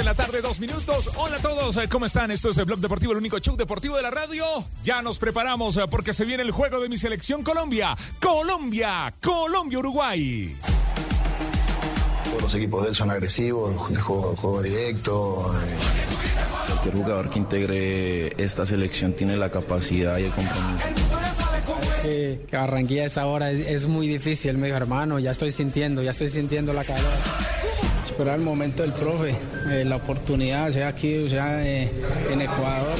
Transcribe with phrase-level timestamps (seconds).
[0.00, 1.10] de la tarde, dos minutos.
[1.16, 2.30] Hola a todos, ¿cómo están?
[2.30, 4.46] Esto es el Blog Deportivo, el único show deportivo de la radio.
[4.82, 7.94] Ya nos preparamos eh, porque se viene el juego de mi selección Colombia.
[8.18, 10.56] Colombia, Colombia-Uruguay.
[12.24, 15.54] Todos los equipos de él son agresivos, juego, juego directo.
[15.54, 15.76] eh.
[16.68, 20.86] Cualquier jugador que integre esta selección tiene la capacidad y el compromiso.
[22.02, 25.52] Que, que Barranquilla a esa hora es, es muy difícil, me dijo hermano, ya estoy
[25.52, 27.59] sintiendo, ya estoy sintiendo la calor.
[28.20, 29.34] Esperar el momento del profe,
[29.70, 31.90] eh, la oportunidad, sea aquí sea eh,
[32.30, 32.98] en Ecuador.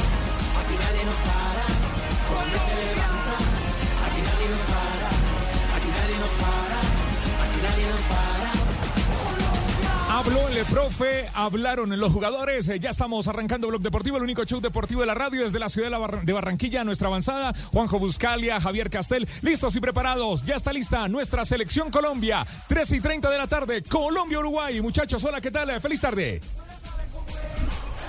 [10.20, 12.68] Habló el profe, hablaron los jugadores.
[12.68, 15.70] eh, Ya estamos arrancando Blog Deportivo, el único show deportivo de la radio desde la
[15.70, 17.54] ciudad de, de Barranquilla, nuestra avanzada.
[17.72, 20.44] Juanjo Buscalia, Javier Castel, listos y preparados.
[20.44, 22.46] Ya está lista nuestra selección Colombia.
[22.68, 24.82] 3 y 30 de la tarde, Colombia-Uruguay.
[24.82, 25.80] Muchachos, hola, ¿qué tal?
[25.80, 26.42] Feliz tarde.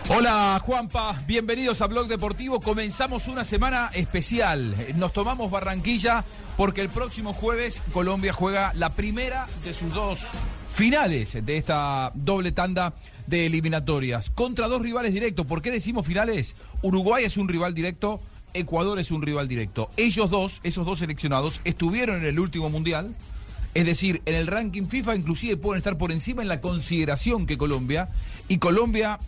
[0.10, 2.60] Hola Juanpa, bienvenidos a Blog Deportivo.
[2.60, 4.76] Comenzamos una semana especial.
[4.96, 6.26] Nos tomamos Barranquilla
[6.58, 10.28] porque el próximo jueves Colombia juega la primera de sus dos
[10.72, 12.94] finales de esta doble tanda
[13.28, 15.46] de eliminatorias contra dos rivales directos.
[15.46, 16.56] ¿Por qué decimos finales?
[16.82, 18.22] Uruguay es un rival directo,
[18.54, 19.92] Ecuador es un rival directo.
[19.98, 23.14] Ellos dos, esos dos seleccionados, estuvieron en el último mundial.
[23.74, 27.58] Es decir, en el ranking FIFA inclusive pueden estar por encima en la consideración que
[27.58, 28.10] Colombia.
[28.48, 29.20] Y Colombia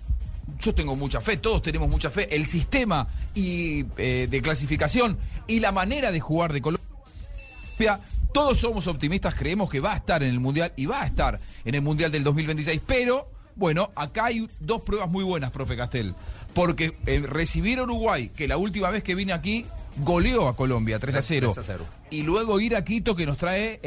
[0.59, 2.33] yo tengo mucha fe, todos tenemos mucha fe.
[2.35, 7.99] El sistema y, eh, de clasificación y la manera de jugar de Colombia,
[8.33, 11.39] todos somos optimistas, creemos que va a estar en el Mundial y va a estar
[11.63, 12.81] en el Mundial del 2026.
[12.85, 16.15] Pero, bueno, acá hay dos pruebas muy buenas, profe Castel.
[16.53, 19.65] Porque eh, recibir a Uruguay, que la última vez que vine aquí
[19.97, 21.51] goleó a Colombia 3 a 0.
[21.53, 21.85] 3 a 0.
[22.09, 23.79] Y luego ir a Quito, que nos trae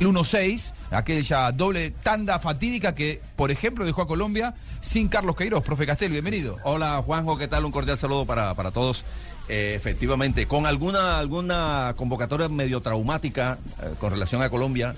[0.00, 5.64] el 1-6, aquella doble tanda fatídica que, por ejemplo, dejó a Colombia sin Carlos Queiroz.
[5.64, 6.58] Profe Castel, bienvenido.
[6.62, 7.64] Hola Juanjo, ¿qué tal?
[7.64, 9.04] Un cordial saludo para, para todos.
[9.48, 14.94] Eh, efectivamente, con alguna, alguna convocatoria medio traumática eh, con relación a Colombia,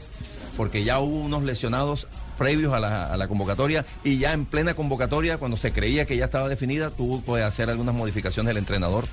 [0.57, 4.75] porque ya hubo unos lesionados previos a la, a la convocatoria y ya en plena
[4.75, 9.05] convocatoria, cuando se creía que ya estaba definida, tuvo que hacer algunas modificaciones el entrenador.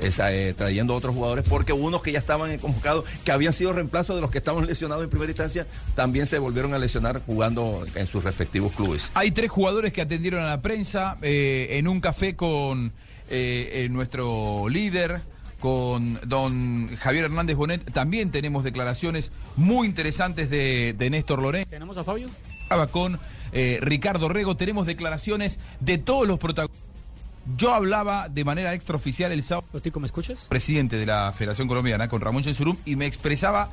[0.00, 4.16] esa, eh, trayendo otros jugadores, porque unos que ya estaban convocados, que habían sido reemplazos
[4.16, 8.06] de los que estaban lesionados en primera instancia, también se volvieron a lesionar jugando en
[8.06, 9.10] sus respectivos clubes.
[9.14, 12.92] Hay tres jugadores que atendieron a la prensa eh, en un café con
[13.32, 15.22] eh, eh, nuestro líder,
[15.58, 17.92] con don Javier Hernández Bonet.
[17.92, 21.70] También tenemos declaraciones muy interesantes de, de Néstor Lorenzo.
[21.70, 22.28] ¿Tenemos a Fabio?
[22.90, 23.18] Con
[23.52, 26.82] eh, Ricardo Rego tenemos declaraciones de todos los protagonistas.
[27.56, 29.80] Yo hablaba de manera extraoficial el sábado.
[29.80, 30.46] ¿Tico, me escuchas?
[30.48, 33.70] Presidente de la Federación Colombiana, con Ramón Chensurum, y me expresaba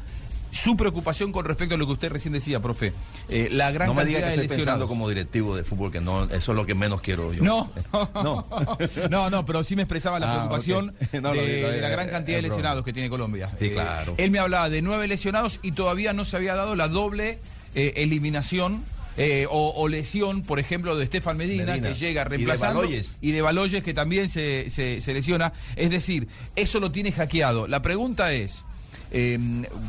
[0.51, 2.93] su preocupación con respecto a lo que usted recién decía, profe.
[3.29, 4.65] Eh, la gran no me diga cantidad que de estoy lesionados.
[4.79, 7.43] pensando como directivo de fútbol, que no, eso es lo que menos quiero yo.
[7.43, 7.71] No,
[8.15, 8.47] no.
[9.09, 10.93] no, no, pero sí me expresaba la Ah, preocupación.
[11.21, 13.51] No, de, la eh, gran cantidad de lesionados que tiene Colombia.
[13.59, 14.15] Sí, Eh, claro.
[14.17, 17.39] Él me hablaba de nueve lesionados y todavía no se había dado la doble
[17.75, 18.83] eh, eliminación.
[19.17, 21.89] eh, o, o lesión, por ejemplo, de Estefan Medina, Medina.
[21.89, 22.83] que llega reemplazando.
[23.21, 25.51] Y de Baloyes, que también se, se- se lesiona.
[25.75, 27.67] Es decir, eso lo tiene hackeado.
[27.67, 28.63] La pregunta es.
[29.11, 29.39] Eh,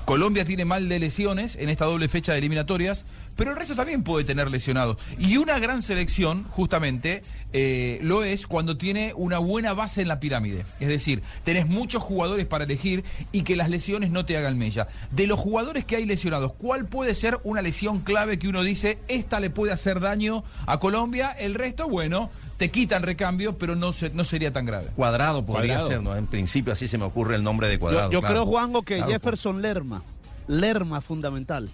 [0.05, 3.05] Colombia tiene mal de lesiones en esta doble fecha de eliminatorias,
[3.41, 4.99] pero el resto también puede tener lesionados.
[5.19, 7.23] Y una gran selección, justamente,
[7.55, 10.67] eh, lo es cuando tiene una buena base en la pirámide.
[10.79, 13.03] Es decir, tenés muchos jugadores para elegir
[13.33, 14.89] y que las lesiones no te hagan mella.
[15.11, 18.99] De los jugadores que hay lesionados, ¿cuál puede ser una lesión clave que uno dice,
[19.09, 21.31] esta le puede hacer daño a Colombia?
[21.31, 24.89] El resto, bueno, te quitan recambio, pero no, se- no sería tan grave.
[24.97, 25.89] Cuadrado podría Cuadrado.
[25.89, 26.15] ser, ¿no?
[26.15, 28.11] En principio así se me ocurre el nombre de Yo, Cuadrado.
[28.13, 28.35] yo claro.
[28.35, 30.05] creo, Juanjo, que Claro, Jefferson Lerma.
[30.47, 31.71] Lerma fundamental.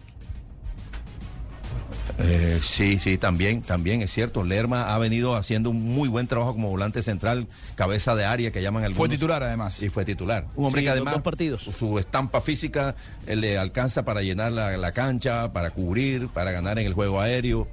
[2.19, 4.43] Eh, sí, sí, también, también es cierto.
[4.45, 8.63] Lerma ha venido haciendo un muy buen trabajo como volante central, cabeza de área que
[8.63, 8.99] llaman algunos.
[8.99, 9.83] Fue titular además.
[9.83, 10.47] Y fue titular.
[10.57, 11.63] Un hombre Sí, que además dos partidos.
[11.63, 12.95] su estampa física
[13.27, 17.21] eh, le alcanza para llenar la, la cancha, para cubrir, para ganar en el juego
[17.21, 17.69] aéreo.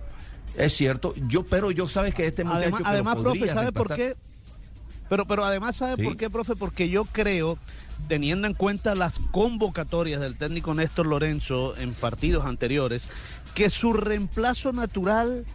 [0.58, 3.96] Es cierto, yo, pero yo sabes que este muchacho Además, que además profe, ¿sabe por
[3.96, 4.16] qué?
[5.10, 6.04] Pero, pero además, ¿sabe Sí.
[6.04, 6.56] por qué, profe?
[6.56, 7.58] Porque yo creo,
[8.08, 13.04] teniendo en cuenta las convocatorias del técnico Néstor Lorenzo en partidos anteriores,
[13.56, 15.46] que su reemplazo natural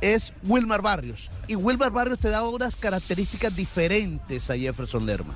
[0.00, 1.30] es Wilmar Barrios.
[1.48, 5.34] Y Wilmar Barrios te da unas características diferentes a Jefferson Lerma.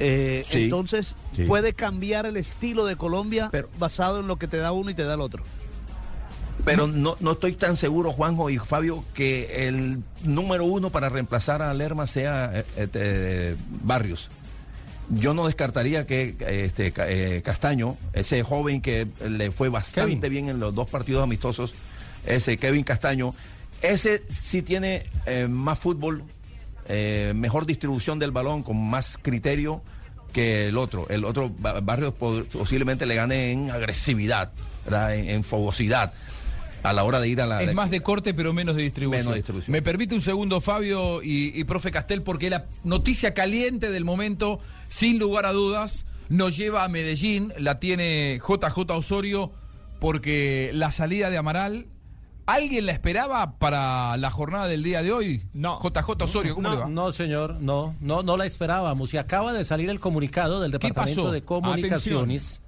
[0.00, 1.44] Eh, Sí, entonces, sí.
[1.44, 4.94] puede cambiar el estilo de Colombia Pero- basado en lo que te da uno y
[4.94, 5.42] te da el otro.
[6.64, 11.62] Pero no, no estoy tan seguro, Juanjo y Fabio, que el número uno para reemplazar
[11.62, 14.28] a Lerma sea eh, este, Barrios.
[15.10, 20.30] Yo no descartaría que este, eh, Castaño, ese joven que le fue bastante Kevin.
[20.30, 21.74] bien en los dos partidos amistosos,
[22.26, 23.34] ese Kevin Castaño,
[23.80, 26.24] Ese sí tiene eh, más fútbol,
[26.88, 29.82] eh, mejor distribución del balón, con más criterio
[30.32, 31.06] que el otro.
[31.08, 34.50] El otro Ba- Barrios po- posiblemente le gane en agresividad,
[34.84, 35.14] ¿verdad?
[35.14, 36.12] En, en fogosidad
[36.82, 37.62] a la hora de ir a la.
[37.62, 39.22] Es más de corte, pero menos de distribución.
[39.26, 39.72] Menos distribución.
[39.72, 44.60] Me permite un segundo, Fabio y, y profe Castel, porque la noticia caliente del momento,
[44.88, 47.52] sin lugar a dudas, nos lleva a Medellín.
[47.58, 49.52] La tiene JJ Osorio,
[50.00, 51.86] porque la salida de Amaral.
[52.46, 55.42] ¿Alguien la esperaba para la jornada del día de hoy?
[55.52, 55.78] No.
[55.82, 56.88] JJ Osorio, ¿cómo no, le va?
[56.88, 59.12] No, señor, no, no, no la esperábamos.
[59.12, 62.62] Y acaba de salir el comunicado del Departamento de Comunicaciones.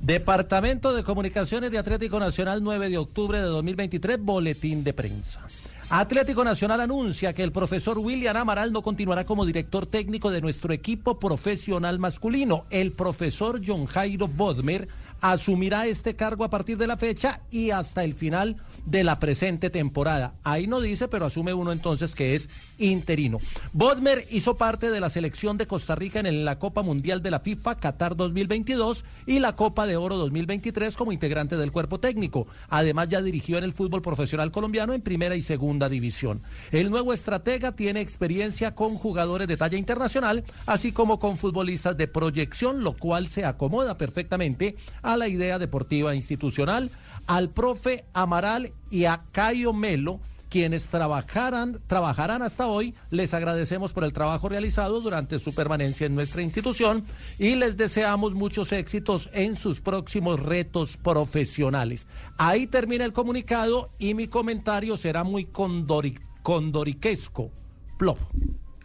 [0.00, 5.44] Departamento de Comunicaciones de Atlético Nacional, 9 de octubre de 2023, boletín de prensa.
[5.90, 10.74] Atlético Nacional anuncia que el profesor William Amaral no continuará como director técnico de nuestro
[10.74, 12.66] equipo profesional masculino.
[12.68, 14.86] El profesor John Jairo Bodmer
[15.20, 18.56] asumirá este cargo a partir de la fecha y hasta el final
[18.86, 20.34] de la presente temporada.
[20.44, 22.48] Ahí no dice, pero asume uno entonces que es
[22.78, 23.38] interino.
[23.72, 27.40] Bodmer hizo parte de la selección de Costa Rica en la Copa Mundial de la
[27.40, 32.46] FIFA Qatar 2022 y la Copa de Oro 2023 como integrante del cuerpo técnico.
[32.68, 36.42] Además ya dirigió en el fútbol profesional colombiano en primera y segunda división.
[36.70, 42.08] El nuevo estratega tiene experiencia con jugadores de talla internacional, así como con futbolistas de
[42.08, 44.76] proyección, lo cual se acomoda perfectamente
[45.16, 46.90] la idea deportiva institucional,
[47.26, 52.94] al profe Amaral y a Cayo Melo, quienes trabajarán, trabajarán hasta hoy.
[53.10, 57.04] Les agradecemos por el trabajo realizado durante su permanencia en nuestra institución
[57.38, 62.06] y les deseamos muchos éxitos en sus próximos retos profesionales.
[62.38, 67.50] Ahí termina el comunicado y mi comentario será muy condori- condoriquesco.
[67.98, 68.18] Plop.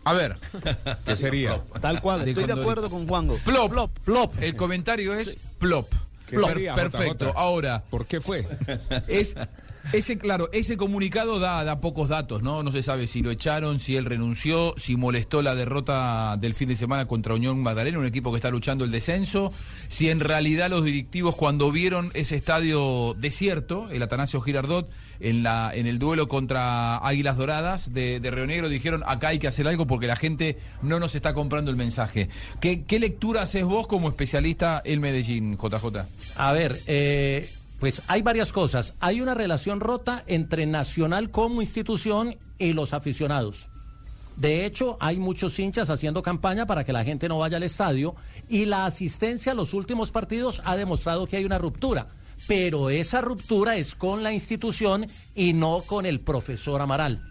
[0.06, 0.36] A ver,
[1.06, 1.64] ¿Qué sería?
[1.80, 3.38] Tal cual, estoy de acuerdo con Juango.
[3.46, 3.90] plop.
[4.04, 4.34] Plop.
[4.42, 5.88] El comentario es plop.
[6.34, 6.50] ¿Qué Plop.
[6.50, 7.26] sería, Perfecto.
[7.28, 7.38] JJ?
[7.38, 8.48] Ahora, ¿Por qué fue?
[9.08, 9.36] Es,
[9.92, 12.64] ese, claro, ese comunicado da, da pocos datos, ¿no?
[12.64, 16.70] No se sabe si lo echaron, si él renunció, si molestó la derrota del fin
[16.70, 19.52] de semana contra Unión Magdalena, un equipo que está luchando el descenso,
[19.90, 24.90] si en realidad los directivos cuando vieron ese estadio desierto, el Atanasio Girardot,
[25.24, 29.40] en, la, en el duelo contra Águilas Doradas de, de Río Negro, dijeron acá hay
[29.40, 32.30] que hacer algo porque la gente no nos está comprando el mensaje.
[32.60, 36.06] ¿Qué, qué lectura haces vos como especialista en Medellín, JJ?
[36.36, 37.50] A ver, eh,
[37.80, 38.94] pues hay varias cosas.
[39.00, 43.70] Hay una relación rota entre Nacional como institución y los aficionados.
[44.36, 48.16] De hecho, hay muchos hinchas haciendo campaña para que la gente no vaya al estadio
[48.50, 52.08] y la asistencia a los últimos partidos ha demostrado que hay una ruptura.
[52.48, 57.22] Pero esa ruptura es con la institución y no con el profesor Amaral.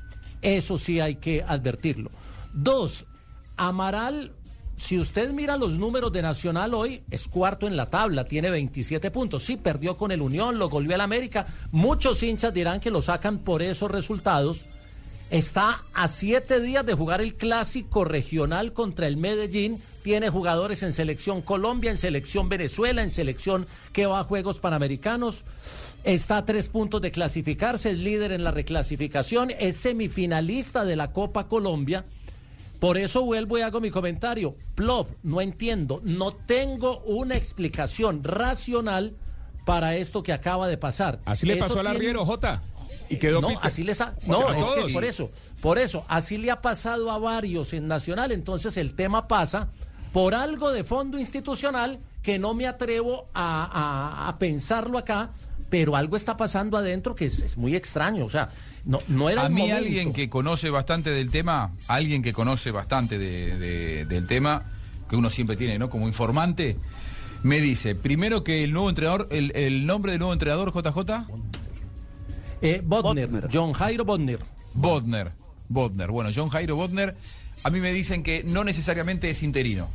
[0.40, 2.10] Eso sí hay que advertirlo.
[2.52, 3.06] Dos,
[3.56, 4.32] Amaral,
[4.76, 9.12] si usted mira los números de Nacional hoy, es cuarto en la tabla, tiene 27
[9.12, 9.44] puntos.
[9.44, 11.46] Sí, perdió con el Unión, lo volvió al América.
[11.70, 14.64] Muchos hinchas dirán que lo sacan por esos resultados.
[15.30, 19.80] Está a siete días de jugar el clásico regional contra el Medellín.
[20.02, 25.44] Tiene jugadores en selección Colombia, en selección Venezuela, en selección que va a Juegos Panamericanos.
[26.02, 31.12] Está a tres puntos de clasificarse, es líder en la reclasificación, es semifinalista de la
[31.12, 32.04] Copa Colombia.
[32.80, 34.56] Por eso vuelvo y hago mi comentario.
[34.74, 39.14] Plop, no entiendo, no tengo una explicación racional
[39.64, 41.20] para esto que acaba de pasar.
[41.24, 42.60] Así le Eso pasó al tiene- arriero, Jota.
[43.08, 45.30] Y quedó no, así les ha, no, sea, que es por eso,
[45.60, 49.68] por eso, así le ha pasado a varios en Nacional, entonces el tema pasa
[50.12, 53.64] por algo de fondo institucional que no me atrevo a,
[54.24, 55.30] a- a pensarlo acá,
[55.70, 58.50] pero algo está pasando adentro que es, es muy extraño, o sea,
[58.84, 59.76] no, no era A mí momento.
[59.78, 64.64] alguien que conoce bastante del tema, alguien que conoce bastante de- de- del tema,
[65.08, 65.88] que uno siempre tiene, ¿no?
[65.88, 66.76] Como informante,
[67.42, 71.24] me dice, primero que el nuevo entrenador, el, el nombre del nuevo entrenador, JJ,
[72.60, 73.48] Eh, Bodner, Bodmer.
[73.52, 74.38] John Jairo Bodner.
[74.74, 75.32] Bodner.
[75.68, 76.10] Bodner.
[76.10, 77.16] Bueno, John Jairo Bodner,
[77.64, 79.88] a mí me dicen que no necesariamente es interino.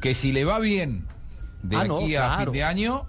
[0.00, 1.04] Que si le va bien
[1.62, 2.44] de Ah, aquí no, a claro.
[2.44, 3.06] fin de año,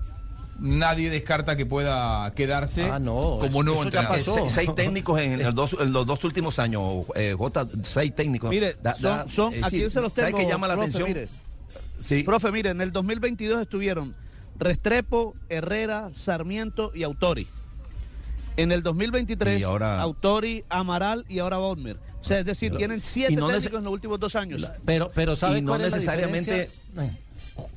[0.60, 4.18] nadie descarta que pueda quedarse Ah, no, como eso- nuevo eso ya entrenador.
[4.18, 4.34] pasó.
[4.36, 8.50] Seis, seis técnicos en, los dos, en los dos últimos años, eh, Jota, seis técnicos.
[8.50, 10.30] Mire, Da- son, da- son- eh, aquí sí, se los tengo.
[10.30, 11.08] ¿Sabe qué llama la profe, atención?
[11.08, 11.30] Mire,
[12.00, 12.24] Sí.
[12.24, 14.16] profe, mire, en el 2022 estuvieron
[14.60, 17.48] Restrepo, Herrera, Sarmiento y Autori.
[18.62, 21.98] En el 2023, Y ahora- Autori, Amaral y ahora Bodmer.
[22.22, 24.62] O sea, es decir, tienen siete no técnicos en los últimos dos años.
[24.86, 26.70] Pero, pero ¿sabe Y no cuál es la necesariamente-?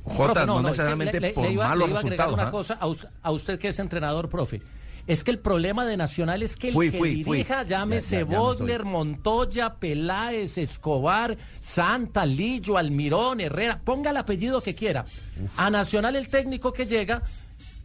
[0.03, 2.33] Jota, no, que necesariamente le- por le iba- malos le iba a agregar resultados.
[2.33, 2.51] una ¿ah?
[2.51, 4.61] cosa a, a usted que es entrenador, profe.
[5.07, 7.37] Es que el problema de Nacional es que el Fui, que fui, fui.
[7.37, 8.91] dirija, llámese no Bodler, estoy.
[8.91, 15.05] Montoya, Peláez, Escobar, Santa, Lillo, Almirón, Herrera, ponga el apellido que quiera.
[15.57, 17.21] A Nacional el técnico que llega,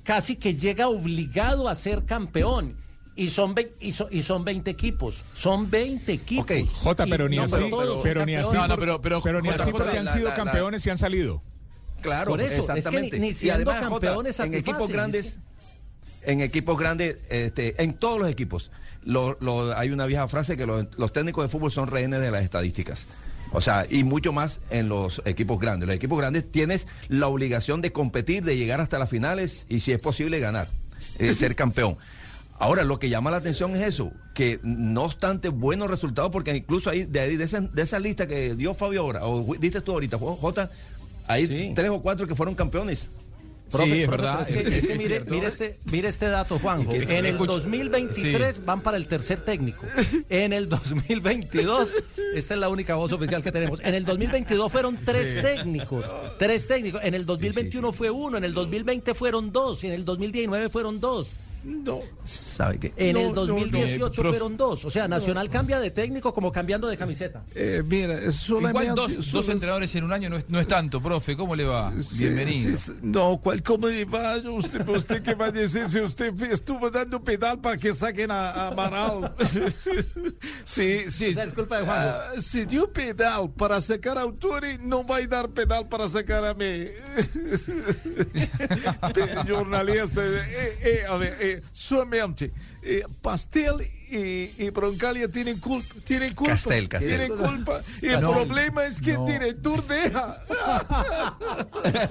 [0.02, 2.76] casi que llega obligado a ser campeón.
[3.24, 5.24] Y son, y, son, y son 20 equipos.
[5.34, 6.70] Son 20 equipos.
[6.74, 8.68] Jota, pero Y- ni no, así, pero pero, ni así, campeones.
[8.68, 10.98] No, no, pero- pero, pero ni así porque han sido la- la- campeones y han
[10.98, 11.42] salido.
[12.00, 13.18] Claro, Por eso, es que ni- exactamente.
[13.20, 15.38] ni Y además, Jota, campeones en equipos grandes, es
[16.22, 18.70] en equipos grandes, este, en todos los equipos,
[19.04, 22.30] lo- lo- hay una vieja frase que los, los técnicos de fútbol son rehenes de
[22.30, 23.06] las estadísticas.
[23.52, 25.86] O sea, y mucho más en los equipos grandes.
[25.88, 29.92] Los equipos grandes tienes la obligación de competir, de llegar hasta las finales y si
[29.92, 30.68] es posible ganar,
[31.18, 31.98] eh, ser campeón.
[32.60, 36.90] Ahora, lo que llama la atención es eso, que no obstante buenos resultados, porque incluso
[36.90, 39.92] ahí, de, ahí, de, esa, de esa lista que dio Fabio ahora, o diste tú
[39.92, 40.70] ahorita, Jota,
[41.26, 41.72] hay Sí.
[41.74, 43.08] tres o cuatro que furon campeones.
[43.72, 46.92] Sí, es verdad, Es que, es- que mire, mire este, mire este dato, Juanjo.
[46.92, 49.86] En el escucha- 2023 van para el tercer técnico.
[50.28, 51.94] En el 2022,
[52.34, 53.80] esta es la única voz oficial que tenemos.
[53.84, 56.04] En el 2022 fueron tres técnicos.
[56.38, 57.00] Tres técnicos.
[57.04, 60.98] En el 2021 fue uno, en el 2020 fueron dos, y en el 2019 fueron
[61.00, 61.32] dos.
[61.62, 62.00] No.
[62.24, 62.92] ¿Sabe qué?
[62.96, 63.46] En No, el no, no.
[63.46, 64.84] 2018 Eh, prof- fueron dos.
[64.84, 67.44] O sea, Nacional cambia de técnico como cambiando de camiseta.
[67.54, 68.82] Eh, mira, solamente...
[68.90, 71.36] Igual dos, dos solo- entrenadores en un año no es, no es tanto, profe.
[71.36, 71.92] ¿Cómo le va?
[72.00, 72.76] Sí, Bienvenido.
[72.76, 72.92] sí, sí.
[73.02, 74.36] no, ¿cuál, ¿cómo le va?
[74.38, 78.50] Usted, usted qué va a decir si usted estuvo dando pedal para que saquen a,
[78.50, 79.34] a Amaral.
[80.64, 81.30] sí, sí.
[81.30, 82.08] O sea, es culpa de Juanjo.
[82.08, 86.44] Ah, si dio pedal para sacar a Autori, no va a dar pedal para sacar
[86.44, 86.86] a mí.
[89.48, 92.50] Jornalista, eh, eh, a ver, eh,
[92.82, 93.74] eh, Pastel
[94.10, 97.08] y, y Broncalia tienen culpa, tienen culpa, Castel, Castel.
[97.08, 97.82] tienen culpa.
[98.02, 99.24] Y el No, problema es que no.
[99.24, 100.40] tiene Turdeja.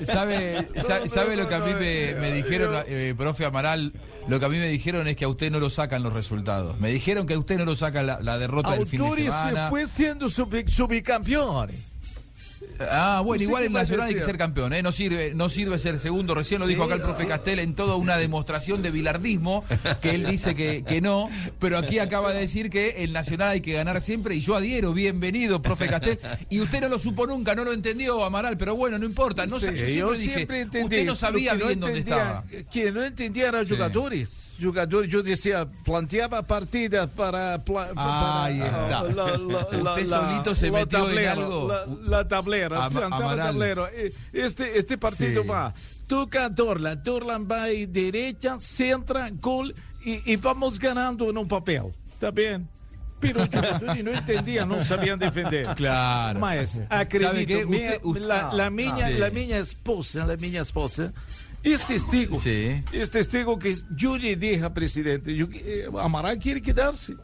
[0.05, 3.93] ¿Sabe, sa- No, sabe lo que a mí me, me dijeron, eh, profe Amaral?
[4.27, 6.79] Lo que a mí me dijeron es que a usted no lo sacan los resultados.
[6.79, 9.23] Me dijeron que a usted no lo saca la, la derrota del fin de Autori
[9.25, 9.69] se semana.
[9.69, 11.71] fue siendo subi- subicampeón.
[12.91, 14.81] Ah, bueno, igual a Nacional hay que ser campeón, ¿eh?
[14.81, 16.33] No sirve, no sirve ser segundo.
[16.35, 19.63] Recién lo dijo acá el profe Castel en toda una demostración de bilardismo,
[20.01, 21.27] que él dice que, que no,
[21.59, 24.93] pero aquí acaba de decir que el Nacional hay que ganar siempre y yo adhiero.
[24.93, 26.19] Bienvenido, profe Castel.
[26.49, 29.45] Y usted no lo supo nunca, no lo entendió, Amaral, pero bueno, no importa.
[29.45, 32.43] No, sé, Sí, yo siempre dije, entendí, usted no sabía bien no dónde estaba.
[32.71, 33.73] Que no entendía eran Sí.
[33.75, 34.45] jugadores.
[34.61, 37.61] Jugadores, yo decía, planteaba partidas para.
[37.95, 39.03] Ahí está.
[39.03, 39.33] la-
[39.91, 41.67] Usted solito se metió en algo.
[41.69, 41.85] La,
[42.19, 42.27] la
[42.77, 43.89] tablera, Ama-.
[43.93, 45.47] Eh, Este, este partido Sí.
[45.47, 45.73] va.
[46.07, 47.01] Toca Dorlan.
[47.03, 49.73] Dorlan va ahí derecha, centra, gol
[50.03, 51.83] y, y vamos ganando en un papel.
[52.13, 52.67] ¿Está bien?
[53.19, 55.67] Pero jugadores no entendían, no sabían defender.
[55.75, 56.39] Claro.
[56.39, 59.13] Mas acredito, minha- la, la minha, Sí.
[59.15, 61.11] la minha esposa, la minha esposa,
[61.61, 62.39] es testigo.
[62.39, 62.81] Sí.
[62.93, 67.15] Es testigo que yo le dije al presidente, yo, eh, Amaral quiere quedarse.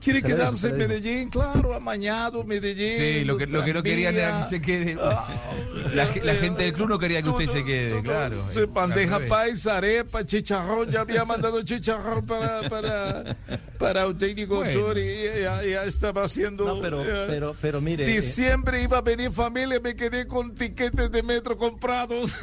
[0.00, 0.78] Quiere quedarse se en.
[0.78, 2.94] Medellín, claro, amañado, Medellín.
[2.94, 4.96] Sí, lo que, lo que no querían era que se quede.
[5.94, 8.44] La, ge- la gente del club no quería que usted se quede, claro.
[8.50, 13.36] sí, Eh, bandeja paisa, arepa, chicharrón, ya había mandado chicharrón para, para,
[13.78, 14.78] para un técnico Bueno.
[14.80, 16.64] autor y ya, ya estaba haciendo.
[16.64, 18.04] No, pero, eh, pero, pero mire.
[18.04, 22.36] eh, Diciembre iba a venir familia, me quedé con tiquetes de metro comprados.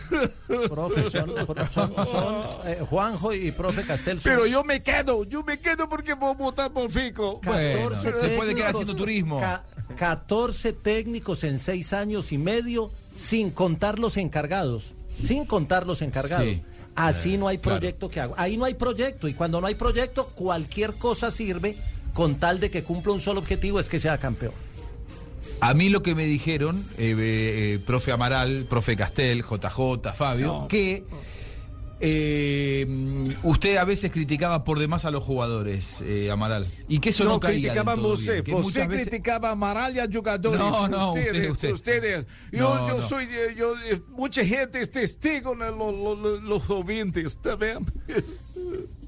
[0.70, 1.30] profe, son,
[1.74, 2.36] son- son,
[2.66, 4.20] eh, Juanjo y profe Castel.
[4.20, 7.40] son Pero yo me quedo, yo me quedo porque voy a votar por Fico.
[7.46, 9.40] Bueno, 14 se puede quedar técnicos, haciendo turismo.
[9.40, 9.64] ca-
[9.96, 14.96] 14 técnicos en seis años y medio, sin contar los encargados.
[15.22, 16.46] Sin contar los encargados.
[16.46, 16.62] Sí.
[16.96, 17.80] Así no hay claro.
[17.80, 18.34] proyecto que hago.
[18.38, 19.28] Ahí no hay proyecto.
[19.28, 21.76] Y cuando no hay proyecto, cualquier cosa sirve
[22.14, 24.54] con tal de que cumpla un solo objetivo, es que sea campeón.
[25.62, 31.04] A mí lo que me dijeron, eh, eh, profe Amaral, profe Castel, JJ, Fabio, que
[32.00, 32.86] eh,
[33.44, 37.32] usted a veces criticaba por demás a los jugadores, eh, Amaral, y que eso no,
[37.32, 38.04] no caía criticaban bien,
[38.66, 40.60] muchas veces- criticaba a Amaral y a jugadores.
[40.60, 41.74] No, no, ustedes, usted, usted.
[41.74, 42.28] ustedes.
[42.52, 43.02] Yo, No, yo no.
[43.02, 45.72] soy, eh, yo, eh, mucha gente es testigo, ¿no?
[45.72, 47.80] Lo- lo- lo- los oyentes, ¿está bien?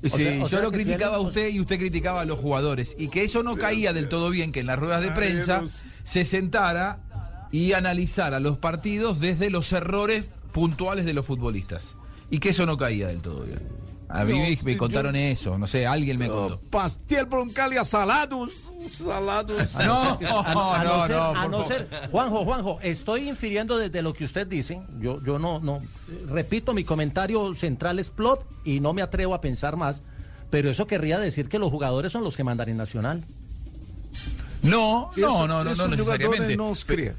[0.03, 2.95] Sí, sea- o yo sea lo criticaba a usted y usted criticaba a los jugadores.
[2.99, 5.63] Y que eso no caía del todo bien, que en las ruedas de Ay, prensa
[6.03, 6.99] se sentara
[7.51, 11.95] y analizara los partidos desde los errores puntuales de los futbolistas.
[12.29, 13.61] Y que eso no caía del todo bien.
[14.09, 16.61] A mí No, me, contaron yo- eso, no sé, alguien me contó.
[16.69, 18.51] Pastel broncalia salados,
[18.89, 19.73] salados.
[19.75, 20.15] No, A,
[20.79, 24.47] a no, ser, no, a no ser- Juanjo, Juanjo, estoy infiriendo desde lo que usted
[24.47, 24.81] dice.
[25.01, 25.81] Yo, yo no, no,
[26.29, 30.01] repito, mi comentario central es plop y no me atrevo a pensar más.
[30.49, 33.25] Pero eso querría decir que los jugadores son los que mandan en Nacional.
[34.61, 36.55] No, no, Eso- no, no, no necesariamente.
[36.55, 37.13] jugadores no cría.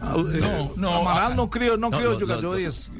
[0.00, 2.90] No, no, Amaral ah, no crió, no, no, no, no, jugadores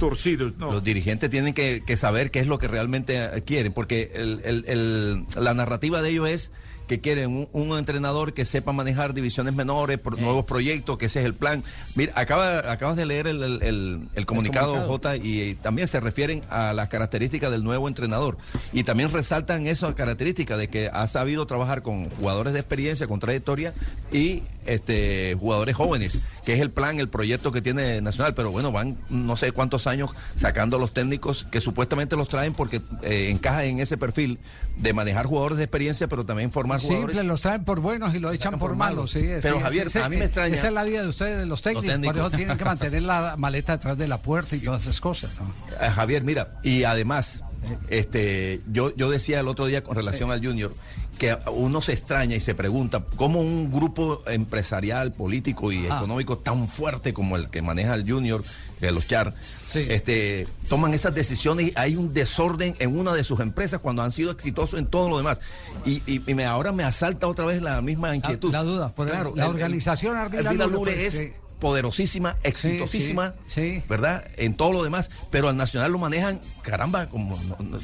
[0.00, 0.72] torcidos, no.
[0.72, 4.40] Los dirigentes tienen que, que saber qué es lo que realmente eh, quieren, porque el-
[4.44, 6.52] el- el- la narrativa de ellos es
[6.88, 11.20] que quieren un, un entrenador que sepa manejar divisiones menores, pro- nuevos proyectos, que ese
[11.20, 11.62] es el plan.
[11.94, 14.88] Mira, acaba, acabas de leer el, el- el- el comunicado, comunicado.
[14.88, 18.38] J, y, eh, también se refieren a las características del nuevo entrenador.
[18.72, 23.20] Y también resaltan esas características de que ha sabido trabajar con jugadores de experiencia, con
[23.20, 23.72] trayectoria
[24.10, 28.34] y este jugadores jóvenes, que es el plan, el proyecto que tiene Nacional.
[28.34, 32.52] Pero bueno, van no sé cuántos años sacando a los técnicos que supuestamente los traen
[32.54, 34.38] porque eh, encaja en ese perfil
[34.76, 37.14] de manejar jugadores de experiencia, pero también formar jugadores.
[37.14, 38.96] Simple, los traen por buenos y lo echan por, por malos.
[38.96, 39.10] malos.
[39.10, 41.38] Sí, Pero, sí, Javier, sí, a mí me extraña- Esa es la vida de ustedes,
[41.38, 41.86] de los técnicos.
[41.90, 42.16] técnicos.
[42.16, 45.30] Por eso tienen que mantener la maleta detrás de la puerta y todas esas cosas.
[45.40, 45.52] ¿no?
[45.84, 47.42] Eh, Javier, mira, y además,
[47.88, 50.74] este, yo, yo decía el otro día con relación al Junior
[51.20, 55.98] que uno se extraña y se pregunta cómo un grupo empresarial, político y Ah.
[55.98, 58.42] económico tan fuerte como el que maneja el Junior,
[58.80, 59.34] los Char,
[59.68, 59.84] Sí.
[59.90, 64.10] este, toman esas decisiones y hay un desorden en una de sus empresas cuando han
[64.12, 65.38] sido exitosos en todo lo demás.
[65.84, 68.50] Y, y- y me, ahora me asalta otra vez la misma inquietud.
[68.50, 71.32] la duda, por el- la organización Ardila pues, es sí.
[71.60, 73.82] Poderosísima, exitosísima, sí.
[73.88, 74.24] ¿verdad?
[74.36, 77.78] En todo lo demás, pero al Nacional lo manejan, caramba, como no- no-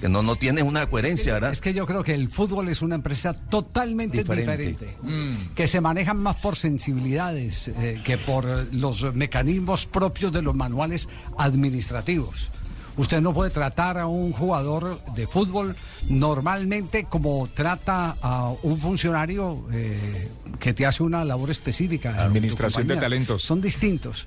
[0.00, 1.52] que no, no tiene una coherencia, ¿verdad?
[1.52, 4.56] Es que yo creo que el fútbol es una empresa totalmente Diferente.
[4.56, 4.96] diferente,
[5.54, 8.44] que se manejan más por sensibilidades eh, que por
[8.74, 11.08] los mecanismos propios de los manuales
[11.38, 12.50] administrativos.
[13.00, 15.74] Usted no puede tratar a un jugador de fútbol
[16.10, 20.28] normalmente como trata a un funcionario eh,
[20.58, 22.22] que te hace una labor específica.
[22.22, 23.42] Administración de talentos.
[23.42, 24.26] Son distintos.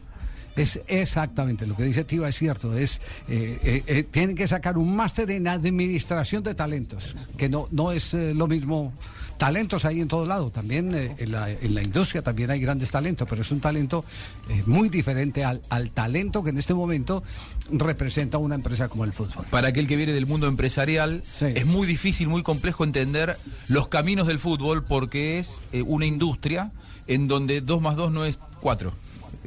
[0.56, 2.76] Es exactamente lo que dice Tiva, es cierto.
[2.76, 7.68] Es eh, eh, eh, tienen que sacar un máster en administración de talentos, que no,
[7.70, 8.92] no es lo mismo.
[9.38, 12.92] Talentos hay en todo lado, también eh, en, la, en la industria también hay grandes
[12.92, 14.06] talentos, pero es un talento
[14.50, 17.24] eh, muy diferente al, al talento que en este momento
[17.72, 19.46] representa una empresa como el fútbol.
[19.50, 21.48] Para aquel que viene del mundo empresarial, Sí.
[21.56, 23.38] es muy difícil, muy complejo entender
[23.68, 26.72] los caminos del fútbol porque es eh, una industria
[27.08, 28.94] en donde 2 más 2 no es 4.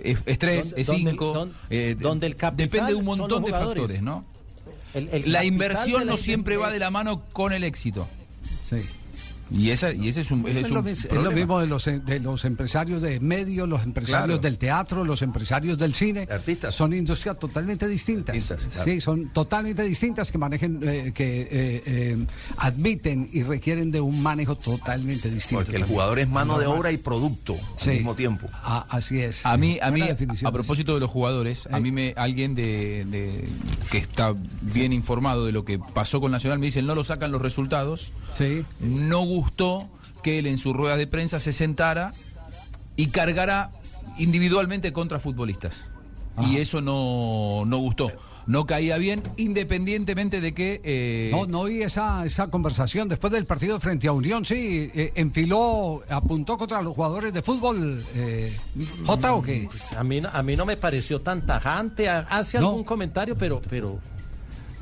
[0.02, 1.32] Es, es 3, Donde- es donde el- 5.
[1.32, 1.52] don-
[2.00, 4.24] donde el capital Depende de un montón de factores, ¿no?
[4.92, 8.06] El- el La inversión no siempre va de la mano con el éxito.
[8.64, 8.76] Sí.
[9.50, 11.34] Y, esa, y ese es un, ese Es, es lo, un mis- es lo problema.
[11.36, 14.38] mismo de los, de los empresarios de medios, los empresarios Claro.
[14.40, 16.26] del teatro, los empresarios del cine.
[16.30, 16.74] Artistas.
[16.74, 18.34] Son industrias totalmente distintas.
[18.34, 18.84] Artistas, claro.
[18.90, 21.48] Sí, son totalmente distintas que manejen, eh, que eh,
[21.86, 25.64] eh, admiten y requieren de un manejo totalmente distinto.
[25.64, 25.94] Porque el también.
[25.96, 27.90] jugador es mano de obra y producto Sí.
[27.90, 28.48] al mismo tiempo.
[28.52, 29.44] Ah, así es.
[29.46, 30.02] A mí, a mí,
[30.44, 33.48] a propósito de los jugadores, a mí me alguien de, de-
[33.90, 37.30] que está bien informado de lo que pasó con Nacional me dice no lo sacan
[37.32, 38.12] los resultados.
[38.32, 38.64] Sí.
[38.80, 39.88] No gustó
[40.22, 42.12] que él en su rueda de prensa se sentara
[42.96, 43.70] y cargara
[44.18, 45.84] individualmente contra futbolistas.
[46.42, 48.10] Y eso no, no gustó.
[48.46, 53.08] No caía bien, independientemente de que eh, No, no oí esa, esa conversación.
[53.08, 58.04] Después del partido frente a Unión, sí, eh, enfiló, apuntó contra los jugadores de fútbol.
[58.14, 58.56] Eh,
[59.04, 59.66] ¿J o qué?
[59.68, 62.08] Pues a mí, no- a mí no me pareció tan tajante.
[62.08, 62.68] ha- Hace No.
[62.68, 63.98] algún comentario, pero, pero,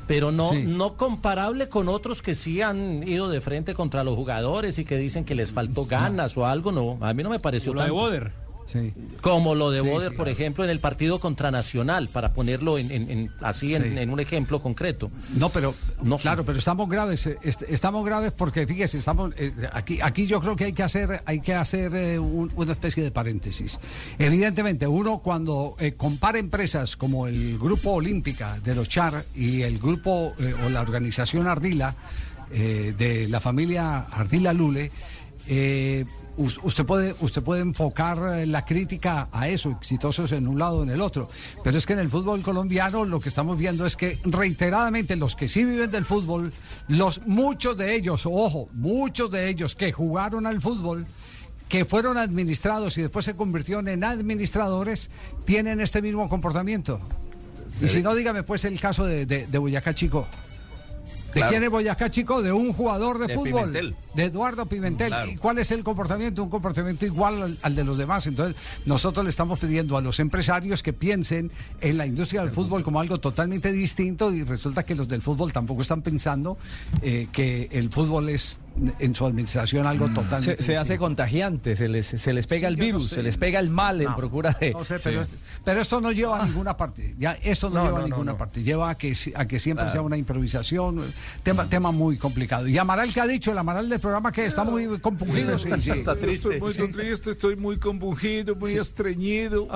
[0.07, 0.63] pero no, Sí.
[0.63, 4.97] no comparable con otros que sí han ido de frente contra los jugadores y que
[4.97, 6.71] dicen que les faltó ganas o algo.
[6.71, 7.89] No, a mí no me pareció Lo de.
[7.91, 8.44] Boder.
[8.65, 8.93] Sí.
[9.21, 10.31] Como lo de Sí, Boder, sí, por claro.
[10.39, 14.59] ejemplo, en el partido contra Nacional, para ponerlo en, en- en- así en, un ejemplo
[14.61, 15.11] concreto.
[15.37, 19.53] No, pero No claro, pero estamos graves, eh, est- estamos graves porque fíjese, estamos eh,
[19.71, 23.03] aquí, aquí yo creo que hay que hacer, hay que hacer eh, un- una especie
[23.03, 23.79] de paréntesis.
[24.17, 29.77] Evidentemente, uno cuando eh, compara empresas como el Grupo Olímpica de los Char y el
[29.77, 30.33] grupo
[30.65, 31.93] o la organización Ardila
[32.51, 34.91] de la familia Ardila Lule.
[35.47, 36.05] eh,
[36.37, 40.83] Usted puede, usted puede enfocar eh, la crítica a eso, exitosos en un lado o
[40.83, 41.29] en el otro.
[41.63, 45.35] Pero es que en el fútbol colombiano lo que estamos viendo es que reiteradamente los
[45.37, 46.51] que sí viven del fútbol,
[46.89, 51.07] los muchos de ellos, ojo, muchos de ellos que jugaron al fútbol,
[51.69, 55.09] que fueron administrados y después se convirtieron en administradores,
[55.45, 56.99] tienen este mismo comportamiento.
[57.81, 60.27] Y si no, dígame pues el caso de, de- de Boyacá Chico.
[61.35, 62.41] ¿De quién es Boyacá Chico?
[62.41, 63.71] De un jugador de, De fútbol.
[63.71, 63.95] Pimentel.
[64.13, 65.09] De Eduardo Pimentel.
[65.09, 65.31] Claro.
[65.31, 66.41] ¿Y cuál es el comportamiento?
[66.41, 68.25] Un comportamiento igual al, al de los demás.
[68.27, 72.83] Entonces, nosotros le estamos pidiendo a los empresarios que piensen en la industria del fútbol
[72.83, 76.57] como algo totalmente distinto y resulta que los del fútbol tampoco están pensando
[77.01, 78.59] eh, que el fútbol es
[78.99, 82.73] en su administración algo totalmente Se, se hace contagiante, se les, se les pega Sí,
[82.73, 83.15] el no virus, sé.
[83.15, 84.71] se les pega el mal en procura de...
[84.73, 85.23] No sé, pero,
[85.63, 87.15] pero esto no lleva a ninguna parte.
[87.17, 88.37] Ya esto no, No, lleva no, a ninguna no.
[88.37, 88.63] parte.
[88.63, 91.01] Lleva a que si- a que siempre sea una improvisación.
[91.43, 92.67] Tema tema muy complicado.
[92.67, 95.57] Y Amaral que ha dicho, el Amaral del programa que está muy compungido.
[95.57, 95.91] Sí, sí.
[95.91, 99.67] Estoy muy triste, estoy muy compungido, muy estreñido.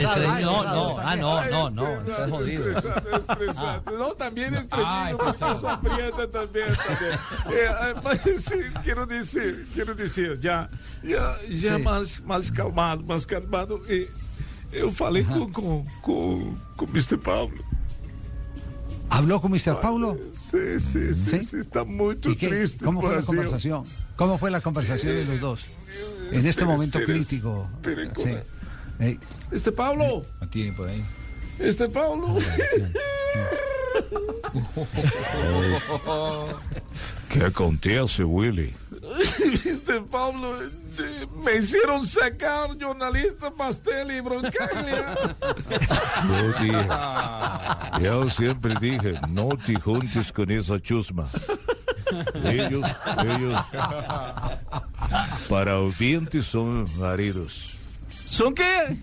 [0.00, 2.70] Estreñido, no, no, ah, no, no, no, estás jodido.
[2.70, 3.82] Estresado, estresado.
[3.98, 7.18] No, también estreñido, eso aprieta también, también.
[7.52, 10.68] Eh, además, sí, quiero decir, quiero decir, já,
[11.02, 11.82] já, já Sí.
[11.82, 13.80] mais, mais calmado, mais calmado.
[13.88, 14.08] E
[14.72, 17.16] eu falei com, com, com, com o Mr.
[17.18, 17.54] Paulo.
[19.08, 19.80] ¿Habló con Mr.
[19.80, 20.16] Paulo?
[20.32, 22.48] Sí, sí, sí, sí, está muito ¿Y qué?
[22.48, 22.84] triste.
[22.84, 23.84] ¿Cómo fue la conversación?
[24.16, 25.64] ¿Cómo fue la conversación de los dos?
[26.30, 27.68] En este momento espera, crítico.
[27.82, 28.30] espera, Sí.
[29.00, 29.18] Ey,
[29.50, 31.02] Este Paulo, No tiene por ahí.
[31.58, 31.88] este
[37.28, 38.74] ¿Qué acontece, Willy?
[39.64, 40.54] Este Pablo,
[41.42, 45.16] me hicieron sacar jornalista pastel y broncalia.
[46.28, 46.88] Yo dije,
[48.00, 51.28] yo siempre dije, no te juntes con esa chusma.
[52.44, 52.84] Ellos,
[53.24, 53.60] ellos,
[55.48, 57.76] para oyentes son maridos.
[58.26, 58.96] ¿Son qué?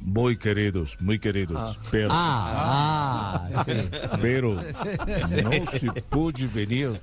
[0.00, 1.78] Muy queridos, muy queridos.
[1.90, 3.72] Pero, Ah, ah, sí.
[4.20, 4.54] pero
[5.42, 7.00] no se puede venir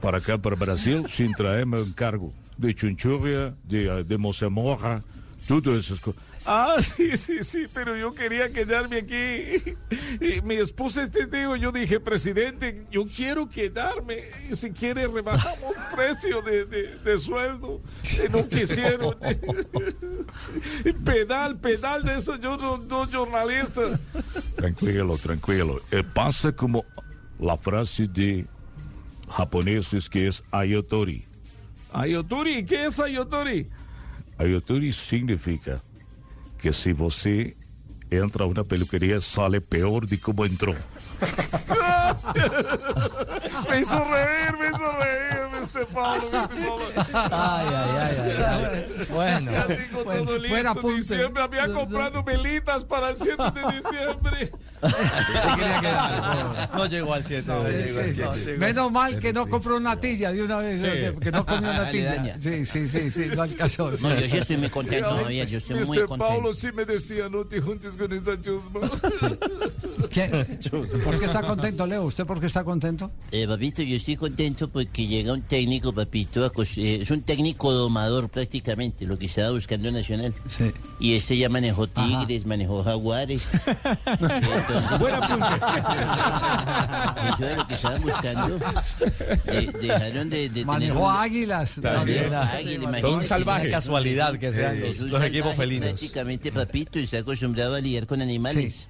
[0.00, 5.02] para acá, para Brasil, sin traerme un cargo de chunchurria, de, de mozamorra,
[5.46, 6.22] todas esas cosas.
[6.46, 9.76] Ah, sí, sí, sí, pero yo quería quedarme aquí.
[10.20, 11.56] Y mi esposa es testigo.
[11.56, 14.20] Yo dije, presidente, yo quiero quedarme.
[14.54, 17.80] Si quiere, rebajamos precio de, de, de sueldo.
[18.24, 19.16] Y no quisieron.
[21.04, 23.98] pedal, pedal de esos yo, dos, dos jornalistas.
[24.54, 25.82] Tranquilo, tranquilo.
[25.90, 26.84] Eh, pasa como
[27.40, 28.46] la frase de
[29.28, 31.24] japoneses que es ayotori.
[31.92, 33.68] Ayoturi, ¿qué es Ayoturi?
[34.38, 35.82] Ayotori significa
[36.66, 37.56] que si você
[38.10, 40.74] entra a una peluquería sale peor de como entró.
[43.70, 45.86] Me hizo reír, me hizo reír, Mr.
[45.86, 46.48] Pablo, Mr.
[46.48, 46.84] Pablo.
[47.32, 48.44] Ay, ay, ay,
[48.98, 49.06] ay.
[49.10, 49.52] Bueno.
[49.52, 50.88] Ya tengo Buen- todo buen listo.
[50.96, 54.50] Diciembre había comprado velitas para el 7 de diciembre.
[56.74, 57.52] No llegó al 7.
[57.66, 58.50] Sí, sí, sí.
[58.58, 60.88] Menos mal que no compró una natilla de una vez, Sí.
[60.88, 61.86] que- que no comió una.
[61.88, 62.36] Aledaña.
[62.40, 63.90] Sí, sí, sí, sí, no alcanzó.
[63.90, 66.06] No, yo sí estoy muy contento, Javier, yo estoy muy Mr.
[66.06, 66.32] contento.
[66.32, 68.80] Paulo sí me decía, no te juntes con esa chusma.
[70.10, 70.28] ¿Qué?
[71.04, 72.02] ¿Por qué está contento, Leo?
[72.04, 73.10] ¿Usted por qué está contento?
[73.30, 76.44] Eh, papito, yo estoy contento porque llega un técnico, papito,
[76.76, 80.34] eh, es un técnico domador prácticamente, lo que estaba buscando Nacional.
[80.46, 80.72] Sí.
[81.00, 83.46] Y este ya manejó Tigres, manejó Jaguares.
[84.98, 85.46] Buen apunte.
[87.32, 88.58] Eso era lo que estaban buscando.
[88.58, 91.80] De- dejaron de, de tener Manejó un- Águilas.
[93.00, 93.68] Todo un salvaje.
[93.68, 95.88] Una casualidad que sean los, los equipos felinos.
[95.90, 98.88] Prácticamente, papito, y está acostumbrado a lidiar con animales.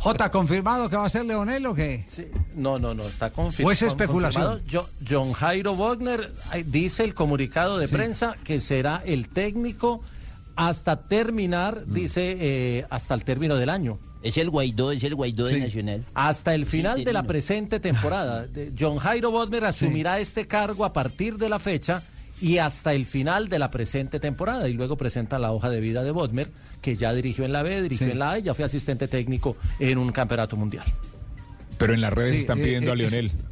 [0.00, 2.04] J, ¿confirmado que va a ser Leonel o qué?
[2.06, 3.68] Sí, no, no, no, está confirmado.
[3.68, 4.62] ¿O es especulación?
[5.08, 6.32] John Jairo Wagner
[6.66, 7.94] dice el comunicado de Sí.
[7.94, 10.02] prensa que será el técnico
[10.56, 11.94] hasta terminar, Mm.
[11.94, 13.98] dice, eh, hasta el término del año.
[14.22, 15.54] Es el Guaidó, es el Guaidó Sí.
[15.54, 16.04] de Nacional.
[16.14, 18.46] Hasta el final de la presente temporada.
[18.78, 22.02] John Jairo Bodmer asumirá este cargo a partir de la fecha
[22.42, 24.68] y hasta el final de la presente temporada.
[24.68, 26.50] Y luego presenta la hoja de vida de Bodmer,
[26.82, 28.12] que ya dirigió en la B, dirigió Sí.
[28.12, 30.84] en la A y ya fue asistente técnico en un campeonato mundial.
[31.78, 33.32] Pero en las redes Sí, están eh, pidiendo eh, a Lionel.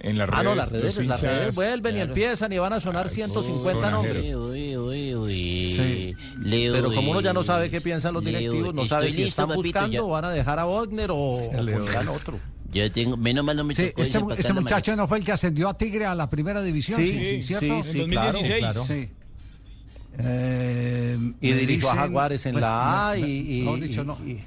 [0.00, 0.40] En las redes.
[0.40, 3.90] Ah, no, las redes, los las redes vuelven y empiezan y van a sonar 150
[3.90, 4.34] nombres.
[4.34, 5.74] Uy, uy, uy.
[5.76, 6.14] Sí.
[6.40, 9.18] Leo, Pero como uno ya no eh, sabe qué piensan los directivos, no sabe si
[9.18, 10.02] listo, están papito, buscando ya.
[10.02, 12.38] o van a dejar a Wagner o, o pondrán otro.
[12.72, 15.32] Yo tengo, menos mal no me Sí, tocó este, este muchacho no fue el que
[15.32, 17.82] ascendió a Tigre a la primera división, Sí, sí, sí, ¿cierto?
[17.82, 18.84] sí, sí, claro, claro.
[18.84, 19.08] Sí.
[20.18, 24.04] Eh, Y dirigió a Jaguares en bueno, la A me- y, y- mejor dicho, y-
[24.04, 24.18] no.
[24.26, 24.38] y-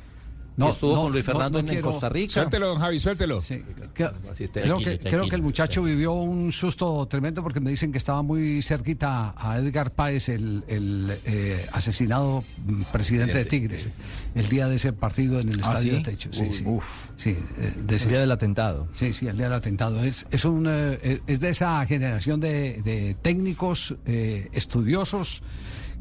[0.55, 2.31] No, estuvo no, con Luis Fernando no en, en quiero- Costa Rica.
[2.33, 3.39] Suéltelo, don Javi, suéltelo.
[3.39, 3.59] Sí,
[3.93, 5.29] creo, Tranquilo, que, creo tranquilo.
[5.29, 9.57] que el muchacho vivió un susto tremendo porque me dicen que estaba muy cerquita a
[9.57, 13.89] Edgar Páez, el, el, eh, asesinado mm, presidente de Tigres,
[14.35, 15.97] el día de ese partido en el ¿Ah, estadio sí?
[15.97, 16.29] de Techo.
[16.31, 16.63] Sí, Uy, sí.
[16.67, 16.85] uf.
[17.15, 18.87] Sí, eh, de ese- El día del atentado.
[18.91, 20.03] Sí, sí, el día del atentado.
[20.03, 25.41] Es, es, un, eh, es de esa generación de, de técnicos eh, estudiosos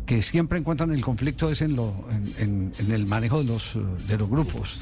[0.06, 1.94] que siempre encuentran el conflicto es en, lo,
[2.38, 4.80] en, el manejo de los, de los grupos.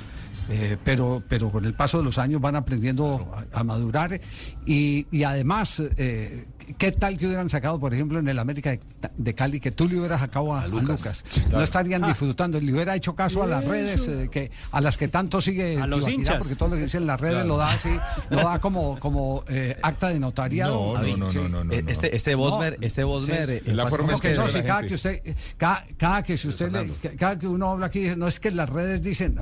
[0.51, 4.21] Eh, pero, pero con el paso de los años van aprendiendo a, a madurar
[4.67, 8.81] y, y además, eh, ¿qué tal que hubieran sacado, por ejemplo, en el América de,
[9.17, 11.25] de Cali, que tú le hubieras sacado a, a Lucas?
[11.51, 15.09] No estarían disfrutando, le hubiera hecho caso a las redes, eh, que, a las que
[15.09, 16.39] tanto sigue A los hinchas.
[16.39, 17.49] porque todo lo que dicen las redes Claro.
[17.49, 17.91] lo da así,
[18.31, 20.95] lo da como, como eh, acta de notariado.
[20.99, 21.39] No, no, no, Sí.
[21.39, 21.73] no, no, no, no.
[21.73, 23.49] Este, este Bodmer, este Bodmer.
[23.65, 24.47] Sí, la forma ¿Cómo que es no?
[24.47, 25.23] que la cada gente- que usted,
[25.57, 28.41] cada, cada que si usted le- ca- cada que uno habla aquí dice, no es
[28.41, 29.39] que las redes dicen,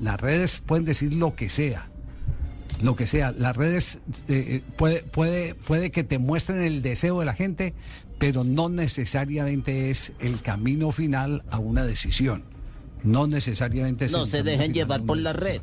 [0.00, 1.88] las redes pueden decir lo que sea.
[2.82, 3.96] Lo que sea, las redes
[4.28, 7.74] eh, eh, puede, puede, puede que te muestren el deseo de la gente,
[8.18, 12.44] pero no necesariamente es el camino final a una decisión.
[13.02, 15.62] No necesariamente es No el se dejen llevar por la red.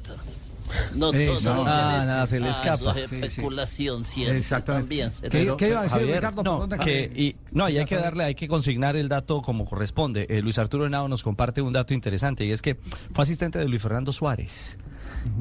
[0.95, 1.55] No, Eh, todo no.
[1.59, 2.07] lo que Ah, decís.
[2.07, 2.75] nada, se le escapa.
[2.75, 3.25] eso es Sí, sí.
[3.25, 4.37] especulación siempre.
[4.39, 4.87] Exactamente.
[4.87, 6.43] También ¿Qué- qué iba a decir Javier, Ricardo?
[6.59, 9.65] ¿Por no, que, y, no, y hay que darle, hay que consignar el dato como
[9.65, 10.25] corresponde.
[10.29, 12.75] Eh, Luis Arturo Henao nos comparte un dato interesante y es que
[13.13, 14.77] fue asistente de Luis Fernando Suárez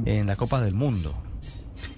[0.04, 1.14] en la Copa del Mundo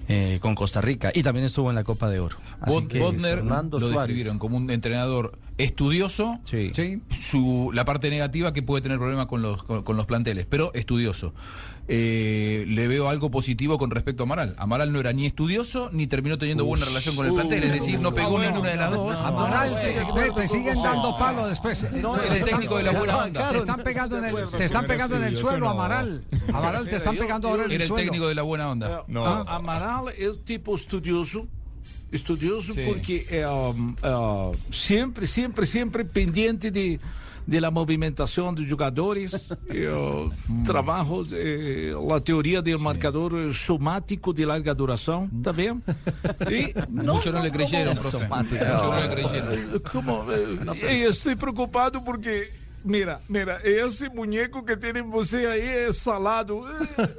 [0.09, 2.39] eh, con Costa Rica y también estuvo en la Copa de Oro.
[2.61, 4.09] Así que Bodner Fernando lo Suárez.
[4.09, 6.39] describieron como un entrenador estudioso.
[6.45, 6.73] Sí.
[7.11, 10.73] Su, la parte negativa que puede tener problemas con los, con, con los planteles, pero
[10.73, 11.35] estudioso.
[11.91, 14.55] Eh, le veo algo positivo con respecto a Amaral.
[14.59, 17.99] Amaral no era ni estudioso ni terminó teniendo buena relación con el plantel, es decir,
[18.01, 19.17] no pegó ninguna de las dos.
[19.17, 19.75] Amaral,
[20.35, 21.83] te, siguen dando palo después.
[21.83, 23.51] es el técnico de la buena onda.
[23.53, 26.25] Te están pegando en el, te están pegando en el suelo, Amaral.
[26.53, 28.03] Amaral, te están pegando ahora en Era el el suelo.
[28.05, 29.05] técnico de la buena onda.
[29.17, 31.47] A- Amaral o tipo estudioso,
[32.13, 32.83] estudioso Sí.
[32.87, 37.01] porque é um, uh, sempre, sempre, sempre pendiente de
[37.49, 40.31] de la movimentação dos jogadores, e, uh,
[40.67, 45.83] trabalho, eh, a teoria do marcador somático de larga duração também.
[46.51, 48.19] E Muchos no le creyeron, profe.
[48.19, 49.81] Muchos no le creyeron.
[49.91, 52.51] Como, eh, eu estou preocupado porque,
[52.89, 56.65] mira, mira, esse muñeco que tem você aí é salado.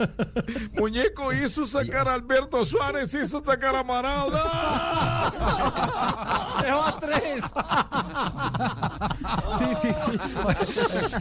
[0.73, 4.31] Muñeco hizo sacar a Alberto Suárez, hizo sacar a Amaral.
[6.63, 7.43] ¡Dejó a tres!
[9.57, 10.19] Sí, sí, sí.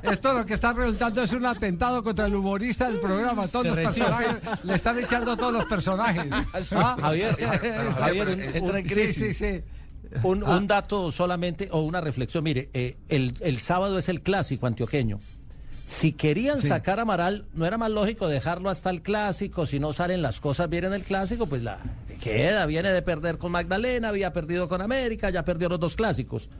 [0.02, 3.46] Esto lo que está resultando es un atentado contra el humorista del programa.
[3.48, 6.26] Todos los personajes le están echando todos los personajes.
[6.72, 6.96] ¿Ah?
[7.00, 7.36] Javier,
[7.98, 9.14] Javier, Entra en crisis.
[9.14, 9.62] sí, sí, sí.
[10.22, 12.44] Un, un dato solamente o una reflexión.
[12.44, 15.20] Mire, eh, el, el sábado es el clásico antioqueño.
[15.84, 16.68] Si querían Sí.
[16.68, 19.64] sacar a Amaral, ¿no era más lógico dejarlo hasta el clásico?
[19.64, 21.78] Si no salen las cosas bien en el clásico, pues la
[22.22, 22.66] queda.
[22.66, 26.50] Viene de perder con Magdalena, había perdido con América, ya perdió los dos clásicos.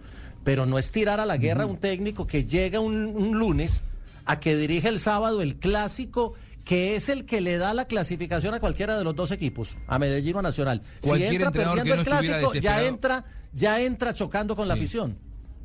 [0.45, 3.83] Pero no es tirar a la guerra a un técnico que llega un, un lunes
[4.25, 6.33] a que dirige el sábado el clásico
[6.65, 9.99] que es el que le da la clasificación a cualquiera de los dos equipos, a
[9.99, 10.83] Medellín o Nacional.
[11.01, 15.19] Si entra perdiendo el clásico, ya entra, ya entra chocando con la afición.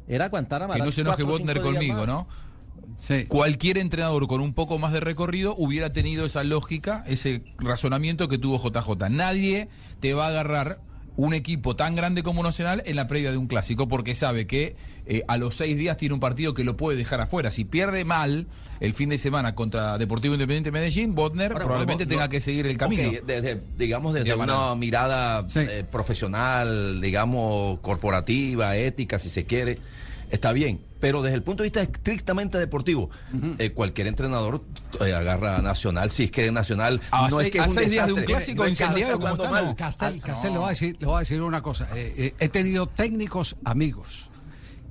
[0.08, 2.08] Era aguantar a Que Amaral no se enoje Botner conmigo, más.
[2.08, 2.28] ¿no?
[2.98, 3.26] Sí.
[3.26, 8.38] Cualquier entrenador con un poco más de recorrido hubiera tenido esa lógica, ese razonamiento que
[8.38, 9.10] tuvo JJ.
[9.10, 9.70] Nadie
[10.00, 10.80] te va a agarrar
[11.16, 14.76] un equipo tan grande como Nacional en la previa de un clásico porque sabe que
[15.06, 17.52] eh, a los seis días tiene un partido que lo puede dejar afuera.
[17.52, 18.48] Si pierde mal
[18.80, 22.42] el fin de semana contra Deportivo Independiente Medellín, Botner Ahora, probablemente vamos, tenga no, que
[22.42, 23.04] seguir el camino.
[23.26, 29.80] desde, digamos, desde De una mirada eh, profesional, digamos, corporativa, ética, si se quiere,
[30.32, 30.82] está bien.
[31.00, 33.10] Pero desde el punto de vista estrictamente deportivo,
[33.60, 34.64] eh, cualquier entrenador
[35.06, 37.68] eh, agarra a Nacional, si es que Nacional A no seis- es que es a
[37.68, 38.80] un seis días de un clásico no es
[39.16, 39.76] como está.
[39.76, 40.54] Castel, Ah, Castel, no.
[40.54, 41.90] le voy a decir, le voy a decir una cosa.
[41.94, 44.30] Eh, eh, he tenido técnicos amigos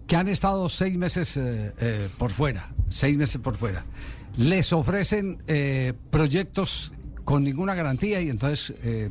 [0.07, 3.85] que han estado seis meses eh, eh, por fuera, seis meses por fuera.
[4.37, 6.93] Les ofrecen eh, proyectos
[7.25, 9.11] con ninguna garantía y entonces eh,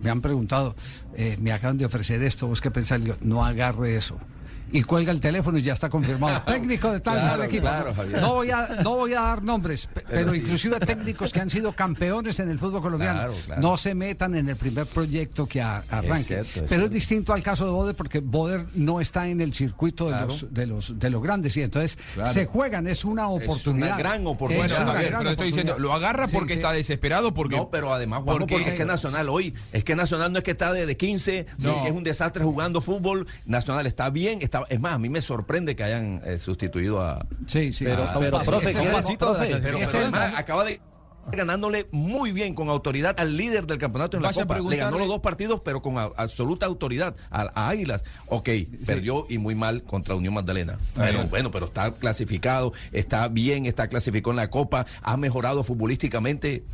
[0.00, 0.74] me han preguntado,
[1.14, 3.00] eh, me acaban de ofrecer esto, ¿vos qué pensás?
[3.20, 4.18] No agarre eso.
[4.72, 6.40] Y cuelga el teléfono y ya está confirmado.
[6.42, 7.62] Técnico de tal, Claro, tal equipo.
[7.62, 10.38] claro, no, voy a, no voy a dar nombres, pe- pero sí.
[10.38, 13.32] inclusive técnicos que han sido campeones en el fútbol colombiano.
[13.46, 13.60] Claro.
[13.60, 16.24] No se metan en el primer proyecto que a- arranque.
[16.24, 16.84] cierto, es Pero cierto.
[16.86, 20.52] es distinto al caso de Boder porque Boder no está en el circuito de, los,
[20.54, 21.98] de, los, de los grandes y entonces
[22.32, 23.98] se juegan, es una oportunidad.
[23.98, 24.66] gran oportunidad.
[24.66, 25.78] Es una gran pero estoy diciendo, oportunidad.
[26.00, 26.58] lo agarra Sí, porque sí.
[26.60, 27.56] está desesperado, porque...
[27.56, 30.52] No, pero además, Juanjo, porque, es que Nacional hoy, es que Nacional no es que
[30.52, 31.82] está de, de 15, sí, No.
[31.82, 33.26] que es un desastre jugando fútbol.
[33.44, 37.26] Nacional está bien, está, es más, a mí me sorprende que hayan eh, sustituido a.
[37.46, 37.84] Sí, sí.
[37.84, 40.80] Pero, Ah, pero, profe, es ¿quiere- el- profe, Pero, pero acaba de
[41.30, 44.58] ganándole muy bien con autoridad al líder del campeonato en la Copa.
[44.58, 48.02] Le ganó los dos partidos, pero con a- absoluta autoridad a, a Águilas.
[48.26, 48.48] Ok,
[48.84, 50.78] perdió y muy mal contra Unión Magdalena.
[50.94, 51.30] Pero Bueno.
[51.30, 56.64] bueno, pero está clasificado, está bien, está clasificado en la Copa, ha mejorado futbolísticamente.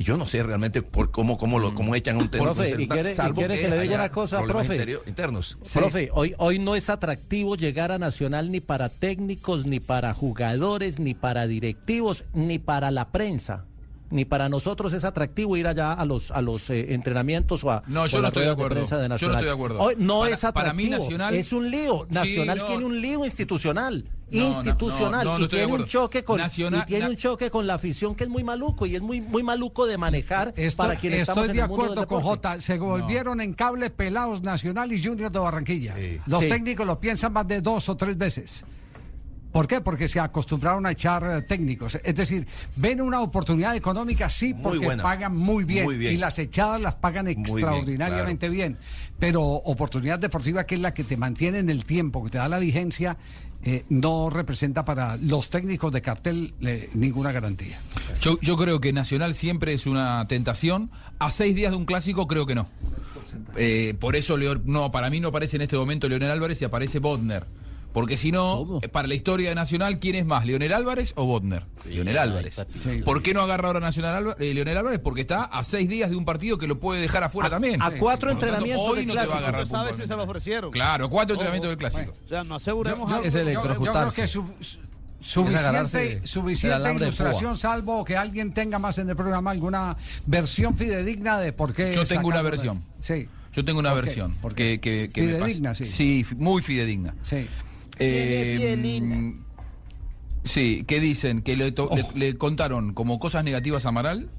[0.00, 2.54] Y Yo no sé realmente por cómo, cómo, lo, cómo echan un técnico.
[2.54, 4.74] Profe, ¿y quiere- y quiere que le diga una cosa, profe?
[4.74, 5.58] interior- internos.
[5.74, 11.00] Profe, hoy, hoy no es atractivo llegar a Nacional ni para técnicos, ni para jugadores,
[11.00, 13.64] ni para directivos, ni para la prensa.
[14.10, 17.82] Ni para nosotros es atractivo ir allá a los a los eh, entrenamientos o a
[17.86, 18.74] No, yo no estoy de acuerdo.
[18.76, 19.36] prensa de Yo no Nacional.
[19.36, 19.78] estoy de acuerdo.
[19.80, 20.52] Hoy no Para- es atractivo.
[20.54, 22.06] para mí Nacional- es un lío.
[22.08, 22.64] Sí, Nacional no.
[22.64, 24.04] tiene un lío institucional.
[24.30, 27.16] No, institucional no, no y de tiene un choque con Nacional- y tiene na- un
[27.16, 30.48] choque con la afición que es muy maluco y es muy muy maluco de manejar
[30.56, 32.20] Estoy, para quienes estamos estoy en de el mundo acuerdo con.
[32.22, 32.60] Jota.
[32.60, 35.94] Se volvieron en cable pelados Nacional y Junior de Barranquilla.
[36.26, 36.48] Los Sí.
[36.48, 38.64] técnicos lo piensan más de dos o tres veces.
[39.52, 39.80] ¿Por qué?
[39.80, 41.98] Porque se acostumbraron a echar eh, técnicos.
[42.04, 46.14] Es decir, ven una oportunidad económica, sí, porque pagan muy bien, Muy bien.
[46.14, 48.76] Y las echadas las pagan bien, extraordinariamente bien,
[49.18, 52.48] Pero oportunidad deportiva, que es la que te mantiene en el tiempo, que te da
[52.48, 53.16] la vigencia,
[53.64, 57.80] eh, no representa para los técnicos de cartel eh, ninguna garantía.
[58.20, 60.90] Yo, yo creo que Nacional siempre es una tentación.
[61.18, 62.68] A seis días de un clásico creo que no.
[63.56, 66.64] Eh, por eso Leo- no, para mí no aparece en este momento Leonel Álvarez y
[66.66, 67.46] aparece Bodner.
[67.98, 70.46] Porque si no, eh, para la historia de Nacional, ¿quién es más?
[70.46, 71.64] ¿Leonel Álvarez o Bodner?
[71.84, 72.64] Leonel Álvarez.
[73.04, 75.00] ¿Por qué no agarra ahora Nacional Álva- eh, Leonel Álvarez?
[75.00, 77.82] Porque está a seis días de un partido que lo puede dejar afuera también.
[77.82, 79.38] a cuatro Por lo tanto, entrenamientos Hoy del no te va a clásico.
[79.38, 80.02] agarrar ¿Usted sabe puntualmente.
[80.02, 80.70] si se lo ofrecieron?
[80.70, 82.12] Claro, cuatro entrenamientos del clásico.
[82.24, 83.28] O sea, no aseguremos Yo- algo.
[83.28, 84.78] yo- yo- yo creo que su- su-
[85.20, 90.76] Es suficiente, el suficiente ilustración, salvo que alguien tenga más en el programa alguna versión
[90.76, 91.92] fidedigna de por qué.
[91.94, 92.84] Yo tengo una versión.
[93.00, 93.26] Sí.
[93.52, 94.36] Yo tengo una versión.
[94.54, 96.22] Que, que, Fidedigna, sí.
[96.24, 97.14] fi- muy fidedigna.
[97.22, 97.46] Sí.
[97.98, 99.32] Eh,
[100.44, 104.30] sí, que dicen que le, to- le- le contaron como cosas negativas a Amaral,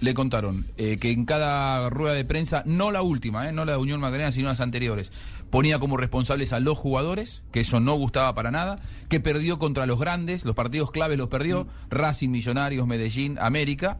[0.00, 3.72] le contaron eh, que en cada rueda de prensa, no la última, eh, no la
[3.72, 5.12] de Unión Magdalena, sino las anteriores,
[5.50, 9.86] ponía como responsables a los jugadores, que eso no gustaba para nada, que perdió contra
[9.86, 13.98] los grandes, los partidos claves los perdió, Racing, Millonarios, Medellín, América.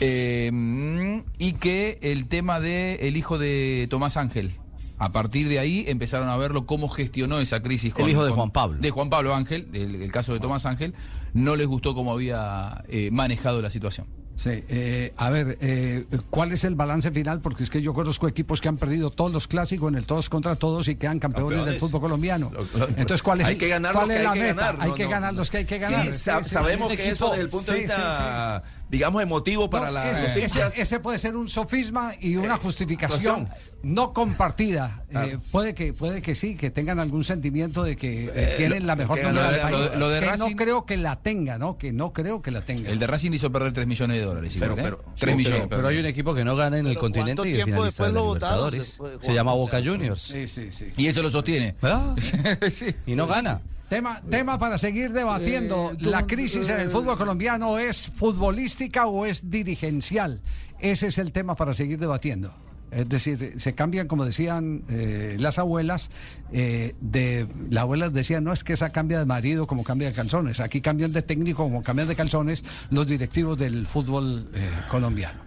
[0.00, 4.52] eh, y que el tema de el hijo de Tomás Ángel.
[4.98, 7.92] A partir de ahí empezaron a verlo cómo gestionó esa crisis.
[7.98, 8.78] El hijo de Juan Pablo.
[8.80, 10.94] De Juan Pablo Ángel, el, el caso de Tomás Ángel,
[11.34, 14.06] no les gustó cómo había eh, manejado la situación.
[14.36, 17.40] Sí, eh, a ver, eh, ¿cuál es el balance final?
[17.40, 20.28] Porque es que yo conozco equipos que han perdido todos los clásicos en el todos
[20.28, 21.80] contra todos y quedan campeones, del Campeones.
[21.80, 22.50] fútbol colombiano.
[22.98, 24.60] Entonces, ¿cuál es, Hay que ganar cuál los es que la hay que meta?
[24.66, 25.38] ganar, Hay no, que no, ganar no.
[25.38, 26.04] los que hay que ganar.
[26.04, 26.98] Sí, sa- sí, sabemos sí.
[26.98, 30.44] que eso desde el punto de Sí, sí, vista, digamos, emotivo para No, las ese,
[30.44, 33.48] ese- ese puede ser un sofisma y una justificación
[33.82, 35.04] no compartida.
[35.10, 38.80] Eh, puede que puede que sí, que tengan algún sentimiento de que eh, Eh, tienen
[38.80, 39.76] lo- la mejor que moneda del país.
[39.76, 41.78] lo de- lo de que Racing- no creo que la tenga, ¿no?
[41.78, 42.90] Que no creo que la tenga.
[42.90, 44.56] El de Racing hizo perder 3 millones de dólares.
[44.58, 44.80] Pero- ¿eh?
[44.82, 45.60] pero- 3 sí, millones.
[45.68, 48.04] pero- pero hay un equipo que no gana en el continente ¿cuánto y es finalista
[48.06, 48.26] de la lo?
[48.34, 48.80] Libertadores.
[48.86, 50.22] Después- Se llama Boca Juniors.
[50.22, 50.92] Sí, sí, sí.
[50.96, 51.76] Y eso lo sostiene.
[53.06, 53.60] Y no gana.
[53.88, 55.92] Tema, tema para seguir debatiendo.
[55.92, 60.40] Eh, ¿La crisis en el eh, fútbol colombiano es futbolística o es dirigencial?
[60.80, 62.52] Ese es el tema para seguir debatiendo.
[62.90, 66.10] Es decir, se cambian, como decían eh, las abuelas,
[66.52, 70.14] eh, de las abuelas decían, no es que esa cambia de marido como cambia de
[70.14, 75.40] calzones, aquí cambian de técnico como cambian de calzones los directivos del fútbol eh, colombiano.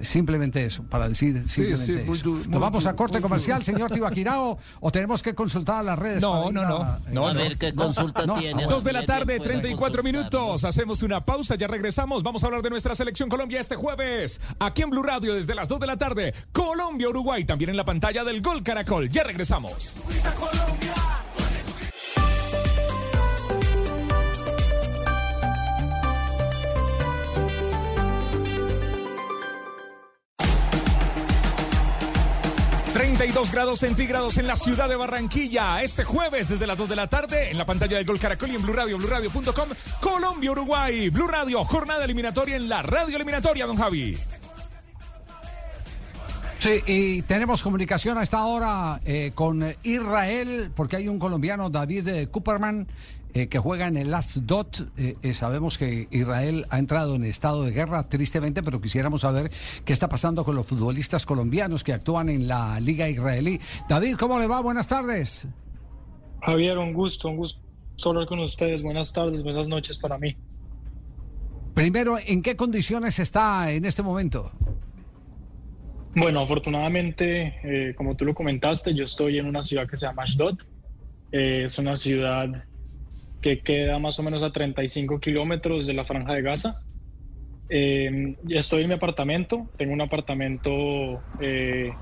[0.00, 2.30] Simplemente eso, para decir simplemente sí, muy eso.
[2.30, 6.20] muy ¿Nos vamos a corte muy comercial, señor Tibaquirao, o tenemos que consultar las redes?
[6.22, 7.38] No, no, no, a- no, A no.
[7.40, 8.64] ver qué consulta tiene.
[8.64, 10.04] Dos de la tarde, bien pueda 34 consultar,
[10.40, 10.64] minutos.
[10.64, 12.22] Hacemos una pausa, ya regresamos.
[12.22, 14.40] Vamos a hablar de nuestra selección Colombia este jueves.
[14.58, 16.34] Aquí en Blue Radio desde las 2 de la tarde.
[16.52, 19.08] Colombia, Uruguay, también en la pantalla del Gol Caracol.
[19.10, 19.94] Ya regresamos.
[32.94, 35.82] ...32 grados centígrados en la ciudad de Barranquilla...
[35.82, 37.50] ...este jueves desde las 2 de la tarde...
[37.50, 39.70] ...en la pantalla del Gol Caracol y en Blue Radio, BlueRadio.com...
[40.00, 41.64] ...Colombia, Uruguay, Blue Radio...
[41.64, 44.18] ...jornada eliminatoria en la radio eliminatoria, don Javi...
[46.58, 52.06] Sí, y tenemos comunicación a esta hora eh, con Israel, porque hay un colombiano, David
[52.06, 52.86] eh, Cooperman,
[53.34, 54.88] eh, que juega en el Last Dot.
[54.96, 59.50] Eh, eh, sabemos que Israel ha entrado en estado de guerra, tristemente, pero quisiéramos saber
[59.84, 63.60] qué está pasando con los futbolistas colombianos que actúan en la Liga Israelí.
[63.88, 64.60] David, ¿cómo le va?
[64.60, 65.46] Buenas tardes.
[66.42, 67.62] Javier, un gusto, un gusto
[68.04, 68.82] hablar con ustedes.
[68.82, 70.36] Buenas tardes, buenas noches para mí.
[71.74, 74.52] Primero, ¿en qué condiciones está en este momento?
[76.14, 80.24] Bueno, afortunadamente, eh, como tú lo comentaste, yo estoy en una ciudad que se llama
[80.24, 80.58] Ashdod.
[81.32, 82.64] Eh, es una ciudad
[83.42, 86.80] que queda más o menos a 35 kilómetros de la franja de Gaza.
[87.68, 91.92] Eh, estoy en mi apartamento, tengo un apartamento eh,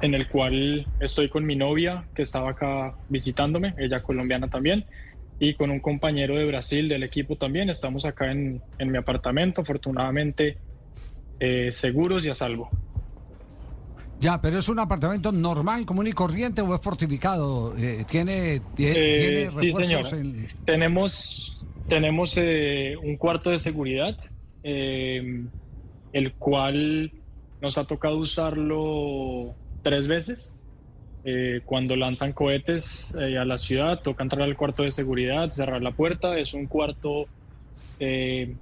[0.00, 4.86] en el cual estoy con mi novia que estaba acá visitándome, ella colombiana también,
[5.38, 7.68] y con un compañero de Brasil del equipo también.
[7.68, 10.58] Estamos acá en, en mi apartamento, afortunadamente
[11.40, 12.70] eh, seguros y a salvo.
[14.22, 17.76] Ya, pero es un apartamento normal, común y corriente o es fortificado?
[17.76, 20.14] Eh, ¿Tiene, tie- Eh, tiene sí, refuerzos señor.
[20.20, 24.16] en- Tenemos, tenemos eh, un cuarto de seguridad,
[24.62, 25.44] eh,
[26.12, 27.10] el cual
[27.60, 30.64] nos ha tocado usarlo tres veces.
[31.24, 35.82] Eh, cuando lanzan cohetes eh, a la ciudad, toca entrar al cuarto de seguridad, cerrar
[35.82, 36.38] la puerta.
[36.38, 37.28] Es un cuarto
[37.98, 38.56] eh,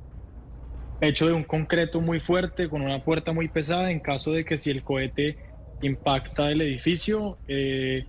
[1.03, 4.57] hecho de un concreto muy fuerte, con una puerta muy pesada, en caso de que
[4.57, 5.37] si el cohete
[5.83, 8.05] impacta el edificio, eh,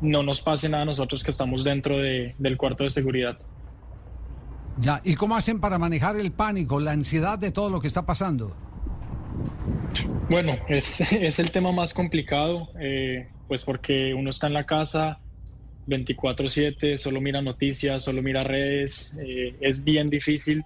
[0.00, 3.38] no nos pase nada a nosotros que estamos dentro de- del cuarto de seguridad.
[4.80, 8.06] Ya, ¿y cómo hacen para manejar el pánico, la ansiedad de todo lo que está
[8.06, 8.54] pasando?
[10.30, 15.20] Bueno, es, es el tema más complicado, eh, pues porque uno está en la casa
[15.86, 19.18] 24/7, solo mira noticias, solo mira redes.
[19.22, 20.62] Eh, es bien difícil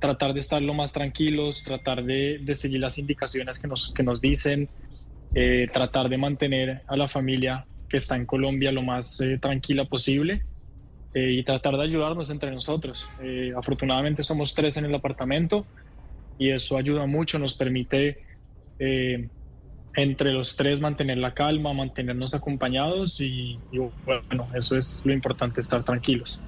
[0.00, 4.02] tratar de estar lo más tranquilos, tratar de, de seguir las indicaciones que nos, que
[4.02, 4.68] nos dicen,
[5.38, 9.84] eh, tratar de mantener a la familia que está en Colombia lo más eh, tranquila
[9.84, 10.42] posible
[11.12, 13.06] eh, y tratar de ayudarnos entre nosotros.
[13.54, 15.66] Afortunadamente somos tres en el apartamento
[16.38, 18.16] y eso ayuda mucho, nos permite
[18.78, 25.60] entre los tres mantener la calma, mantenernos acompañados y, y bueno, eso es lo importante,
[25.60, 26.40] estar tranquilos.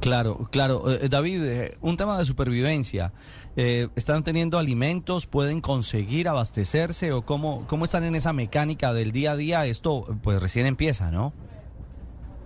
[0.00, 0.84] Claro, claro.
[1.10, 3.12] David, un tema de supervivencia.
[3.56, 5.26] Eh, ¿Están teniendo alimentos?
[5.26, 7.12] ¿Pueden conseguir abastecerse?
[7.12, 9.66] ¿O cómo, cómo están en esa mecánica del día a día?
[9.66, 11.32] Esto pues recién empieza, ¿no?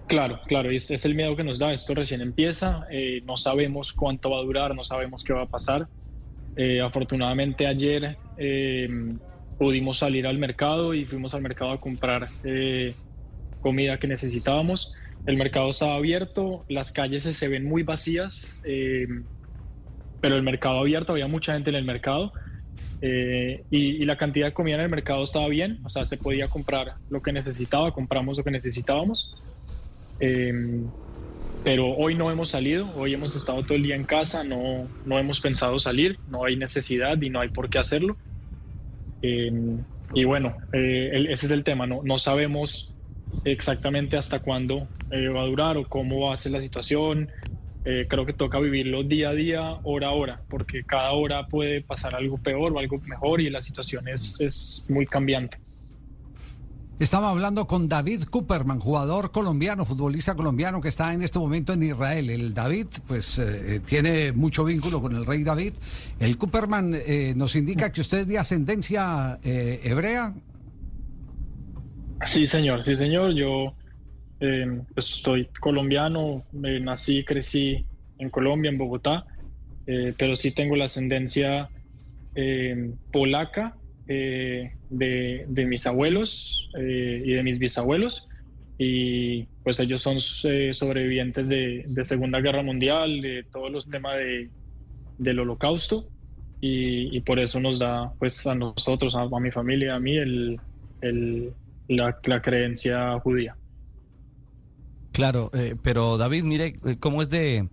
[0.06, 1.72] Claro, claro, es, es el miedo que nos da.
[1.72, 5.46] Esto recién empieza, eh, no sabemos cuánto va a durar, no sabemos qué va a
[5.46, 5.88] pasar.
[6.56, 8.88] Eh, afortunadamente ayer eh,
[9.60, 12.94] pudimos salir al mercado y fuimos al mercado a comprar eh,
[13.60, 14.94] comida que necesitábamos.
[15.26, 19.06] El mercado estaba abierto, las calles se, ven muy vacías, eh,
[20.20, 22.32] pero el mercado abierto, había mucha gente en el mercado
[23.00, 26.18] eh, y, y la cantidad de comida en el mercado estaba bien, o sea, se
[26.18, 29.34] podía comprar lo que necesitaba, compramos lo que necesitábamos.
[30.18, 30.52] Eh,
[31.62, 35.18] pero hoy no hemos salido, hoy hemos estado todo el día en casa, no, no
[35.18, 38.16] hemos pensado salir, no hay necesidad y no hay por qué hacerlo.
[39.22, 39.50] Eh,
[40.14, 42.96] y bueno, eh, el- ese es el tema, no, no sabemos
[43.44, 47.30] exactamente hasta cuándo eh, va a durar o cómo va a ser la situación.
[47.84, 51.80] Eh, creo que toca vivirlo día a día, hora a hora, porque cada hora puede
[51.80, 55.58] pasar algo peor o algo mejor y la situación es, es muy cambiante.
[57.00, 61.82] Estaba hablando con David Cooperman, jugador colombiano, futbolista colombiano que está en este momento en
[61.82, 62.28] Israel.
[62.28, 65.72] El David, pues, eh, tiene mucho vínculo con el rey David.
[66.18, 70.34] El Cooperman eh, nos indica que usted es de ascendencia eh, hebrea.
[72.22, 73.32] Sí, señor, sí, señor.
[73.32, 73.72] Yo
[74.40, 77.86] eh, pues, soy colombiano, eh, nací y crecí
[78.18, 79.26] en Colombia, en Bogotá,
[79.86, 81.70] eh, pero sí tengo la ascendencia
[82.34, 83.78] eh, polaca
[84.08, 88.26] eh, de, de mis abuelos eh, y de mis bisabuelos.
[88.78, 94.52] Y pues ellos son sobrevivientes de, de Segunda Guerra Mundial, de todos los temas de,
[95.18, 96.12] del holocausto.
[96.60, 100.16] Y, y por eso nos da pues a nosotros, a, a mi familia, a mí,
[100.18, 100.62] el,
[101.02, 101.56] el,
[101.88, 103.59] la, la creencia judía.
[105.20, 107.68] Claro, eh, pero David, mire eh, cómo es de,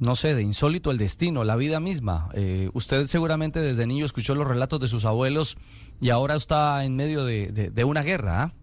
[0.00, 2.28] no sé, de insólito el destino, la vida misma.
[2.34, 5.58] Eh, usted seguramente desde niño escuchó los relatos de sus abuelos
[6.00, 8.42] y ahora está en medio de, una guerra.
[8.42, 8.54] ¿ah?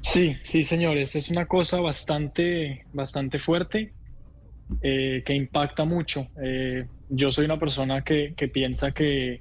[0.00, 3.92] Sí, sí, señores, es una cosa bastante, bastante fuerte
[4.80, 6.26] que impacta mucho.
[7.10, 9.40] Yo soy una persona que, que piensa que,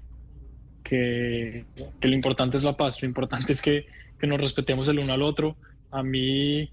[0.83, 1.65] que,
[1.99, 3.87] que lo importante es la paz, lo importante es que,
[4.19, 5.55] que nos respetemos el uno al otro.
[5.89, 6.69] A mí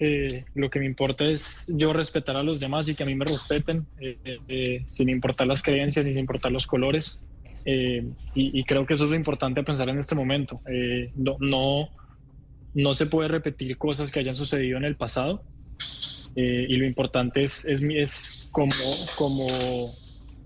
[0.00, 3.14] eh, lo que me importa es yo respetar a los demás y que a mí
[3.14, 7.26] me respeten, eh, eh, sin importar las creencias y sin importar los colores.
[7.66, 8.00] Eh,
[8.34, 10.60] y, y creo que eso es lo importante a pensar en este momento.
[10.66, 11.90] Eh, no, no,
[12.74, 15.44] no se puede repetir cosas que hayan sucedido en el pasado.
[16.34, 18.72] eh, y lo importante es, es, es como,
[19.16, 19.46] como,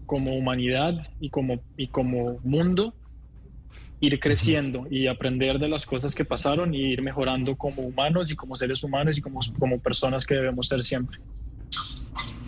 [0.07, 2.95] como humanidad y como, y como mundo
[4.01, 8.37] ir creciendo y aprender de las cosas que pasaron y ir mejorando como humanos y
[8.37, 11.17] como seres humanos y como, como personas que debemos ser siempre.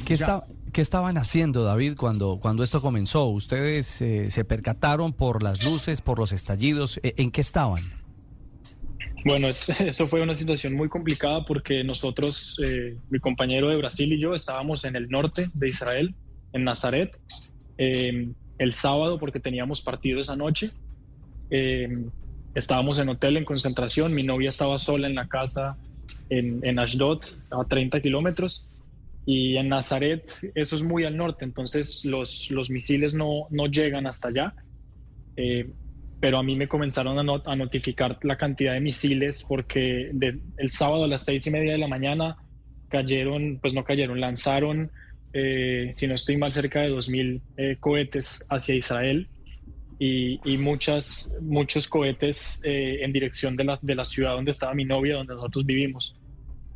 [0.04, 3.24] ¿Qué, está- qué estaban haciendo, David, cuando, cuando esto comenzó?
[3.26, 7.00] ¿Ustedes eh, se percataron por las luces, por los estallidos?
[7.02, 7.82] ¿E- ¿En qué estaban?
[9.24, 14.12] Bueno, es- eso fue una situación muy complicada porque nosotros, eh, mi compañero de Brasil
[14.12, 16.14] y yo, estábamos en el norte de Israel,
[16.52, 17.18] en Nazaret,
[17.78, 20.70] eh, el sábado porque teníamos partido esa noche.
[21.50, 21.88] Eh,
[22.54, 25.78] estábamos en hotel en concentración, mi novia estaba sola en la casa
[26.28, 27.20] en, en Ashdod,
[27.50, 28.70] a 30 kilómetros,
[29.24, 34.06] y en Nazaret eso es muy al norte, entonces los, los misiles no, no llegan
[34.06, 34.54] hasta allá.
[35.36, 35.74] Eh,
[36.18, 40.40] pero a mí me comenzaron a, not- a notificar la cantidad de misiles porque de-
[40.56, 42.36] el sábado a las seis y media de la mañana
[42.88, 44.92] cayeron, pues no cayeron, lanzaron,
[45.32, 49.28] eh, si no estoy mal, cerca de 2.000 eh, cohetes hacia Israel
[49.98, 54.74] y, y muchas, muchos cohetes eh, en dirección de la, de la ciudad donde estaba
[54.74, 56.16] mi novia, donde nosotros vivimos.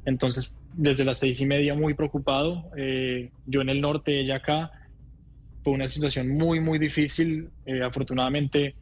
[0.05, 4.71] Entonces, desde las seis y media muy preocupado, eh, yo en el norte, ella acá,
[5.63, 7.51] fue una situación muy, muy difícil.
[7.67, 8.77] Eh, afortunadamente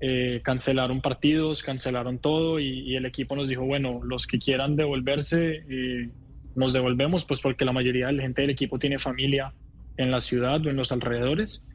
[0.00, 4.76] eh, cancelaron partidos, cancelaron todo y, y el equipo nos dijo, bueno, los que quieran
[4.76, 6.10] devolverse, eh,
[6.54, 9.54] nos devolvemos, pues porque la mayoría de la gente del equipo tiene familia
[9.96, 11.71] en la ciudad o en los alrededores.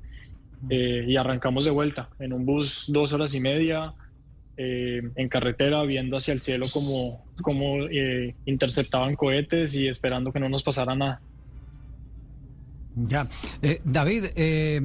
[0.69, 3.93] Eh, y arrancamos de vuelta en un bus dos horas y media
[4.57, 10.39] eh, en carretera, viendo hacia el cielo como, como eh, interceptaban cohetes y esperando que
[10.39, 11.21] no nos pasara nada.
[12.99, 13.27] Ya.
[13.61, 14.77] Eh, David, eh,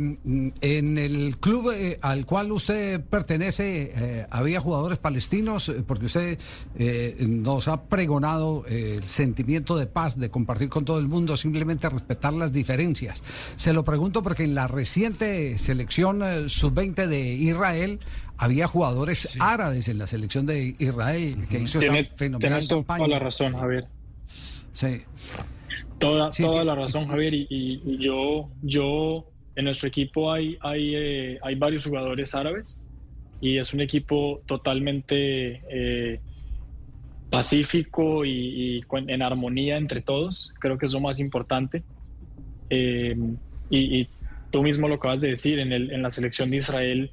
[0.61, 5.71] en el club eh, al cual usted pertenece, eh, ¿había jugadores palestinos?
[5.71, 6.39] Eh, Porque usted
[6.77, 11.89] eh, nos ha pregonado el sentimiento de paz, de compartir con todo el mundo, simplemente
[11.89, 13.23] respetar las diferencias.
[13.57, 17.99] Se lo pregunto porque en la reciente selección eh, sub-20 de Israel
[18.37, 22.81] había jugadores árabes en la selección de Israel que hizo Tiene- esa fenomenal tienes toda
[22.83, 23.07] campaña.
[23.09, 23.87] la razón, Javier.
[24.73, 25.03] Sí.
[26.03, 27.33] Toda, Sí, toda que- la razón, Javier.
[27.35, 29.25] Y, y- yo, yo,
[29.55, 32.85] en nuestro equipo hay, hay, eh, hay varios jugadores árabes
[33.41, 36.21] y es un equipo totalmente eh,
[37.31, 40.53] pacífico y, en armonía entre todos.
[40.61, 41.85] Creo que es lo más importante.
[42.69, 43.15] Eh,
[43.71, 44.09] y, y
[44.51, 47.11] tú mismo lo acabas de decir, en, el, en la selección de Israel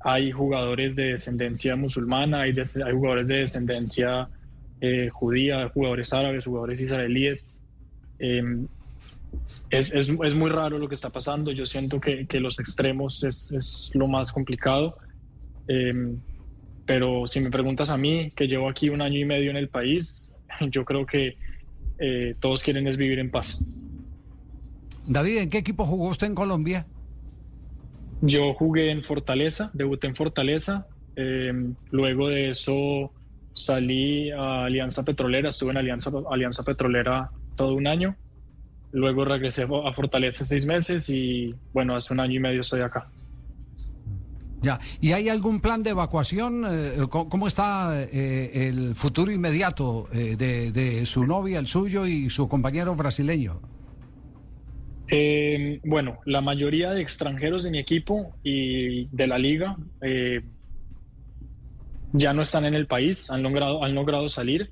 [0.00, 4.28] hay jugadores de descendencia musulmana, hay, des- hay jugadores de descendencia
[5.12, 7.51] judía, jugadores árabes, jugadores israelíes.
[8.22, 8.42] Eh,
[9.70, 11.50] es, es- es muy raro lo que está pasando.
[11.52, 14.96] Yo siento que, que los extremos es, es lo más complicado.
[15.68, 15.92] Eh,
[16.84, 19.68] pero si me preguntas a mí, que llevo aquí un año y medio en el
[19.68, 20.36] país,
[20.70, 21.36] yo creo que
[21.98, 23.64] eh, todos quieren es vivir en paz.
[25.06, 26.86] David, ¿en qué equipo jugó usted en Colombia?
[28.20, 30.86] Yo jugué en Fortaleza, debuté en Fortaleza.
[31.16, 31.52] eh,
[31.90, 33.12] luego de eso
[33.52, 38.16] salí a Alianza Petrolera, estuve en Alianza, Alianza Petrolera todo un año.
[38.92, 43.08] Luego regresé a Fortaleza seis meses y bueno, hace un año y medio estoy acá.
[44.60, 44.78] Ya.
[45.00, 46.64] ¿Y hay algún plan de evacuación?
[46.68, 52.06] Eh, ¿cómo, cómo está eh, el futuro inmediato eh, de, de su novia, el suyo
[52.06, 53.60] y su compañero brasileño?
[55.14, 60.40] Eh, bueno, la mayoría de extranjeros de mi equipo y de la liga eh,
[62.14, 64.70] ya no están en el país, han logrado, han logrado salir.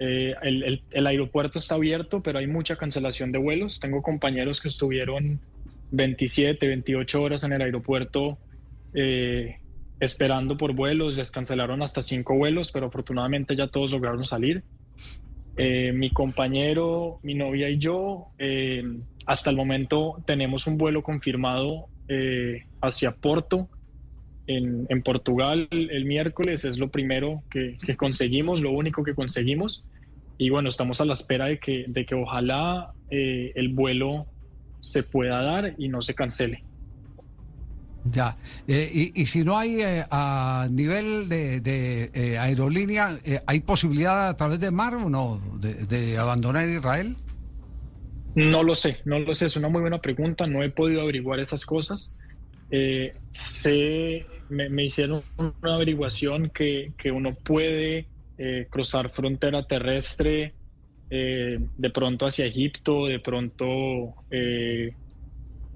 [0.00, 3.80] Eh, el, el- el aeropuerto está abierto, pero hay mucha cancelación de vuelos.
[3.80, 5.42] Tengo compañeros que estuvieron
[5.90, 8.40] 27, 28 horas en el aeropuerto
[8.94, 9.58] eh,
[10.00, 14.64] esperando por vuelos, les cancelaron hasta cinco vuelos, pero afortunadamente ya todos lograron salir.
[15.56, 18.82] Eh, mi compañero, mi novia y yo, eh,
[19.26, 23.70] hasta el momento tenemos un vuelo confirmado eh, hacia Porto,
[24.46, 26.64] en, en Portugal, el miércoles.
[26.64, 29.84] Es lo primero que, que conseguimos, lo único que conseguimos.
[30.40, 34.24] Y bueno, estamos a la espera de que, de que ojalá eh, el vuelo
[34.78, 36.64] se pueda dar y no se cancele.
[38.10, 38.38] Ya.
[38.66, 43.60] Eh, y, y si no hay eh, a nivel de, de, eh, aerolínea, eh, ¿hay
[43.60, 47.16] posibilidad a través de mar o no de, de abandonar Israel?
[48.34, 51.38] No lo sé, no lo sé, es una muy buena pregunta, no he podido averiguar
[51.38, 52.18] esas cosas.
[52.70, 58.08] Eh, sé, me, me hicieron una averiguación que, que uno puede
[58.40, 60.56] eh, cruzar frontera terrestre
[61.10, 64.96] eh, de pronto hacia Egipto, de pronto eh,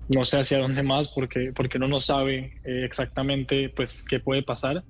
[0.09, 4.43] no sé hacia dónde más porque, porque uno no sabe eh, exactamente pues qué puede
[4.43, 4.85] pasar.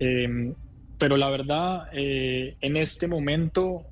[0.00, 0.54] Eh,
[0.98, 3.86] pero la verdad, eh, en este momento,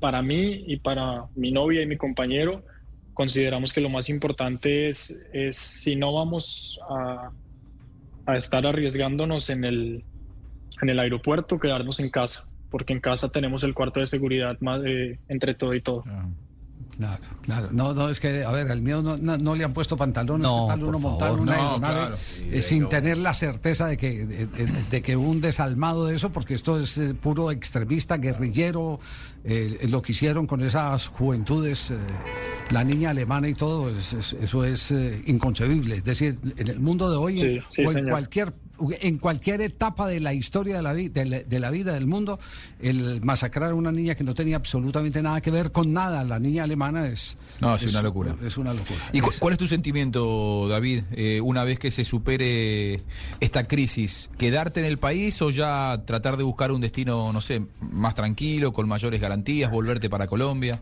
[0.00, 2.64] para mí y para mi novia y mi compañero,
[3.12, 7.32] consideramos que lo más importante es, es si no vamos a,
[8.26, 10.06] a estar arriesgándonos en el,
[10.82, 14.80] en el aeropuerto, quedarnos en casa, porque en casa tenemos el cuarto de seguridad más,
[14.84, 16.04] eh, entre todo y todo.
[16.98, 17.68] Claro, claro.
[17.72, 20.44] No, no, es que, a ver, al mío no, no, no le han puesto pantalones,
[20.48, 22.16] No, ¿qué tal uno montar una no, aeronave claro.
[22.50, 26.30] eh, sin tener la certeza de que, de, de- de que un desalmado de eso,
[26.32, 28.98] porque esto es eh, puro extremista, guerrillero,
[29.44, 31.98] eh, lo que hicieron con esas juventudes, eh,
[32.70, 35.96] la niña alemana y todo, es- es- eso es eh, inconcebible.
[35.96, 38.10] Es decir, en el mundo de hoy, Sí, sí, o en señor.
[38.10, 38.52] cualquier
[39.00, 42.06] en cualquier etapa de la historia de la, vi- de la, de la vida del
[42.06, 42.38] mundo,
[42.80, 46.38] el masacrar a una niña que no tenía absolutamente nada que ver con nada, la
[46.38, 47.36] niña alemana es...
[47.60, 48.36] No, es una locura.
[48.44, 48.98] Es una locura.
[49.12, 53.00] ¿Y cu- cuál es tu sentimiento, David, eh, una vez que se supere
[53.40, 54.28] esta crisis?
[54.38, 58.72] ¿Quedarte en el país o ya tratar de buscar un destino, no sé, más tranquilo,
[58.72, 60.80] con mayores garantías, volverte para Colombia?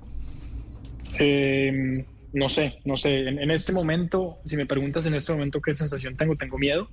[1.18, 3.28] Eh, no sé, no sé.
[3.28, 6.88] En, en este momento, si me preguntas en este momento qué sensación tengo, tengo miedo.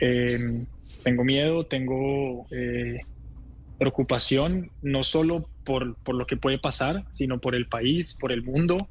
[0.00, 0.64] Eh,
[1.02, 3.00] tengo miedo, tengo eh,
[3.78, 8.42] preocupación, no solo por, por lo que puede pasar, sino por el país, por el
[8.42, 8.88] mundo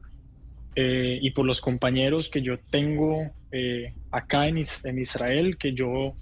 [0.76, 6.14] eh, y por los compañeros que yo tengo eh, acá en, en Israel, que yo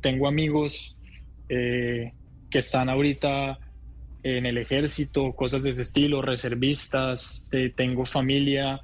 [0.00, 0.96] tengo amigos
[1.46, 2.12] que
[2.50, 3.58] están ahorita
[4.22, 8.80] en el ejército, cosas de ese estilo, reservistas, tengo familia,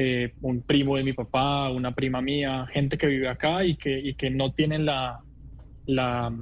[0.00, 3.98] eh, un primo de mi papá, una prima mía, gente que vive acá y que,
[3.98, 5.24] y que no tienen la,
[5.86, 6.32] la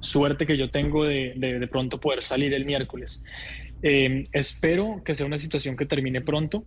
[0.00, 3.24] suerte que yo tengo de, de, de pronto poder salir el miércoles.
[3.82, 6.66] Eh, espero que sea una situación que termine pronto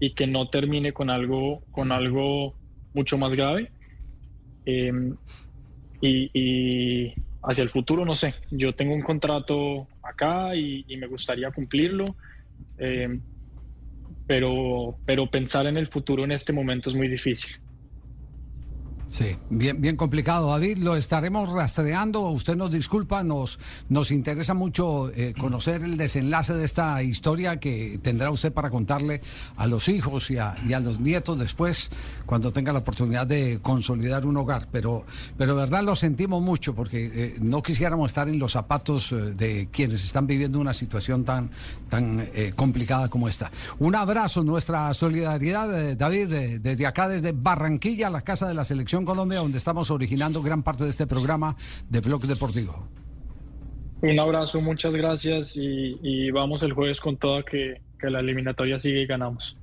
[0.00, 2.56] y que no termine con algo, con algo
[2.94, 3.70] mucho más grave.
[4.64, 4.92] Eh,
[6.00, 11.06] y, y hacia el futuro, no sé, yo tengo un contrato acá y, y me
[11.06, 12.16] gustaría cumplirlo,
[12.78, 13.20] eh,
[14.26, 17.50] pero, pero pensar en el futuro en este momento es muy difícil.
[19.06, 20.78] Sí, bien, bien complicado, David.
[20.78, 22.22] Lo estaremos rastreando.
[22.30, 28.00] Usted nos disculpa, nos, nos interesa mucho eh, conocer el desenlace de esta historia que
[28.02, 29.20] tendrá usted para contarle
[29.56, 31.90] a los hijos y a, y a los nietos después,
[32.26, 34.68] cuando tenga la oportunidad de consolidar un hogar.
[34.72, 35.04] Pero,
[35.36, 39.68] pero verdad lo sentimos mucho porque eh, no quisiéramos estar en los zapatos eh, de
[39.70, 41.50] quienes están viviendo una situación tan,
[41.88, 43.52] tan complicada como esta.
[43.78, 48.93] Un abrazo, nuestra solidaridad, David, de- desde acá, desde Barranquilla, la casa de la Selección
[49.04, 51.56] Colombia, donde estamos originando gran parte de este programa
[51.88, 52.86] de Blog Deportivo.
[54.02, 58.78] Un abrazo, muchas gracias y, y vamos el jueves con toda que, que la eliminatoria
[58.78, 59.58] sigue y ganamos.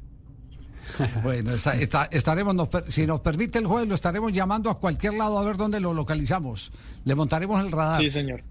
[1.23, 5.13] Bueno, está- está- estaremos, nos si nos permite el jueves, lo estaremos llamando a cualquier
[5.13, 6.71] lado a ver dónde lo localizamos.
[7.05, 8.01] Le montaremos el radar.
[8.01, 8.43] Sí, señor.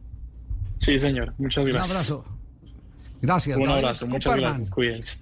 [0.78, 1.34] Sí, señor.
[1.38, 1.90] Muchas Un gracias.
[1.90, 2.24] abrazo.
[3.20, 3.58] Gracias.
[3.58, 4.70] Un David abrazo, muchas Cooperman, gracias.
[4.70, 5.16] Cuídense.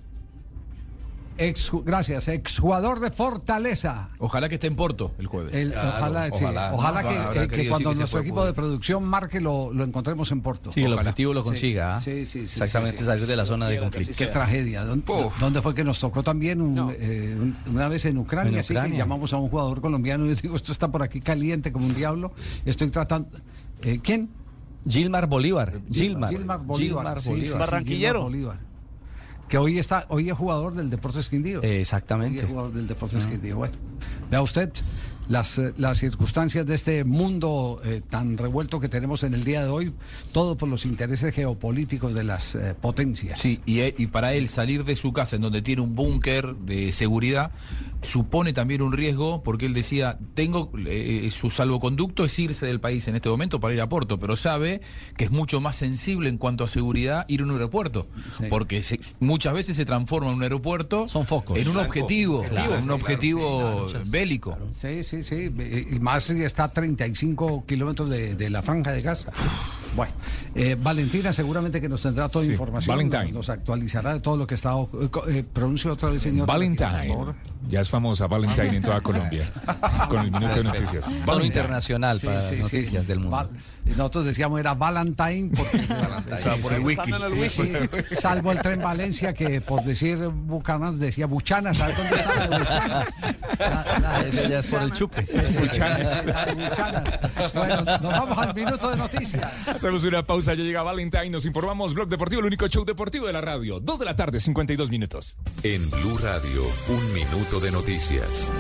[1.39, 4.09] Ex, gracias, exjugador de Fortaleza.
[4.19, 5.55] Ojalá que esté en Porto el jueves.
[5.55, 9.85] El- ojalá, sí, ojalá, que- querido cuando que nuestro equipo de producción marque lo, lo
[9.85, 10.73] encontremos en Porto.
[10.73, 11.95] Sí, el objetivo lo consiga.
[11.95, 12.01] ¿ah?
[12.01, 13.07] Sí, sí, sí, Exactamente, sí, sí.
[13.07, 14.15] salir de la zona de conflicto.
[14.19, 14.85] Qué tragedia.
[14.85, 18.53] ¿Dónde, fue que nos tocó también un, eh, un- una vez en Ucrania?
[18.53, 21.21] En Así que llamamos a un jugador colombiano y le digo, esto está por aquí
[21.21, 22.33] caliente como un diablo.
[22.65, 23.29] Estoy tratando...
[23.83, 24.29] Eh, ¿Quién?
[24.89, 25.81] Gilmar Bolívar.
[25.93, 26.31] Gilmar.
[26.31, 27.21] Gilmar Bolívar.
[27.21, 28.29] sí, sí, sí, Barranquillero.
[28.29, 28.68] Gilmar Bolívar.
[29.49, 31.63] Que hoy está, hoy es jugador del Deportes Quindío.
[31.63, 32.41] Exactamente.
[32.41, 33.57] Hoy es jugador del Deportes Quindío.
[33.57, 33.75] Bueno,
[34.31, 34.71] vea usted
[35.29, 39.63] las, eh, las circunstancias de este mundo eh, tan revuelto que tenemos en el día
[39.63, 39.93] de hoy,
[40.33, 43.39] todo por los intereses geopolíticos de las eh, potencias.
[43.41, 46.55] Sí, y, e- y para él salir de su casa en donde tiene un búnker
[46.57, 47.53] de seguridad
[48.01, 53.09] supone también un riesgo porque él decía, tengo eh, su salvoconducto es irse del país
[53.09, 54.81] en este momento para ir a Porto, pero sabe
[55.17, 58.07] que es mucho más sensible en cuanto a seguridad ir a un aeropuerto,
[58.51, 61.59] porque se- muchas veces se transforma en un aeropuerto Son focos.
[61.59, 61.89] en un Claro.
[61.89, 64.57] objetivo, Claro, en un sí, objetivo bélico.
[64.73, 65.51] Sí, sí, sí.
[65.91, 69.31] Y más está a 35 kilómetros de, de la franja de Gaza.
[69.97, 70.13] Bueno,
[70.55, 72.95] eh, Valentina seguramente que nos tendrá toda Sí, información.
[72.95, 73.33] Valentine.
[73.33, 74.73] Nos actualizará de todo lo que está.
[74.75, 76.47] eh, eh, pronuncie otra vez, señor.
[76.47, 76.91] Valentine.
[77.07, 77.35] Por favor.
[77.69, 79.43] Ya es famosa Valentine en toda Colombia.
[80.09, 81.05] Con el minuto de noticias.
[81.27, 81.47] Valentine.
[81.47, 82.61] internacional Sí, para sí, sí.
[82.63, 83.37] noticias del mundo.
[83.37, 83.51] Val-
[83.97, 85.79] nosotros decíamos era Valentine porque
[86.63, 87.49] por el wiki.
[87.49, 87.73] Sí,
[88.13, 92.59] salvo el tren Valencia que por decir Bucanas decía Buchana, ¿sabes dónde está la de
[92.59, 93.05] Buchana?
[93.59, 95.27] La- la Ese ya es por el chupe.
[95.27, 95.59] Sí, sí.
[97.55, 99.69] Bueno, nos vamos al minuto de noticias.
[99.69, 103.33] Hacemos una pausa, ya llega Valentine, nos informamos, Blog Deportivo, el único show deportivo de
[103.33, 103.81] la radio.
[103.81, 105.37] Dos de la tarde, 52 minutos.
[105.63, 108.53] En Blue Radio, un minuto de noticias.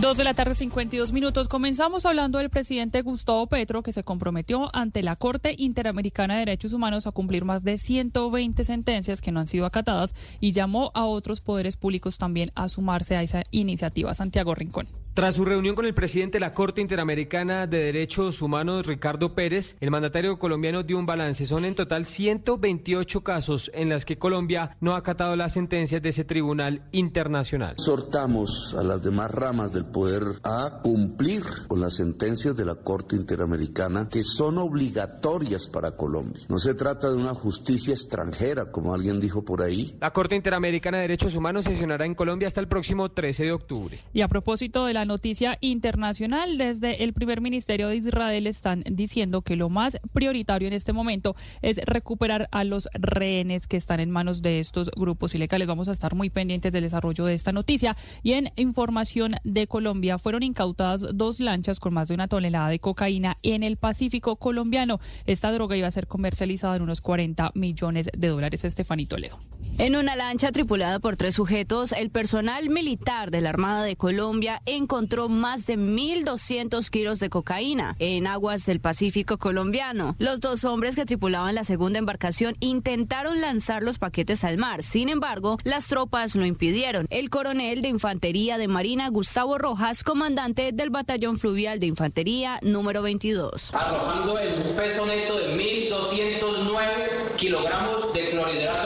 [0.00, 1.48] Dos de la tarde, 52 minutos.
[1.48, 6.74] Comenzamos hablando del presidente Gustavo Petro, que se comprometió ante la Corte Interamericana de Derechos
[6.74, 11.06] Humanos a cumplir más de 120 sentencias que no han sido acatadas y llamó a
[11.06, 14.14] otros poderes públicos también a sumarse a esa iniciativa.
[14.14, 15.05] Santiago Rincón.
[15.16, 19.74] Tras su reunión con el presidente de la Corte Interamericana de Derechos Humanos, Ricardo Pérez,
[19.80, 21.46] el mandatario colombiano dio un balance.
[21.46, 26.10] Son en total 128 casos en las que Colombia no ha acatado las sentencias de
[26.10, 27.76] ese tribunal internacional.
[27.78, 33.16] Exhortamos a las demás ramas del poder a cumplir con las sentencias de la Corte
[33.16, 36.44] Interamericana que son obligatorias para Colombia.
[36.50, 39.96] No se trata de una justicia extranjera, como alguien dijo por ahí.
[39.98, 43.98] La Corte Interamericana de Derechos Humanos sesionará en Colombia hasta el próximo 13 de octubre.
[44.12, 49.42] Y a propósito de la noticia internacional, desde el primer ministerio de Israel están diciendo
[49.42, 54.10] que lo más prioritario en este momento es recuperar a los rehenes que están en
[54.10, 55.66] manos de estos grupos ilegales.
[55.66, 57.96] Vamos a estar muy pendientes del desarrollo de esta noticia.
[58.22, 62.78] Y en información de Colombia, fueron incautadas dos lanchas con más de una tonelada de
[62.78, 65.00] cocaína en el Pacífico colombiano.
[65.26, 68.64] Esta droga iba a ser comercializada en unos 40 millones de dólares.
[68.64, 69.38] Estefanito Leo.
[69.78, 74.62] En una lancha tripulada por tres sujetos, el personal militar de la Armada de Colombia
[74.96, 80.16] encontró más de 1.200 kilos de cocaína en aguas del Pacífico colombiano.
[80.18, 84.82] Los dos hombres que tripulaban la segunda embarcación intentaron lanzar los paquetes al mar.
[84.82, 87.06] Sin embargo, las tropas lo impidieron.
[87.10, 93.02] El coronel de Infantería de Marina, Gustavo Rojas, comandante del Batallón Fluvial de Infantería número
[93.02, 93.74] 22.
[93.74, 94.36] arrojando
[94.78, 98.85] peso neto de 1.209 kilogramos de clorhidrato.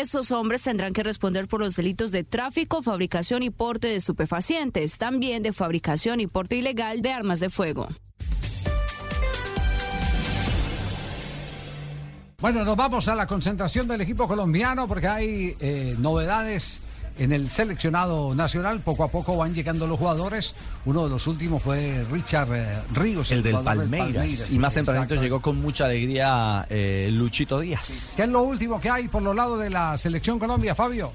[0.00, 4.96] Estos hombres tendrán que responder por los delitos de tráfico, fabricación y porte de estupefacientes,
[4.96, 7.86] también de fabricación y porte ilegal de armas de fuego.
[12.38, 16.80] Bueno, nos vamos a la concentración del equipo colombiano porque hay eh, novedades
[17.20, 18.80] en el seleccionado nacional.
[18.80, 20.54] Poco a poco van llegando los jugadores.
[20.86, 24.50] Uno de los últimos fue Richard eh, Ríos, El del Palmeiras.
[24.50, 28.14] Y más tempranito llegó con mucha alegría eh, Luchito Díaz.
[28.16, 31.12] ¿Qué es lo último que hay por los lados de la selección Colombia, Fabio?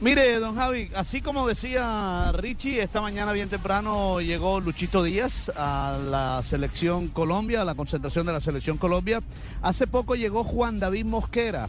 [0.00, 5.96] Mire, don Javi, así como decía Richie, esta mañana bien temprano llegó Luchito Díaz a
[6.10, 9.22] la selección Colombia, a la concentración de la selección Colombia.
[9.60, 11.68] Hace poco llegó Juan David Mosquera,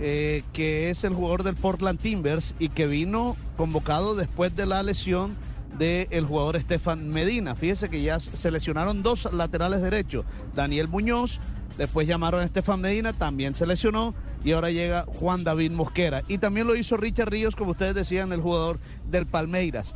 [0.00, 4.82] eh, que es el jugador del Portland Timbers y que vino convocado después de la
[4.82, 5.36] lesión
[5.78, 7.54] del jugador Estefan Medina.
[7.54, 10.24] Fíjese que ya se lesionaron dos laterales derechos,
[10.54, 11.38] Daniel Muñoz,
[11.78, 16.22] después llamaron a Estefan Medina, también se lesionó y ahora llega Juan David Mosquera.
[16.28, 18.78] Y también lo hizo Richard Ríos, como ustedes decían, el jugador
[19.10, 19.94] del Palmeiras.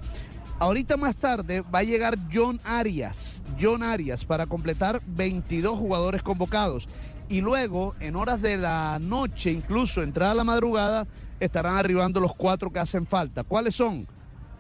[0.58, 6.88] Ahorita más tarde va a llegar John Arias, John Arias, para completar 22 jugadores convocados.
[7.28, 11.06] Y luego, en horas de la noche, incluso entrada la madrugada,
[11.40, 13.44] estarán arribando los cuatro que hacen falta.
[13.44, 14.06] ¿Cuáles son?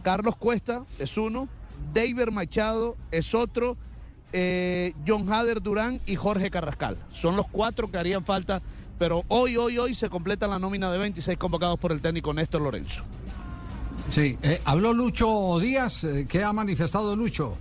[0.02, 1.48] Carlos Cuesta es uno,
[1.92, 3.76] David Machado es otro,
[4.32, 6.98] eh, John Hader Durán y Jorge Carrascal.
[7.12, 8.60] Son los cuatro que harían falta,
[8.98, 12.62] pero hoy, hoy, hoy se completa la nómina de 26 convocados por el técnico Néstor
[12.62, 13.02] Lorenzo.
[14.10, 16.04] Sí, eh, habló Lucho Díaz.
[16.04, 17.56] eh, ¿Qué ha manifestado Lucho?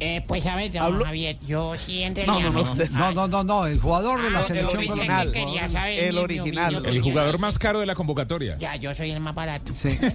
[0.00, 2.50] Eh, pues a ver, don Hablo- Javier, yo sí en No, realidad...
[2.52, 5.32] no, no, no, no, no, no, el jugador de la Ah, selección que colombiana.
[5.32, 6.74] quería saber El mi- mi original.
[6.76, 8.56] opinión, El jugador más caro de la convocatoria.
[8.58, 9.72] Ya, yo soy el más barato.
[9.74, 9.88] Sí.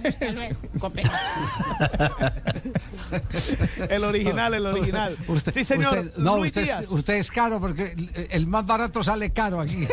[3.88, 5.16] El original, el original.
[5.28, 5.98] Usted, sí, señor.
[5.98, 6.84] usted- no, Luis usted, es- Díaz.
[6.90, 7.94] usted es caro porque
[8.30, 9.86] el- más barato sale caro aquí.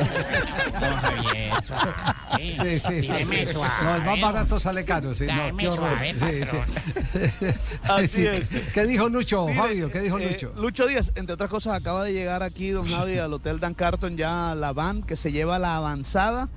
[2.37, 3.01] Sí, sí, sí.
[3.01, 3.45] Sí.
[3.51, 5.25] suave, No, el más barato sale caro, sí.
[5.25, 5.89] No, qué horror.
[5.89, 6.57] suave, Sí, sí.
[7.83, 8.25] Así Sí.
[8.27, 8.47] es.
[8.73, 10.53] ¿Qué dijo Lucho, Mire, ¿Qué dijo eh, Lucho?
[10.55, 14.17] Lucho Díaz, entre otras cosas, acaba de llegar aquí, don Javi, al Hotel Dan Carton,
[14.17, 16.49] ya la van que se lleva la avanzada,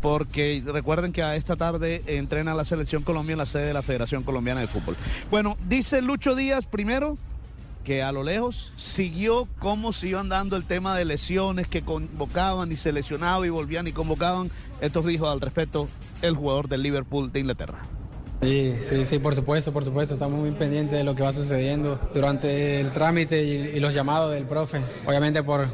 [0.00, 3.82] porque recuerden que a esta tarde entrena la Selección Colombia en la sede de la
[3.82, 4.96] Federación Colombiana de Fútbol.
[5.30, 7.18] Bueno, dice Lucho Díaz primero
[7.86, 12.72] que a lo lejos siguió cómo se iban dando el tema de lesiones que convocaban
[12.72, 14.50] y se lesionaban y volvían y convocaban.
[14.80, 15.88] Esto dijo al respecto
[16.20, 17.78] el jugador del Liverpool de Inglaterra.
[18.42, 20.14] Sí, sí, sí, por supuesto, por supuesto.
[20.14, 24.44] Estamos muy pendientes de lo que va sucediendo durante el trámite y, los llamados del
[24.44, 24.78] profe.
[25.06, 25.66] Obviamente por,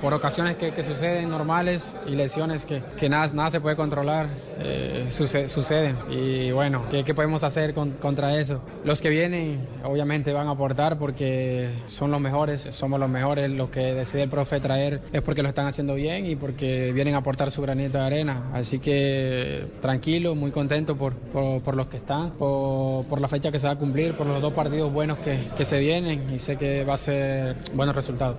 [0.00, 4.28] por, ocasiones que, suceden normales y lesiones que, que nada, nada se puede controlar,
[4.60, 5.96] eh, suce- suceden.
[6.08, 8.62] Y bueno, ¿qué, qué podemos hacer con- contra eso?
[8.84, 13.50] Los que vienen obviamente van a aportar porque son los mejores, somos los mejores.
[13.50, 17.16] Lo que decide el profe traer es porque lo están haciendo bien y porque vienen
[17.16, 18.50] a aportar su granito de arena.
[18.54, 23.58] Así que tranquilo, muy contento por, por los que están, por, por la fecha que
[23.58, 26.84] se va a cumplir, por los dos partidos buenos que se vienen y sé que
[26.84, 28.36] va a ser buenos resultados.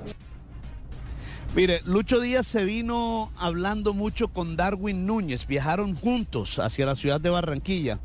[1.55, 7.21] Mire, Lucho Díaz se vino hablando mucho con Darwin Núñez, viajaron juntos hacia la ciudad
[7.21, 7.99] de Barranquilla.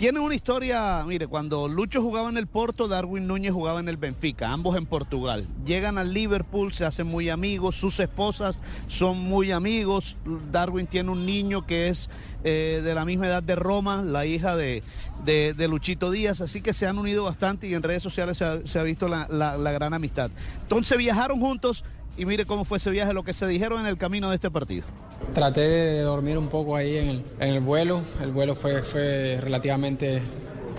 [0.00, 3.98] Tienen una historia, mire, cuando Lucho jugaba en el Porto, Darwin Núñez jugaba en el
[3.98, 5.46] Benfica, ambos en Portugal.
[5.66, 10.16] Llegan al Liverpool, se hacen muy amigos, sus esposas son muy amigos.
[10.50, 12.08] Darwin tiene un niño que es
[12.44, 14.82] eh, de la misma edad de Roma, la hija de,
[15.26, 18.58] de- Luchito Díaz, así que se han unido bastante y en redes sociales se ha,
[18.64, 20.30] se ha visto la, la- la gran amistad.
[20.62, 21.84] Entonces viajaron juntos
[22.16, 24.50] y mire cómo fue ese viaje, lo que se dijeron en el camino de este
[24.50, 24.86] partido.
[25.34, 28.02] Traté de dormir un poco ahí en el, vuelo.
[28.20, 30.22] El vuelo fue, fue relativamente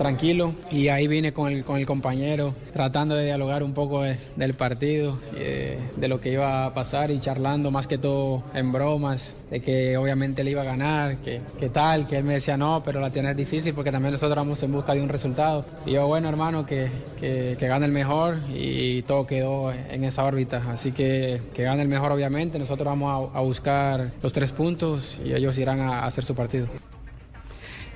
[0.02, 4.16] tranquilo y ahí vine con el, con el compañero tratando de dialogar un poco de-
[4.34, 8.72] del partido, eh, de lo que iba a pasar y charlando más que todo en
[8.72, 12.56] bromas, de que obviamente le iba a ganar, que, que tal, que él me decía
[12.56, 15.64] no, pero la tienes difícil porque también nosotros vamos en busca de un resultado.
[15.86, 16.88] Y yo, bueno hermano, que,
[17.20, 20.62] que, gane el mejor y todo quedó en esa órbita.
[20.68, 25.32] Así que que gane el mejor obviamente, nosotros vamos a, buscar los tres puntos y
[25.34, 26.66] ellos irán a hacer su partido.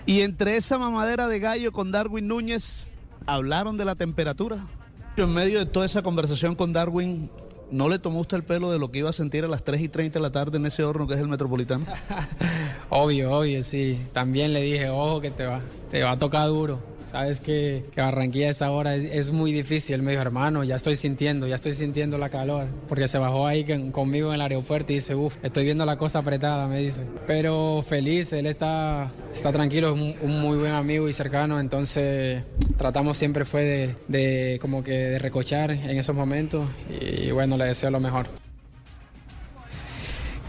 [0.06, 2.94] Y entre esa mamadera de gallo con Darwin Núñez,
[3.26, 4.64] hablaron de la temperatura.
[5.16, 7.28] En medio de toda esa conversación con Darwin,
[7.72, 9.80] ¿no le tomó usted el pelo de lo que iba a sentir a las 3
[9.80, 11.86] y 30 de la tarde en ese horno que es el Metropolitano?
[12.90, 13.98] Obvio, obvio, sí.
[14.12, 16.95] También le dije, ojo que te va, te va a tocar duro.
[17.10, 20.02] Sabes que, que Barranquilla esa hora es, es muy difícil.
[20.02, 22.66] Me dijo, hermano, ya estoy sintiendo, ya estoy sintiendo la calor.
[22.88, 25.96] Porque se bajó ahí con- conmigo en el aeropuerto y dice, uff, estoy viendo la
[25.96, 27.06] cosa apretada, me dice.
[27.26, 31.60] Pero feliz, él está, está tranquilo, es un, un muy buen amigo y cercano.
[31.60, 32.42] Entonces
[32.76, 36.66] tratamos siempre fue de, de como que de recochar en esos momentos.
[37.00, 38.26] Y bueno, le deseo lo mejor.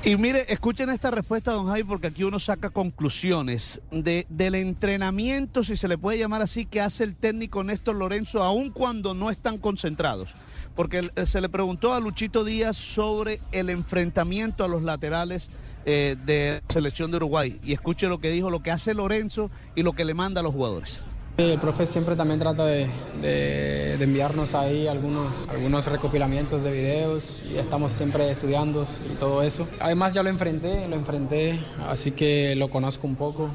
[0.03, 5.63] Y mire, escuchen esta respuesta, don Javi, porque aquí uno saca conclusiones de, del entrenamiento,
[5.63, 9.31] si se le puede llamar así, que hace el técnico Néstor Lorenzo, aun cuando no
[9.31, 10.29] están concentrados.
[10.75, 15.49] porque se le preguntó a Luchito Díaz sobre el enfrentamiento a los laterales
[15.85, 17.59] eh, de selección de Uruguay.
[17.63, 20.43] Y escuche lo que dijo, lo que hace Lorenzo y lo que le manda a
[20.43, 20.99] los jugadores.
[21.37, 22.87] El profe siempre también trata de,
[23.21, 29.67] de- enviarnos ahí algunos, algunos recopilamientos de videos y estamos siempre estudiando y todo eso.
[29.79, 33.49] Además ya lo enfrenté, lo enfrenté, así que lo conozco un poco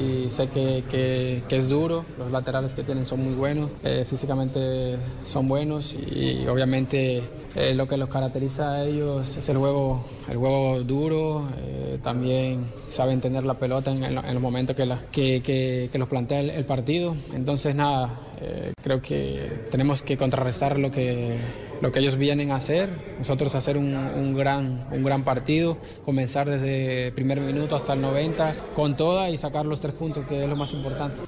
[0.00, 4.06] y sé que, que- que es duro, los laterales que tienen son muy buenos, eh,
[4.08, 7.22] físicamente son buenos y obviamente
[7.56, 12.66] eh, lo que los caracteriza a ellos es el juego, el juego duro, eh, también
[12.88, 16.40] saben tener la pelota en, en lo- en los momentos que, la- que, los plantea
[16.40, 17.16] el, partido.
[17.34, 21.38] Entonces, nada, eh, creo que tenemos que contrarrestar lo que,
[21.80, 26.48] lo que ellos vienen a hacer, nosotros hacer un, un gran, un gran partido, comenzar
[26.50, 30.42] desde el primer minuto hasta el 90 con toda y sacar los tres puntos, que
[30.42, 31.22] es lo más importante.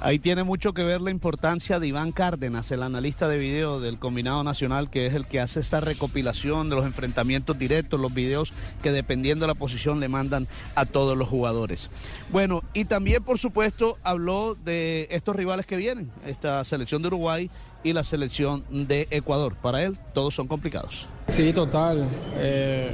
[0.00, 3.98] Ahí tiene mucho que ver la importancia de Iván Cárdenas, el analista de video del
[3.98, 8.52] Combinado Nacional, que es el que hace esta recopilación de los enfrentamientos directos, los videos
[8.80, 10.46] que dependiendo de la posición le mandan
[10.76, 11.90] a todos los jugadores.
[12.30, 17.50] Bueno, y también por supuesto habló de estos rivales que vienen, esta selección de Uruguay
[17.82, 19.56] y la selección de Ecuador.
[19.56, 21.08] Para él todos son complicados.
[21.28, 22.04] Sí, total.
[22.38, 22.92] Eh,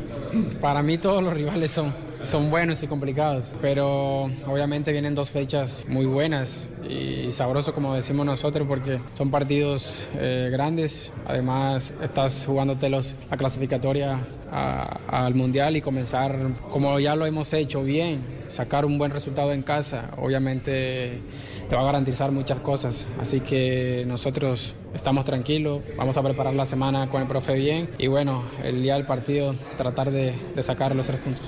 [0.60, 5.84] para mí todos los rivales son, son buenos y complicados, pero obviamente vienen dos fechas
[5.88, 11.12] muy buenas y sabrosos como decimos nosotros porque son partidos eh, grandes.
[11.26, 14.18] Además estás jugándote los, la clasificatoria
[14.50, 16.36] a- al Mundial y comenzar
[16.70, 20.10] como ya lo hemos hecho bien, sacar un buen resultado en casa.
[20.18, 21.20] Obviamente
[21.68, 23.06] te va a garantizar muchas cosas.
[23.20, 28.06] Así que nosotros estamos tranquilos, vamos a preparar la semana con el profe bien y
[28.06, 31.42] bueno, el día del partido tratar de, sacar los tres puntos.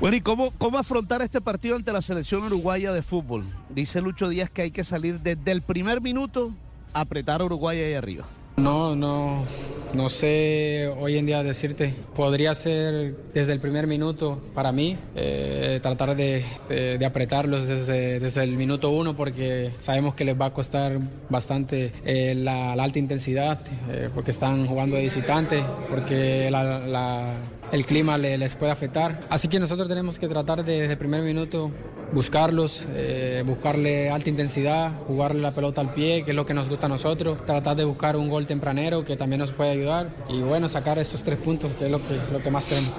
[0.00, 3.44] Bueno, ¿y cómo, cómo afrontar este partido ante la selección uruguaya de fútbol?
[3.68, 6.52] Dice Lucho Díaz que hay que salir desde el primer minuto
[6.92, 8.24] a apretar a Uruguay ahí arriba.
[8.62, 9.44] No, no,
[9.92, 11.94] no sé hoy en día decirte.
[12.14, 18.44] Podría ser desde el primer minuto para mí, eh, tratar de, de- apretarlos desde, desde
[18.44, 20.98] el minuto uno porque sabemos que les va a costar
[21.28, 23.60] bastante eh, la, la alta intensidad,
[23.90, 27.34] eh, porque están jugando de visitante, porque la- la-
[27.72, 29.26] el clima le- les puede afectar.
[29.30, 31.70] Así que nosotros tenemos que tratar de, desde el primer minuto
[32.12, 36.68] buscarlos, eh, buscarle alta intensidad, jugarle la pelota al pie, que es lo que nos
[36.68, 40.40] gusta a nosotros, tratar de buscar un gol tempranero que también nos puede ayudar y
[40.42, 42.94] bueno, sacar esos tres puntos que es lo que, lo que más queremos.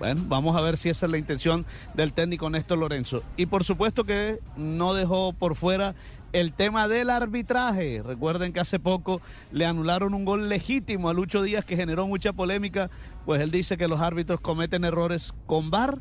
[0.00, 3.22] Bueno, vamos a ver si esa es la intención del técnico Néstor Lorenzo.
[3.36, 5.94] Y por supuesto que no dejó por fuera
[6.32, 8.02] el tema del arbitraje.
[8.02, 9.20] Recuerden que hace poco
[9.52, 12.90] le anularon un gol legítimo a Lucho Díaz que generó mucha polémica,
[13.26, 15.98] pues él dice que los árbitros cometen errores con VAR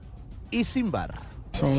[0.51, 1.29] y sin VAR.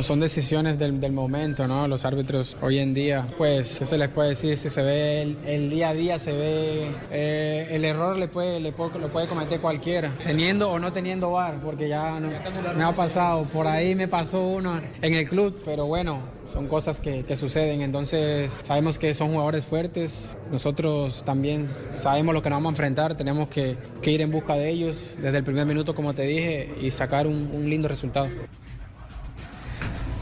[0.02, 1.88] Son, decisiones del, momento, ¿no?
[1.88, 4.58] Los árbitros hoy en día, pues, ¿qué se les puede decir?
[4.58, 8.72] Si se ve el, día a día, se ve eh, el error le puede, le
[8.72, 12.28] puede, lo puede cometer cualquiera, teniendo o no teniendo VAR, porque ya no,
[12.76, 16.20] me ha pasado, por ahí me pasó uno en el club, pero bueno,
[16.52, 22.42] son cosas que, que suceden, entonces sabemos que son jugadores fuertes, nosotros también sabemos lo
[22.42, 25.44] que nos vamos a enfrentar, tenemos que, que ir en busca de ellos desde el
[25.44, 28.28] primer minuto, como te dije, y sacar un, un lindo resultado.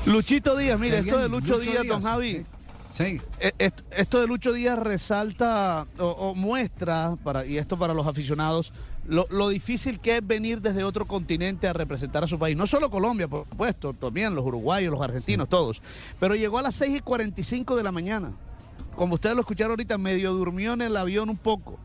[0.07, 1.89] Luchito Díaz, mire, esto de Lucho, Lucho Díaz, Díaz.
[1.89, 2.47] don Javi.
[2.91, 3.20] Sí.
[3.39, 8.07] Eh, Esto, esto de Lucho Díaz resalta o, o muestra, para, y esto para los
[8.07, 8.72] aficionados,
[9.09, 12.57] lo, lo difícil que es venir desde otro continente a representar a su país.
[12.57, 15.83] No solo Colombia, por supuesto, también los uruguayos, los argentinos, todos.
[16.21, 18.33] Pero llegó a las 6 y 45 de la mañana.
[18.95, 21.79] Como ustedes lo escucharon ahorita, medio durmió en el avión un poco.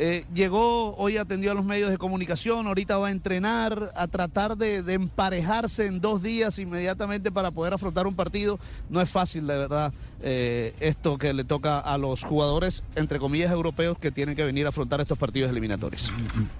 [0.00, 4.56] Eh, llegó, hoy atendió a los medios de comunicación, ahorita va a entrenar, a tratar
[4.56, 8.60] de, de emparejarse en dos días inmediatamente para poder afrontar un partido.
[8.90, 9.92] No es fácil, de verdad,
[10.22, 14.66] eh, esto que le toca a los jugadores, entre comillas, europeos que tienen que venir
[14.66, 16.08] a afrontar estos partidos eliminatorios.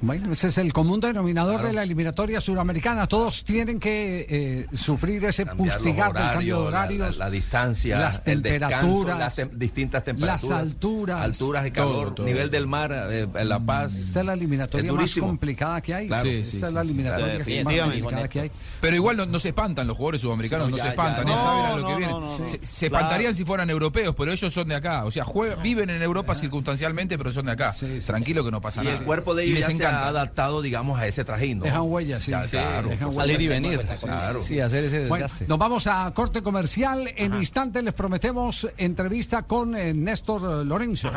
[0.01, 3.07] Bueno, ese es el común denominador de la eliminatoria suramericana.
[3.07, 7.19] Todos tienen que eh, sufrir ese Cambiar fustigar del cambio de horarios, la- horarios.
[7.19, 10.51] La, la distancia, las el descanso, temperaturas, las distintas temperaturas.
[10.61, 12.27] las alturas, Alturas de calor, todo, todo.
[12.27, 13.95] nivel del mar, eh, La Paz.
[13.95, 16.07] Esta es la eliminatoria Es más complicada que hay.
[16.09, 16.25] Claro.
[16.29, 18.51] Sí, Esta sí, es la sí, eliminatoria más complicada que hay.
[18.81, 21.33] Pero igual no, no se espantan los jugadores sudamericanos, Sí, no, ya, se espantan, ya,
[21.33, 22.21] eh, no, saben a lo no, que no, vienen.
[22.21, 22.47] no, no.
[22.47, 23.05] Se, se Claro.
[23.05, 25.05] espantarían si fueran europeos, pero ellos son de acá.
[25.05, 27.75] O sea, juegan, viven en Europa circunstancialmente, pero son de acá.
[28.07, 28.99] Tranquilo que no pasa Y nada.
[28.99, 31.59] el cuerpo de Y ellos les ya se ha adaptado, digamos, a ese trajín.
[31.59, 31.65] ¿no?
[31.65, 32.89] Dejan huellas, sí, Ya, sí, claro.
[32.89, 33.81] dejan Salir y venir.
[33.81, 34.43] Sí, sí, Claro.
[34.43, 35.47] Sí, hacer ese desgaste.
[35.49, 37.13] nos vamos a corte comercial.
[37.17, 41.11] En un instante les prometemos entrevista con eh, Néstor Lorenzo.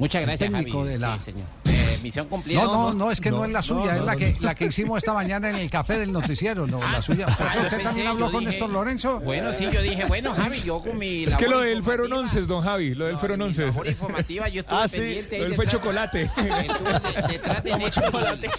[0.00, 0.92] Muchas gracias, técnico Javi.
[0.92, 1.79] de la Sí, señor.
[1.90, 2.62] Eh, misión cumplida.
[2.62, 4.18] No, no, no, es que no, No, es la suya, no, es no, la no.
[4.18, 7.26] que la que hicimos esta mañana en el café del noticiero, no, la suya.
[7.26, 9.20] ¿Por qué Ah, usted pensé, también habló con dije- Néstor Lorenzo?
[9.20, 12.40] Bueno, sí, yo dije, bueno, Javi, yo con mi Es que lo del fueron once,
[12.42, 13.66] don Javi, lo del fueron once.
[13.66, 16.18] informativa, yo estuve Ah, sí, pendiente lo del fue chocolate.
[16.36, 18.50] De- detrás de Néstor chocolate.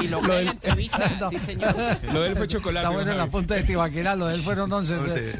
[0.00, 1.10] y, y logré la entrevista.
[1.30, 1.74] Sí, señor.
[2.12, 2.84] Lo del fue chocolate.
[2.86, 4.96] Está bueno en la punta de Tibaquirá, lo de él fueron 11.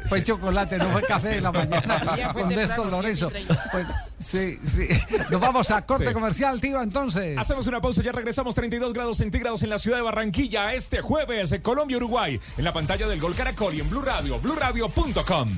[0.09, 2.01] Fue chocolate, no fue café de la mañana
[2.33, 3.29] con Néstor Lorenzo.
[3.29, 3.69] 7 y 30.
[3.71, 4.87] Bueno, sí, sí.
[5.29, 6.13] Nos vamos a corte Sí.
[6.13, 7.36] comercial, tío, entonces.
[7.37, 11.55] Hacemos una pausa, ya regresamos 32 grados centígrados en la ciudad de Barranquilla este jueves,
[11.61, 15.49] Colombia-Uruguay, en la pantalla del Gol Caracol y en Blue Radio, bluradio.com.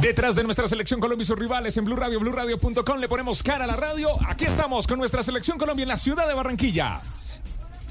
[0.00, 3.64] Detrás de nuestra selección Colombia y sus rivales en Blue Radio, bluradio.com le ponemos cara
[3.64, 4.10] a la radio.
[4.28, 7.00] Aquí estamos con nuestra selección Colombia en la ciudad de Barranquilla.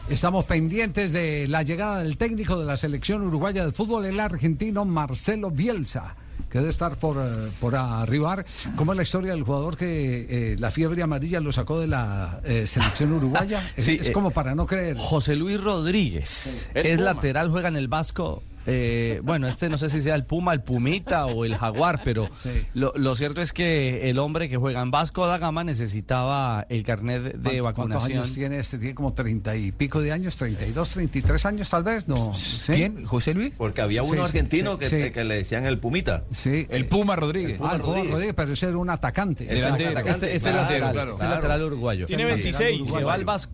[0.09, 4.85] Estamos pendientes de la llegada del técnico de la selección uruguaya de fútbol, el argentino
[4.85, 6.15] Marcelo Bielsa,
[6.51, 8.45] que debe estar por, eh, por arribar.
[8.75, 12.39] ¿Cómo es la historia del jugador que eh, la fiebre amarilla lo sacó de la
[12.43, 13.67] eh, selección uruguaya?
[13.77, 14.95] Sí, es eh, como para no creer.
[14.95, 16.67] José Luis Rodríguez.
[16.75, 17.13] Es Puma.
[17.13, 18.43] lateral, juega en el Vasco.
[18.67, 22.29] Eh, bueno, este no sé si sea el Puma, el Pumita o el Jaguar, pero
[22.73, 26.83] lo, lo cierto es que el hombre que juega en Vasco da Gama necesitaba el
[26.83, 28.19] carnet de ¿Cuántos vacunación.
[28.19, 28.77] años tiene este?
[28.77, 32.33] Tiene como treinta y pico de años, 32, 33 años tal vez, ¿no?
[32.65, 33.05] ¿Quién?
[33.05, 33.53] ¿José Luis?
[33.57, 36.23] Porque había uno argentino que, que le decían el Pumita.
[36.31, 36.65] Sí.
[36.69, 37.59] El Puma Rodríguez.
[37.61, 39.45] Ah, el Puma Rodríguez, pero ese era un atacante.
[39.45, 39.89] Delantero.
[39.91, 40.09] Exacto.
[40.09, 42.07] Este, este lateral, este lateral uruguayo.
[42.07, 42.89] Tiene 26.
[42.89, 43.53] Se va al Vasco.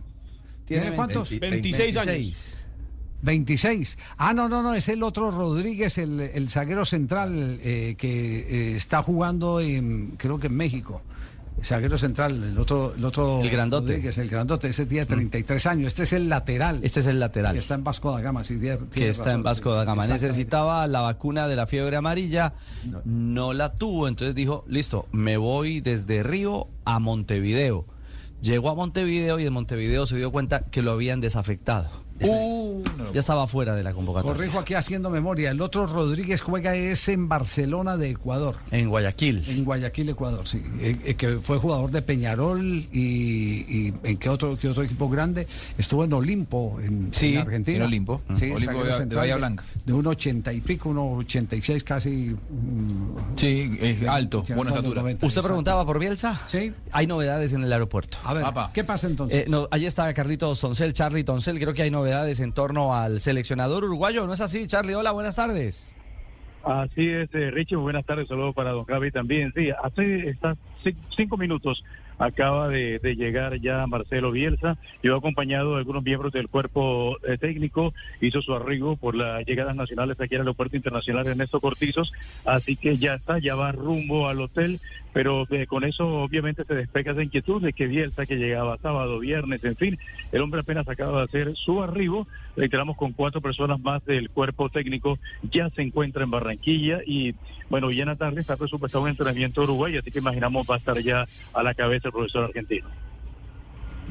[0.66, 1.38] ¿Tiene cuántos?
[1.38, 2.61] 26 años.
[3.22, 3.98] 26.
[4.18, 8.40] Ah, no, no, no, es el otro Rodríguez, el, el zaguero central eh, que
[8.74, 11.02] eh, está jugando en, creo que en México.
[11.64, 13.92] Zaguero central, el otro, el otro El grandote.
[13.94, 15.88] Rodríguez, el grandote, ese tiene 33 años.
[15.88, 16.80] Este es el lateral.
[16.82, 17.54] Este es el lateral.
[17.54, 19.84] Que está en Vasco da Gama, sí, tiene- que tiene está razón, en Vasco da
[19.84, 20.08] Gama.
[20.08, 22.54] Necesitaba la vacuna de la fiebre amarilla,
[23.06, 27.86] no la tuvo, entonces dijo, listo, me voy desde Río a Montevideo.
[28.42, 31.90] Llegó a Montevideo y en Montevideo se dio cuenta que lo habían desafectado.
[33.14, 34.36] Ya estaba fuera de la convocatoria.
[34.38, 35.52] Corrijo aquí haciendo memoria.
[35.52, 38.56] El otro Rodríguez juega es en Barcelona de Ecuador.
[38.72, 39.44] En Guayaquil.
[39.48, 40.62] En Guayaquil, Ecuador, sí.
[40.80, 45.10] Eh, eh, que fue jugador de Peñarol y, y en qué otro, qué otro equipo
[45.10, 45.48] grande.
[45.78, 47.78] Estuvo en Olimpo, en, Sí, en Argentina.
[47.78, 48.22] en Olimpo.
[48.36, 49.64] Sí, Olimpo de- de Bahía Blanca.
[49.86, 52.10] De un ochenta y pico, uno ochenta y seis casi.
[52.10, 55.02] mm, Sí, es alto, buena estatura.
[55.02, 55.48] 90, ¿Usted exacto.
[55.48, 56.40] preguntaba por Bielsa?
[56.46, 56.72] Sí.
[56.92, 58.18] Hay novedades en el aeropuerto.
[58.24, 59.42] A ver, ¿qué pasa entonces?
[59.42, 61.60] Eh, no, allí está Carlitos Toncel, Charlie Toncel.
[61.60, 64.28] Creo que hay novedades en torno al seleccionador uruguayo.
[64.28, 64.96] ¿No es así, Charlie?
[64.96, 65.94] Hola, buenas tardes.
[66.64, 69.52] Así es, eh, Richie, buenas tardes, saludos para don Javi también.
[69.56, 70.36] Sí, hace
[71.16, 71.84] cinco minutos
[72.20, 77.38] acaba de, de llegar ya Marcelo Bielsa, yo acompañado de algunos miembros del cuerpo eh,
[77.40, 82.14] técnico, hizo su arribo por las llegadas nacionales aquí al Aeropuerto Internacional Ernesto Cortizos,
[82.46, 84.80] así que ya está, ya va rumbo al hotel,
[85.14, 89.20] pero eh, con eso obviamente se despega esa inquietud de que Bielsa que llegaba sábado,
[89.20, 90.00] viernes, en fin,
[90.32, 94.70] el hombre apenas acaba de hacer su arribo, reiteramos con cuatro personas más del cuerpo
[94.70, 97.36] técnico, ya se encuentra en Barranquilla y
[97.70, 100.76] bueno, ya en la tarde está presupuestado un entrenamiento a Uruguay, así que imaginamos va
[100.76, 102.88] a estar ya a la cabeza el profesor argentino.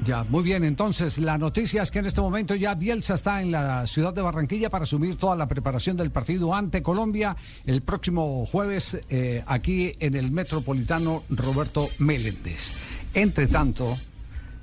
[0.05, 0.65] Ya, muy bien.
[0.65, 4.23] Entonces, la noticia es que en este momento ya Bielsa está en la ciudad de
[4.23, 7.37] Barranquilla para asumir toda la preparación del partido ante Colombia
[7.67, 12.73] el próximo jueves eh, aquí en el Metropolitano Roberto Meléndez.
[13.13, 13.99] Entre tanto,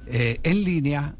[0.07, 1.13] eh, en línea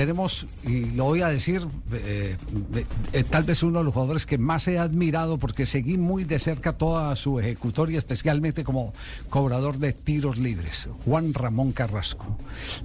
[0.00, 1.60] tenemos, y lo voy a decir,
[1.92, 2.34] eh,
[2.74, 6.24] eh, eh, tal vez uno de los jugadores que más he admirado porque seguí muy
[6.24, 8.94] de cerca toda su ejecutoria, especialmente como
[9.28, 12.24] cobrador de tiros libres, Juan Ramón Carrasco.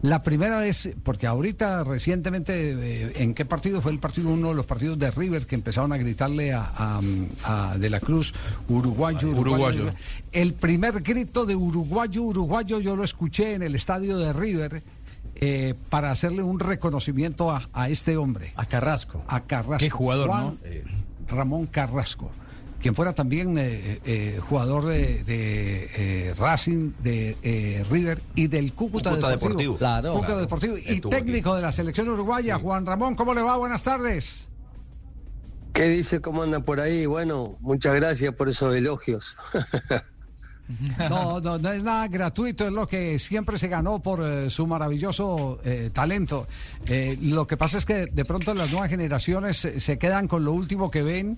[0.01, 3.79] La primera vez, porque ahorita recientemente, eh, ¿en qué partido?
[3.79, 7.01] Fue el partido, uno de los partidos de River que empezaron a gritarle a, a-
[7.71, 8.33] a De la Cruz,
[8.67, 9.83] uruguayo, uruguayo.
[9.83, 9.97] Uruguayo.
[10.33, 14.83] El primer grito de uruguayo, uruguayo, yo lo escuché en el estadio de River
[15.35, 18.53] eh, para hacerle un reconocimiento a, a este hombre.
[18.55, 19.23] A Carrasco.
[19.27, 19.79] A Carrasco.
[19.79, 21.27] Qué jugador, Juan ¿no?
[21.27, 22.31] Ramón Carrasco.
[22.81, 28.73] Quien fuera también eh, eh, jugador de, de, eh, Racing, de eh, River y del
[28.73, 29.49] Cúcuta, Cúcuta Deportivo.
[29.73, 29.77] Deportivo.
[29.77, 30.09] Claro.
[30.11, 30.41] Cúcuta Claro.
[30.41, 30.77] Deportivo.
[30.77, 33.15] Y Estuvo técnico de la selección uruguaya, Juan Ramón.
[33.15, 33.57] ¿Cómo le va?
[33.57, 34.41] Buenas tardes.
[35.73, 36.21] ¿Qué dice?
[36.21, 37.07] ¿Cómo anda por ahí?
[37.07, 39.35] Bueno, muchas gracias por esos elogios.
[41.09, 44.65] No, no, no es nada gratuito, es lo que siempre se ganó por eh, su
[44.65, 46.47] maravilloso eh, talento.
[46.87, 50.43] Eh, lo que pasa es que de pronto las nuevas generaciones se- se quedan con
[50.43, 51.37] lo último que ven,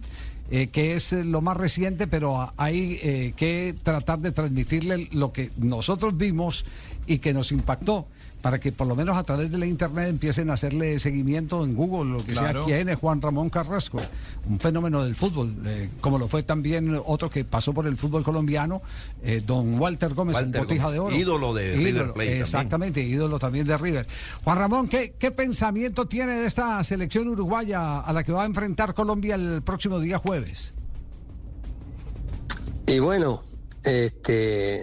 [0.49, 5.33] eh, que es eh, lo más reciente, pero hay eh, que tratar de transmitirle lo
[5.33, 6.65] que nosotros vimos
[7.05, 8.07] y que nos impactó.
[8.47, 11.75] Para que por lo menos a través de la internet empiecen a hacerle seguimiento en
[11.75, 12.65] Google, lo que Claro.
[12.65, 13.99] sea, quién es Juan Ramón Carrasco,
[14.47, 18.23] un fenómeno del fútbol, eh, como lo fue también otro que pasó por el fútbol
[18.23, 18.81] colombiano,
[19.21, 21.15] eh, don Walter Gómez, Walter en Botija Gómez, de Oro.
[21.17, 22.41] ídolo de River Plate también.
[22.41, 24.07] Exactamente, ídolo también de River.
[24.45, 28.45] Juan Ramón, ¿qué, ¿qué pensamiento tiene de esta selección uruguaya a la que va a
[28.45, 30.73] enfrentar Colombia el próximo día jueves?
[32.85, 33.43] Y bueno,
[33.83, 34.79] este,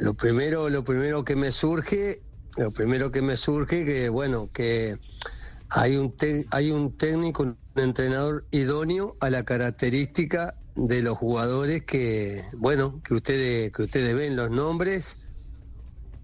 [0.00, 2.22] lo primero, lo primero que me surge,
[2.56, 4.96] lo primero que me surge que bueno, que
[5.70, 6.14] hay un
[6.50, 13.14] hay un técnico, un entrenador idóneo a la característica de los jugadores que, bueno, que
[13.14, 14.36] ustedes, que ustedes ven.
[14.36, 15.18] Los nombres,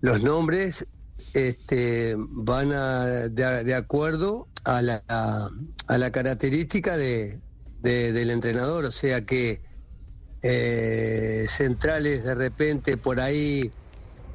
[0.00, 0.86] los nombres
[1.34, 2.70] este, van
[3.34, 7.40] de, acuerdo a la, a, la característica de-
[8.12, 9.62] del entrenador, o sea que
[10.42, 13.77] eh, centrales de repente por ahí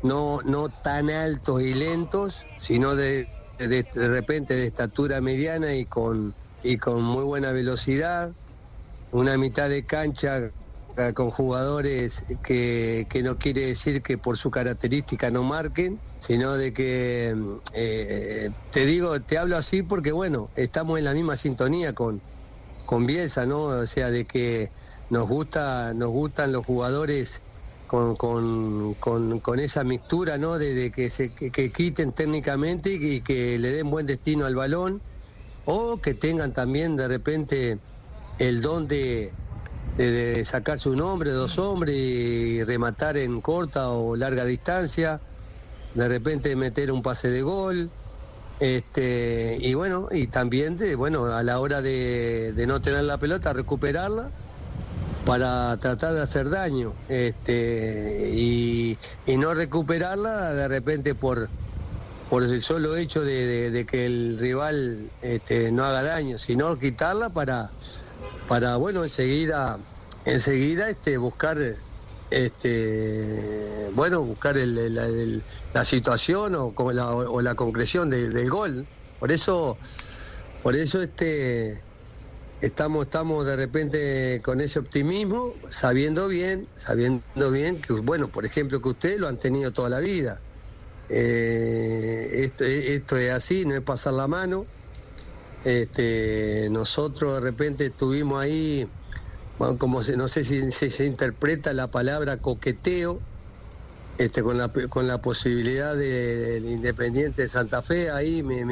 [0.03, 3.27] no, no tan altos y lentos, sino de,
[3.57, 8.31] de, repente de estatura mediana y con, y con muy buena velocidad,
[9.11, 10.51] una mitad de cancha
[10.97, 16.53] eh, con jugadores que, que no quiere decir que por su característica no marquen, sino
[16.53, 17.35] de que,
[17.73, 22.21] eh, te digo, te hablo así porque bueno, estamos en la misma sintonía con,
[22.85, 23.63] con Bielsa, ¿no?
[23.63, 24.69] O sea, de que
[25.09, 27.41] nos gusta, nos gustan los jugadores
[27.93, 30.57] con, con, con, esa mixtura, ¿no?
[30.57, 34.99] De, que se que, quiten técnicamente y que, le den buen destino al balón,
[35.65, 37.77] o que tengan también de repente
[38.39, 39.31] el don de,
[39.97, 45.21] de, de sacar su nombre, dos hombres y rematar en corta o larga distancia,
[45.93, 47.91] de repente meter un pase de gol.
[48.59, 53.19] Este, y bueno, y también de, bueno, a la hora de, de no tener la
[53.19, 54.31] pelota, recuperarla
[55.25, 56.93] para tratar de hacer daño.
[57.07, 61.49] Este, y, y no recuperarla de repente por,
[62.29, 67.71] por el solo hecho de, que el rival este, no haga daño, sino quitarla para,
[68.47, 69.79] para bueno, enseguida,
[70.25, 71.57] enseguida este, buscar
[72.31, 75.43] este bueno buscar el-
[75.73, 78.87] la situación o, como la, o la concreción de- del gol
[79.19, 79.77] por eso
[80.63, 81.83] por eso este
[82.63, 88.81] estamos estamos de repente con ese optimismo sabiendo bien sabiendo bien que bueno por ejemplo
[88.81, 90.41] que ustedes lo han tenido toda la vida.
[91.09, 94.65] Eh, esto, esto es así no es pasar la mano.
[95.65, 98.87] Este nosotros de repente estuvimos ahí
[99.59, 103.21] bueno, como se, no sé si, se interpreta la palabra coqueteo,
[104.17, 108.65] este, con, la, con la posibilidad de- del Independiente de Santa Fe, ahí me-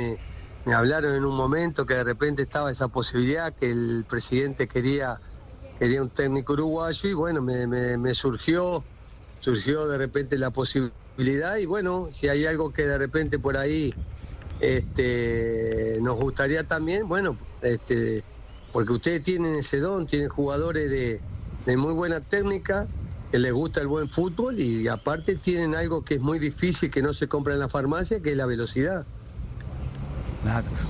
[0.66, 5.20] me hablaron en un momento que de repente estaba esa posibilidad, que el presidente quería,
[5.80, 8.86] quería un técnico uruguayo y bueno, me, me- me surgió,
[9.40, 13.96] surgió de repente la posibilidad y bueno, si hay algo que de repente por ahí
[14.60, 18.24] este, nos gustaría también, bueno, este,
[18.72, 21.24] porque ustedes tienen ese don, tienen jugadores de,
[21.66, 22.88] de muy buena técnica,
[23.32, 27.02] que les gusta el buen fútbol y, aparte tienen algo que es muy difícil, que
[27.02, 29.08] no se compra en la farmacia, que es la velocidad.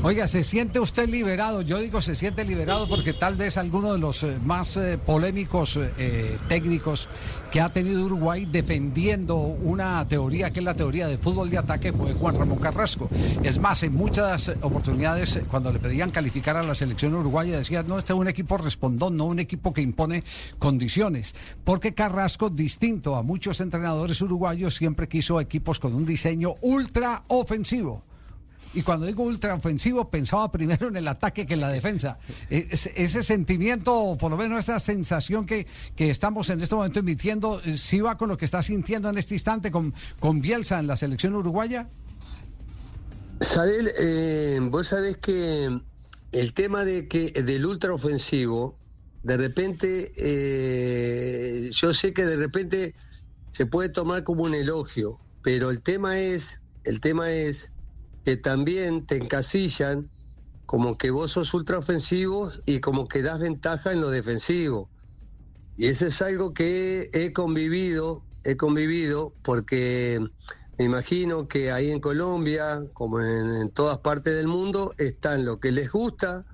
[0.03, 1.61] Oiga, ¿se siente usted liberado?
[1.61, 5.77] Yo digo se siente liberado porque tal vez alguno de los eh, más eh, polémicos
[5.97, 7.09] eh, técnicos
[7.51, 11.91] que ha tenido Uruguay defendiendo una teoría que es la teoría de fútbol de ataque
[11.91, 13.09] fue Juan Ramón Carrasco.
[13.43, 17.99] Es más, en muchas oportunidades cuando le pedían calificar a la selección uruguaya decían, no,
[17.99, 20.23] este es un equipo respondón, no un equipo que impone
[20.59, 21.35] condiciones.
[21.65, 28.03] Porque Carrasco, distinto a muchos entrenadores uruguayos, siempre quiso equipos con un diseño ultra ofensivo.
[28.73, 32.19] Y cuando digo ultraofensivo, pensaba primero en el ataque que en la defensa.
[32.49, 36.99] E- Ese, sentimiento, o por lo menos esa sensación que, que estamos en este momento
[36.99, 40.79] emitiendo, eh, ¿sí va con lo que está sintiendo en este instante con, con Bielsa
[40.79, 41.89] en la selección uruguaya?
[43.41, 45.81] Sabel, eh, vos sabés que
[46.31, 48.77] el tema de que del ultraofensivo,
[49.23, 52.95] de repente, eh, yo sé que de repente
[53.51, 57.71] se puede tomar como un elogio, pero el tema es, el tema es
[58.23, 60.09] que también te encasillan
[60.65, 64.89] como que vos sos ultraofensivo y como que das ventaja en lo defensivo.
[65.75, 70.19] Y eso es algo que he convivido, he convivido porque
[70.77, 75.71] me imagino que ahí en Colombia, como en, todas partes del mundo, están lo que
[75.71, 76.45] les gusta,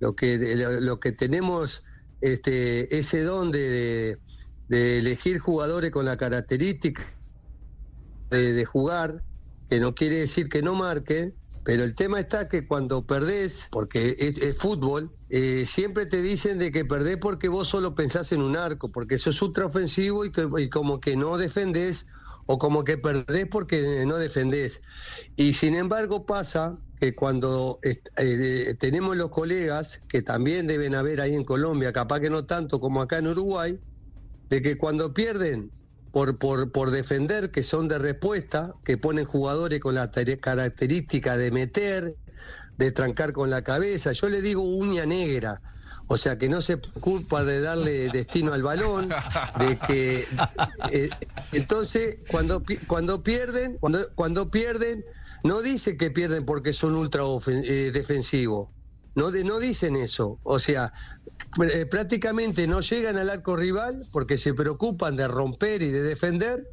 [0.00, 1.84] lo que, lo, que tenemos
[2.20, 4.18] este, ese don de,
[4.70, 7.04] elegir jugadores con la característica
[8.30, 9.22] de jugar,
[9.80, 14.38] no quiere decir que no marquen, pero el tema está que cuando perdés, porque es,
[14.38, 18.56] es fútbol, eh, siempre te dicen de que perdés porque vos solo pensás en un
[18.56, 22.06] arco, porque sos ultraofensivo y, que, y como que no defendés
[22.46, 24.82] o como que perdés porque no defendés.
[25.36, 31.34] Y sin embargo pasa que cuando eh, tenemos los colegas, que también deben haber ahí
[31.34, 33.80] en Colombia, capaz que no tanto como acá en Uruguay,
[34.50, 35.72] de que cuando pierden
[36.14, 41.50] por, por, por defender, que son de respuesta, que ponen jugadores con la característica de
[41.50, 42.16] meter,
[42.78, 45.60] de trancar con la cabeza, yo le digo uña negra.
[46.06, 49.08] O sea, que no se culpa de darle destino al balón,
[49.58, 50.24] de que...
[50.92, 51.10] eh,
[51.50, 55.04] entonces, cuando, cuando pierden, cuando, cuando pierden,
[55.42, 58.68] no dice que pierden porque son ultra eh, defensivos.
[59.16, 60.38] No, de- no dicen eso.
[60.44, 60.92] O sea,
[61.72, 66.66] eh, prácticamente no llegan al arco rival porque se preocupan de romper y de defender.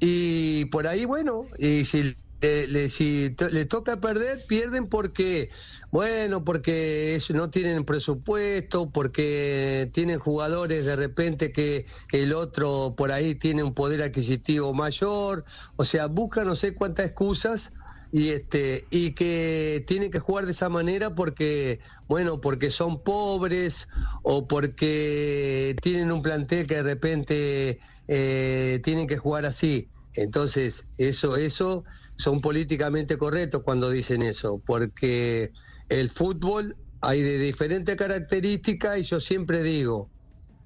[0.00, 5.50] Y por ahí, bueno, y si le, le- si le toca perder, pierden porque,
[5.90, 12.94] bueno, porque eso, no tienen presupuesto, porque tienen jugadores de repente que, que el otro
[12.96, 15.44] por ahí tiene un poder adquisitivo mayor.
[15.76, 17.72] O sea, buscan no sé cuántas excusas
[18.10, 23.86] y este y que tienen que jugar de esa manera porque bueno porque son pobres
[24.22, 29.90] o porque tienen un plantel que de repente eh, tienen que jugar así.
[30.14, 31.84] Entonces eso eso
[32.16, 35.52] son políticamente correctos cuando dicen eso porque
[35.88, 40.10] el fútbol hay de diferentes características y yo siempre digo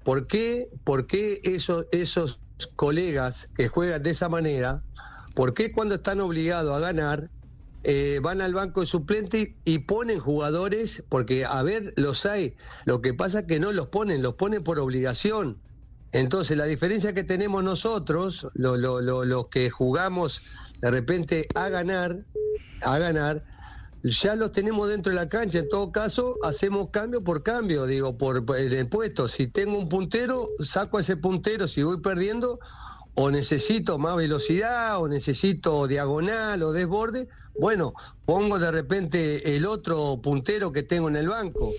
[0.03, 2.41] ¿por qué, por qué esos, esos
[2.75, 4.83] colegas que juegan de esa manera
[5.33, 7.31] ¿Por qué cuando están obligados a ganar
[7.83, 11.03] eh, van al banco de suplente y, ponen jugadores?
[11.09, 12.55] Porque, a ver, los hay.
[12.85, 15.63] Lo que pasa es que no los ponen, los ponen por obligación.
[16.11, 20.41] Entonces, la diferencia que tenemos nosotros, lo- lo- lo- los que jugamos
[20.81, 22.27] de repente a ganar,
[22.81, 23.43] a ganar,
[24.03, 25.59] ya los tenemos dentro de la cancha.
[25.59, 29.27] En todo caso, hacemos cambio por cambio, digo, por, por el puesto.
[29.27, 31.67] Si tengo un puntero, saco ese puntero.
[31.67, 32.59] Si voy perdiendo,
[33.15, 37.27] o necesito más velocidad, o necesito diagonal o desborde,
[37.59, 37.93] bueno,
[38.25, 41.71] pongo de repente el otro puntero que tengo en el banco.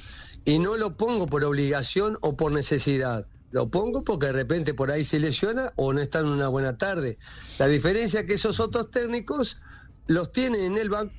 [0.45, 3.27] Y no lo pongo por obligación o por necesidad.
[3.51, 6.77] Lo pongo porque de repente por ahí se lesiona o no está en una buena
[6.77, 7.19] tarde.
[7.59, 9.61] La diferencia es que esos otros técnicos
[10.07, 11.13] los tienen en el banco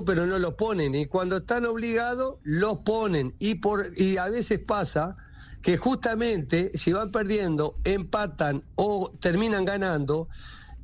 [0.00, 4.58] pero no los ponen y cuando están obligados los ponen y por y a veces
[4.58, 5.16] pasa
[5.62, 10.28] que justamente si van perdiendo empatan o terminan ganando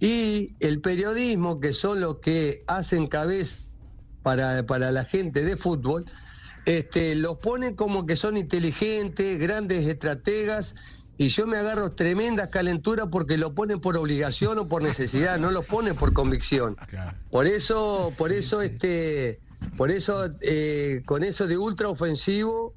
[0.01, 3.69] y el periodismo que son los que hacen cabeza
[4.23, 6.07] para, para la gente de fútbol
[6.69, 10.75] este, los ponen como que son inteligentes, grandes estrategas,
[11.17, 15.51] y yo me agarro tremendas calenturas porque lo ponen por obligación o por necesidad, no
[15.51, 16.77] lo ponen por convicción.
[17.31, 19.41] Por eso, por eso, este,
[19.79, 22.75] por eso, eh, con eso de ultra ofensivo,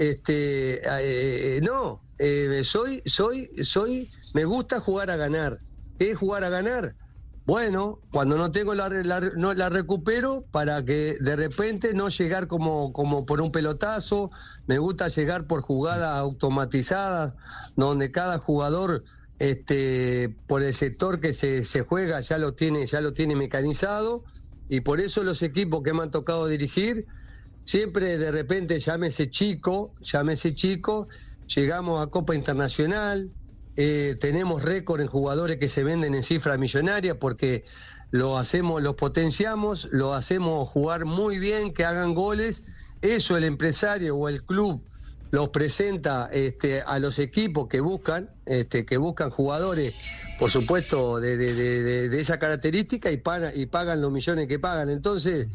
[0.00, 5.60] este, eh, no, eh, soy, soy, soy, me gusta jugar a ganar.
[5.98, 6.96] ¿Qué es jugar a ganar?
[7.44, 12.46] Bueno, cuando no tengo la, la no la recupero para que de repente no llegar
[12.46, 14.30] como, como por un pelotazo.
[14.66, 17.34] Me gusta llegar por jugadas automatizadas,
[17.76, 19.04] donde cada jugador,
[19.38, 24.24] este, por el sector que se, se juega, ya lo tiene, ya lo tiene mecanizado.
[24.66, 27.06] Y por eso los equipos que me han tocado dirigir,
[27.64, 31.08] siempre de repente llámese chico, llámese chico,
[31.54, 33.30] llegamos a Copa Internacional,
[33.76, 37.64] eh, tenemos récord en jugadores que se venden en cifra millonaria porque
[38.10, 42.64] lo hacemos, los potenciamos, lo hacemos jugar muy bien, que hagan goles.
[43.00, 44.82] Eso el empresario o el club
[45.30, 49.94] los presenta este, a los equipos que buscan, este, que buscan jugadores,
[50.40, 54.90] por supuesto, de, esa característica y pagan los millones que pagan.
[54.90, 55.46] Entonces,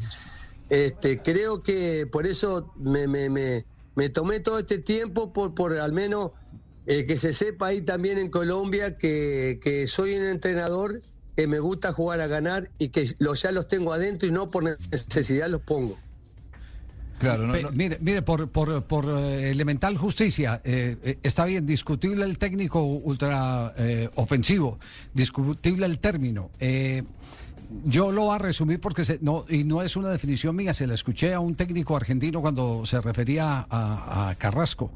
[0.68, 3.64] este, creo que por eso me, me- me-
[3.94, 6.32] me tomé todo este tiempo por, por al menos
[6.86, 11.02] eh, que se sepa ahí también en Colombia que, que soy un entrenador
[11.36, 14.50] que me gusta jugar a ganar y que los, ya los tengo adentro y no
[14.50, 15.98] por necesidad los pongo.
[17.18, 22.36] Claro, Mire, mire, por, por, por eh, elemental justicia, eh, eh, está bien, discutible el
[22.36, 24.78] técnico ultra eh, ofensivo,
[25.14, 26.50] discutible el término.
[26.60, 27.04] Eh,
[27.84, 30.86] yo lo voy a resumir porque se- no, y no es una definición mía, se
[30.86, 34.90] la escuché a un técnico argentino cuando se refería a, a Carrasco.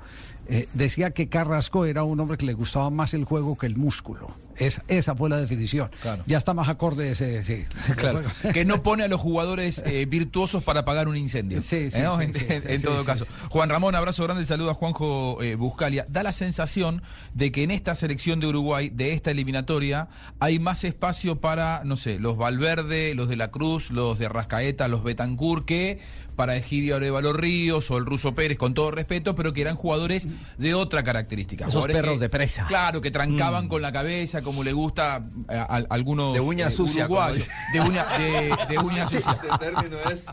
[0.50, 3.76] Eh, decía que Carrasco era un hombre que le gustaba más el juego que el
[3.76, 4.36] músculo.
[4.56, 5.90] Es- esa fue la definición.
[6.26, 7.64] Ya está más acorde ese, sí.
[7.96, 8.20] Claro,
[8.52, 11.62] que no pone a los jugadores eh, virtuosos para apagar un incendio.
[11.62, 12.62] Sí, sí, ¿eh?
[12.66, 13.24] en todo caso.
[13.48, 16.04] Juan Ramón, abrazo grande, saludo a Juanjo eh, Buscalia.
[16.10, 17.00] Da la sensación
[17.32, 20.08] de que en esta selección de Uruguay, de esta eliminatoria,
[20.40, 24.88] hay más espacio para, no sé, los Valverde, los de la Cruz, los de Rascaeta,
[24.88, 26.00] los Betancourt, que
[26.40, 30.26] para Egidio Arevalo Ríos o el Ruso Pérez, con todo respeto, pero que eran jugadores
[30.56, 31.66] de otra característica.
[31.68, 32.64] Esos perros que- de presa.
[32.66, 33.68] Claro, que trancaban Mm.
[33.68, 37.46] con la cabeza, como le gusta a, a- algunos De uña eh, sucia, uruguayos.
[37.74, 39.32] De uña, de, de uña sucia.
[39.32, 40.28] Ese término es...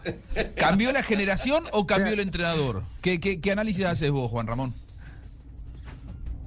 [0.56, 2.84] ¿Cambió la generación o cambió el entrenador?
[3.02, 4.74] ¿Qué, qué, qué análisis haces vos, Juan Ramón?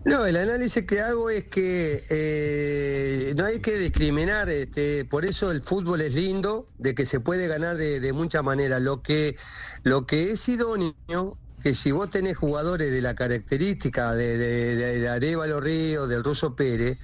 [0.03, 5.51] No, el análisis que hago es que eh, no hay que discriminar, este, por eso
[5.51, 8.81] el fútbol es lindo, de que se puede ganar de, de muchas maneras.
[8.81, 9.37] Lo que,
[9.83, 15.09] lo que es idóneo, que si vos tenés jugadores de la característica de, de, de,
[15.09, 16.99] Arevalo Ríos, del Ruso Pérez,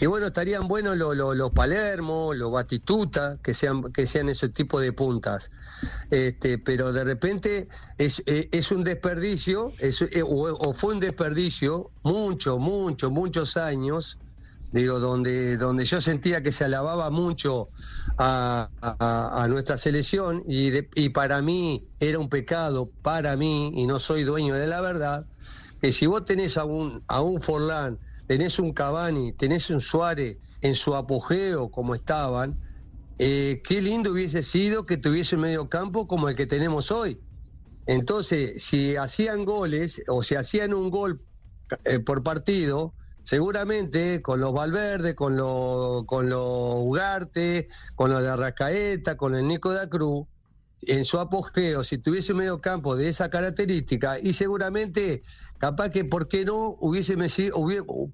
[0.00, 4.48] y bueno, estarían buenos los los- los Palermo, los Batistuta, que sean, que sean ese
[4.50, 5.50] tipo de puntas.
[6.10, 11.92] Este, pero de repente es, eh, es un desperdicio, es, eh, o, fue un desperdicio,
[12.02, 14.18] mucho, mucho, muchos años,
[14.70, 17.70] digo, donde, donde yo sentía que se alababa mucho
[18.18, 23.72] a, a- a nuestra selección y, de- y para mí era un pecado, para mí,
[23.74, 25.28] y no soy dueño de la verdad,
[25.80, 30.36] que si vos tenés a un, a un Forlán, tenés un Cavani, tenés un Suárez
[30.60, 32.56] en su apogeo como estaban,
[33.18, 37.20] eh, qué lindo hubiese sido que tuviese un medio campo como el que tenemos hoy.
[37.86, 41.22] Entonces, si hacían goles o si hacían un gol
[41.86, 49.16] eh, por partido, seguramente con los Valverde, con los con Ugarte, con los de Arrascaeta,
[49.16, 50.26] con el Nico da Cruz,
[50.82, 55.22] en su apogeo, si tuviese un medio campo de esa característica, y seguramente,
[55.58, 57.56] capaz que, ¿por qué no hubiésemos sido,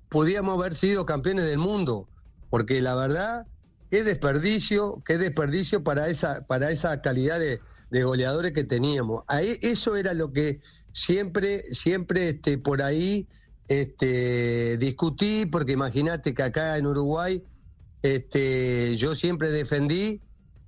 [0.08, 2.08] podíamos haber sido campeones del mundo?
[2.50, 3.46] Porque la verdad,
[3.90, 7.60] qué desperdicio, qué desperdicio para esa, para esa calidad de,
[7.90, 9.24] de goleadores que teníamos.
[9.28, 10.60] Ahí, eso era lo que
[10.92, 13.28] siempre, siempre este, por ahí
[13.68, 17.42] este, discutí, porque imagínate que acá en Uruguay
[18.02, 20.20] este, yo siempre defendí,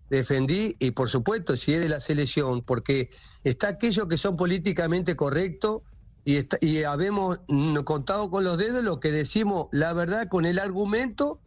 [0.09, 3.11] defendí, y por supuesto, si es de la selección, porque
[3.45, 5.83] está aquellos que son políticamente correctos
[6.27, 7.39] y, está, y habemos
[7.85, 11.41] contado con los dedos lo que decimos la verdad con el argumento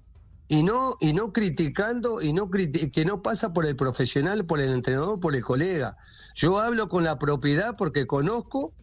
[0.48, 4.62] y no y no criticando y no criti- que no pasa por el profesional, por
[4.62, 5.98] el entrenador, por el colega.
[6.36, 8.74] Yo hablo con la propiedad porque conozco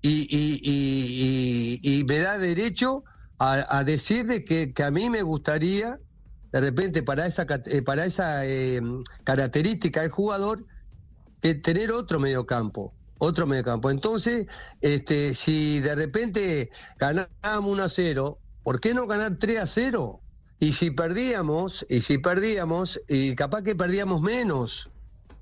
[0.00, 3.04] y, y- y- me da derecho
[3.38, 5.98] a, decir de que, a mí me gustaría
[6.52, 8.80] de repente para esa eh, para esa eh,
[9.24, 10.66] característica del jugador
[11.40, 14.46] que tener otro mediocampo otro mediocampo entonces
[14.80, 20.20] este si de repente ganábamos 1 a 0 ¿por qué no ganar 3 a 0?
[20.58, 24.90] y si perdíamos y si perdíamos y capaz que perdíamos menos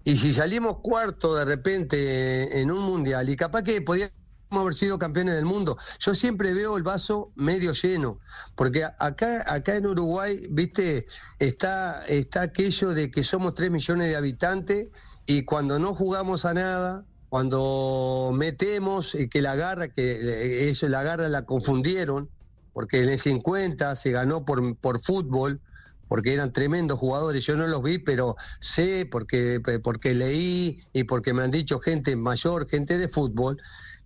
[0.05, 4.13] y si salimos cuarto de repente en un mundial y capaz que podíamos
[4.51, 5.77] haber sido campeones del mundo.
[6.01, 8.19] Yo siempre veo el vaso medio lleno,
[8.57, 11.07] porque acá, acá en Uruguay, viste,
[11.39, 14.89] está, está aquello de que somos 3 millones de habitantes
[15.27, 20.89] y cuando no jugamos a nada, cuando metemos y que la garra, que eh, eso
[20.89, 22.29] la garra la confundieron,
[22.73, 25.61] porque en el 50 se ganó por, por fútbol,
[26.09, 31.33] porque eran tremendos jugadores, yo no los vi, pero sé porque, porque leí y porque
[31.33, 33.59] me han dicho gente mayor, gente de fútbol,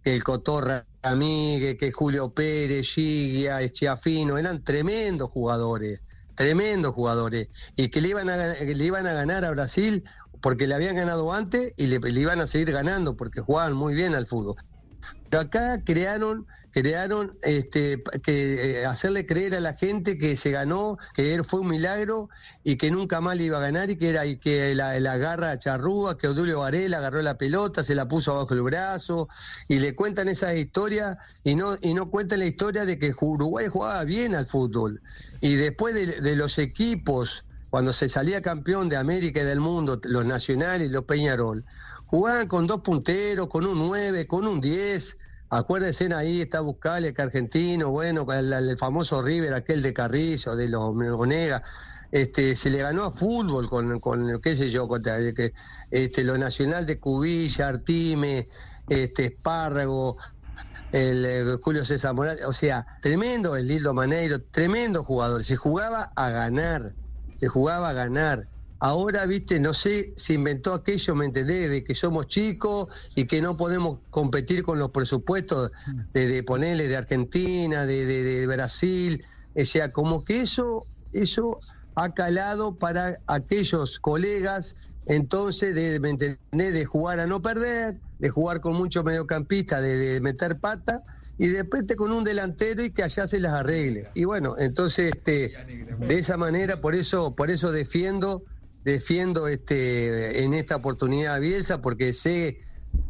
[0.03, 6.01] que el Cotorra Ramírez, que Julio Pérez, Gigia, Eschiafino, eran tremendos jugadores,
[6.35, 10.05] tremendos jugadores, y que le iban a, le iban a ganar a Brasil
[10.45, 14.15] porque le habían ganado antes y le, iban a seguir ganando porque jugaban muy bien
[14.15, 14.57] al fútbol.
[15.31, 20.99] Pero acá crearon crearon este que eh, hacerle creer a la gente que se ganó,
[21.15, 22.29] que él fue un milagro
[22.63, 25.13] y que nunca más le iba a ganar y que era y que la, la
[25.13, 29.31] agarra a Charrúa, que Odulio Varela agarró la pelota, se la puso abajo el brazo
[29.67, 33.69] y le cuentan esas historias y no y no cuentan la historia de que Uruguay
[33.69, 35.01] jugaba bien al fútbol
[35.41, 40.01] y después de, de los equipos cuando se salía campeón de América y del mundo,
[40.05, 41.65] los nacionales y los Peñarol,
[42.07, 45.19] jugaban con dos punteros, con un 9, con un 10.
[45.51, 50.69] Acuérdense ahí, está Buscale, que argentino, bueno, el, el famoso River, aquel de Carrillo, de
[50.69, 51.65] los Onega.
[52.13, 55.03] Este, se le ganó a fútbol con, con qué sé yo, con,
[55.91, 58.47] este, lo nacional de Cubilla, Artime,
[58.89, 60.17] este, Espárrago,
[60.93, 66.13] el eh, Julio César Morales, o sea, tremendo el Lildo Maneiro, tremendo jugador, se jugaba
[66.15, 66.95] a ganar,
[67.37, 68.49] se jugaba a ganar.
[68.81, 71.71] Ahora, viste, no sé, se inventó aquello, ¿me entendés?
[71.71, 75.71] De que somos chicos y que no podemos competir con los presupuestos
[76.13, 79.25] de, de ponerle de Argentina, de, de- Brasil.
[79.55, 81.59] O sea, como que eso, eso
[81.95, 86.39] ha calado para aquellos colegas, entonces, de, ¿me entendés?
[86.53, 91.05] De jugar a no perder, de jugar con muchos mediocampistas, de meter pata
[91.37, 94.11] y de repente con un delantero y que allá se las arregle.
[94.15, 95.55] Y bueno, entonces este
[96.07, 98.45] de esa manera por eso por eso defiendo
[98.85, 102.59] defiendo este en esta oportunidad a Bielsa porque sé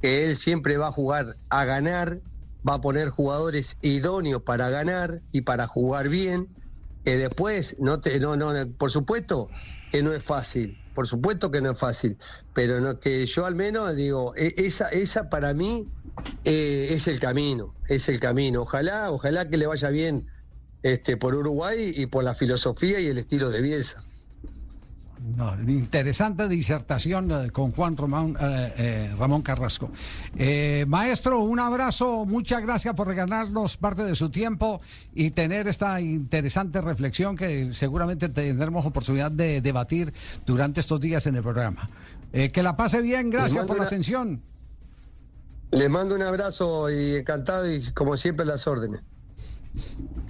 [0.01, 2.23] que él siempre va a jugar a ganar,
[2.69, 6.57] va a poner jugadores idóneos para ganar y para jugar bien.
[7.05, 9.53] Que después, no te, no, no, por supuesto
[9.91, 12.19] que no es fácil, por supuesto que no es fácil,
[12.55, 15.93] pero no, que yo al menos digo, e- esa, esa para mí
[16.45, 18.63] eh, es el camino, es el camino.
[18.63, 20.27] Ojalá, ojalá que le vaya bien
[20.83, 24.03] este, por Uruguay y por la filosofía y el estilo de Bielsa.
[25.37, 29.91] No, interesante disertación eh, con Juan Román, eh, Ramón Carrasco.
[30.87, 34.83] Maestro, un abrazo, muchas gracias por regalarnos parte de su tiempo
[35.15, 40.13] y tener esta interesante reflexión que seguramente tendremos oportunidad de debatir
[40.45, 41.89] durante estos días en el programa.
[42.31, 44.43] Que la pase bien, gracias por la una- atención.
[45.75, 49.01] Les mando un abrazo y encantado y como siempre las órdenes.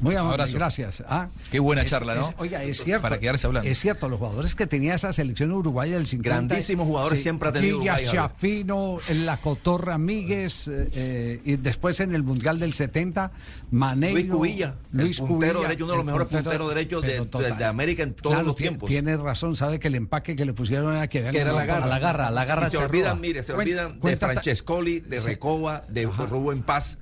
[0.04, 0.56] Muy amable, Abrazo.
[0.56, 1.02] gracias.
[1.08, 2.28] Ah, Qué buena es- charla, ¿no?
[2.28, 3.02] es- oiga, es cierto.
[3.02, 3.68] Para quedarse hablando.
[3.68, 6.46] Es cierto, los jugadores que tenía esa selección uruguaya del 50.
[6.46, 8.12] Grandísimos jugadores siempre ha tenido Gilla Uruguay.
[8.12, 13.32] Chafino, en la Cotorra Míguez, eh, eh, y después en el Mundial del 70,
[13.70, 14.14] Maneiro.
[14.18, 17.02] Luis Cubilla, Luis el puntero Cubilla, derecho, uno de los mejores puntero- punteros derechos
[17.58, 18.88] de, América en todos Claro, los tie- tiempos.
[18.88, 21.86] Tiene razón, sabe que el empaque que le pusieron era que que era la garra.
[21.86, 25.26] la garra, la garra Y se olvidan, mire, se olvidan de Francescoli, de Sí.
[25.28, 26.98] Recoba, de Rubén Paz,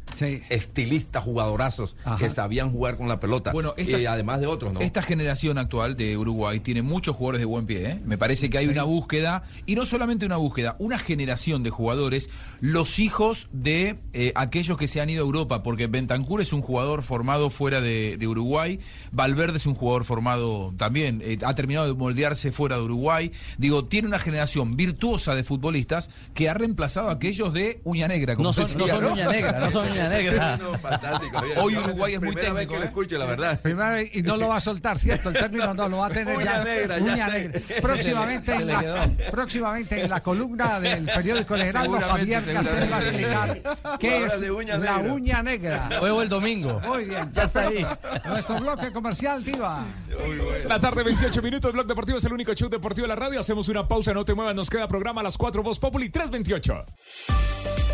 [0.50, 2.16] estilistas, jugadorazos Ajá.
[2.18, 3.52] que sabían jugar con la pelota.
[3.52, 4.80] Bueno, esta- y además de otros, ¿no?
[4.80, 7.86] Esta generación actual de Uruguay tiene muchos jugadores de buen pie.
[7.90, 8.00] ¿eh?
[8.04, 12.30] Me parece que hay una búsqueda, y no solamente una búsqueda, una generación de jugadores,
[12.60, 16.62] los hijos de eh, aquellos que se han ido a Europa, porque Bentancur es un
[16.62, 18.78] jugador formado fuera de, de Uruguay,
[19.10, 23.32] Valverde es un jugador formado también, eh, ha terminado de moldearse fuera de Uruguay.
[23.58, 28.36] Digo, tiene una generación virtuosa de futbolistas que ha reemplazado a aquellos de uña negra.
[28.36, 30.56] Como No son- no uña negra, no son uña negra.
[30.56, 31.38] No, fantástico.
[31.38, 31.58] Javier.
[31.60, 33.60] Hoy Uruguay es muy técnico, que lo escucho, la verdad.
[33.60, 35.28] Primero, y no lo va a soltar, ¿cierto?
[35.28, 36.64] El término no lo va a tener Uña ya.
[36.64, 37.60] negra, ya Uña negra.
[37.80, 43.02] Próximamente, en la, próximamente en la columna del periódico El Heraldo, Javier Castel va a
[43.02, 43.62] explicar
[43.98, 45.12] qué Ahora es uña la negra.
[45.12, 45.88] uña negra.
[45.98, 46.80] Juego el domingo.
[46.86, 47.86] Muy bien, Ya está ahí.
[48.26, 49.84] Nuestro bloque comercial, Tiva.
[50.66, 51.72] La tarde, 28 minutos.
[51.72, 53.40] Blog Deportivo es el único show deportivo de la radio.
[53.40, 54.54] Hacemos una pausa, no te muevas.
[54.54, 57.91] Nos queda programa a las 4, Voz Populi, 328.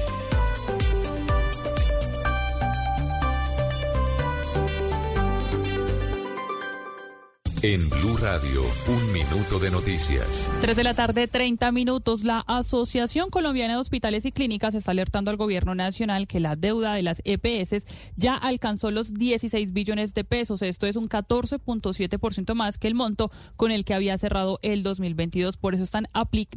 [7.60, 10.48] En Blue Radio, un minuto de noticias.
[10.60, 12.22] 3 de la tarde, 30 minutos.
[12.22, 16.94] La Asociación Colombiana de Hospitales y Clínicas está alertando al gobierno nacional que la deuda
[16.94, 20.62] de las EPS ya alcanzó los 16 billones de pesos.
[20.62, 25.56] Esto es un 14.7% más que el monto con el que había cerrado el 2022.
[25.56, 26.06] Por eso están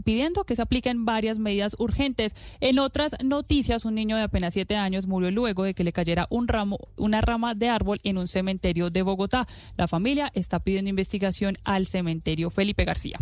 [0.04, 2.36] pidiendo que se apliquen varias medidas urgentes.
[2.60, 6.28] En otras noticias, un niño de apenas 7 años murió luego de que le cayera
[6.30, 9.48] un ramo, una rama de árbol en un cementerio de Bogotá.
[9.78, 13.20] La familia está pidiendo investigación al cementerio Felipe García.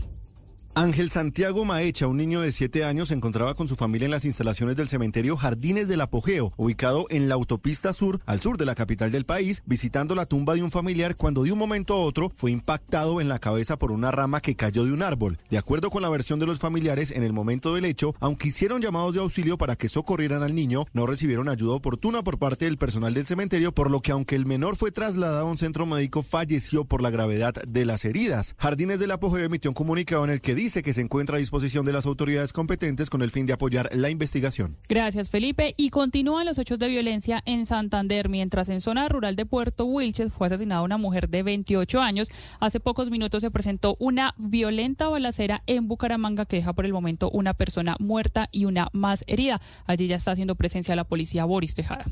[0.75, 4.25] Ángel Santiago Maecha, un niño de 7 años, se encontraba con su familia en las
[4.25, 8.75] instalaciones del cementerio Jardines del Apogeo, ubicado en la autopista sur, al sur de la
[8.75, 12.31] capital del país, visitando la tumba de un familiar cuando de un momento a otro
[12.35, 15.39] fue impactado en la cabeza por una rama que cayó de un árbol.
[15.49, 18.81] De acuerdo con la versión de los familiares, en el momento del hecho, aunque hicieron
[18.81, 22.77] llamados de auxilio para que socorrieran al niño, no recibieron ayuda oportuna por parte del
[22.77, 26.21] personal del cementerio, por lo que aunque el menor fue trasladado a un centro médico,
[26.21, 28.55] falleció por la gravedad de las heridas.
[28.59, 31.85] Jardines del Apogeo emitió un comunicado en el que dice que se encuentra a disposición
[31.85, 34.77] de las autoridades competentes con el fin de apoyar la investigación.
[34.87, 35.73] Gracias, Felipe.
[35.77, 40.33] Y continúan los hechos de violencia en Santander, mientras en zona rural de Puerto Wilches
[40.33, 42.29] fue asesinada una mujer de 28 años.
[42.59, 47.29] Hace pocos minutos se presentó una violenta balacera en Bucaramanga que deja por el momento
[47.31, 49.61] una persona muerta y una más herida.
[49.85, 52.05] Allí ya está haciendo presencia la policía Boris Tejada.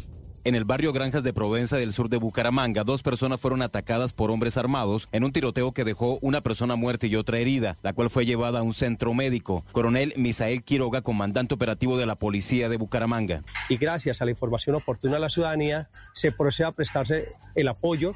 [0.47, 4.31] En el barrio Granjas de Provenza del sur de Bucaramanga, dos personas fueron atacadas por
[4.31, 8.09] hombres armados en un tiroteo que dejó una persona muerta y otra herida, la cual
[8.09, 9.65] fue llevada a un centro médico.
[9.73, 13.43] Coronel Misael Quiroga, comandante operativo de la policía de Bucaramanga.
[13.67, 18.13] y gracias a la información oportuna a la ciudadanía se procede a prestarse el apoyo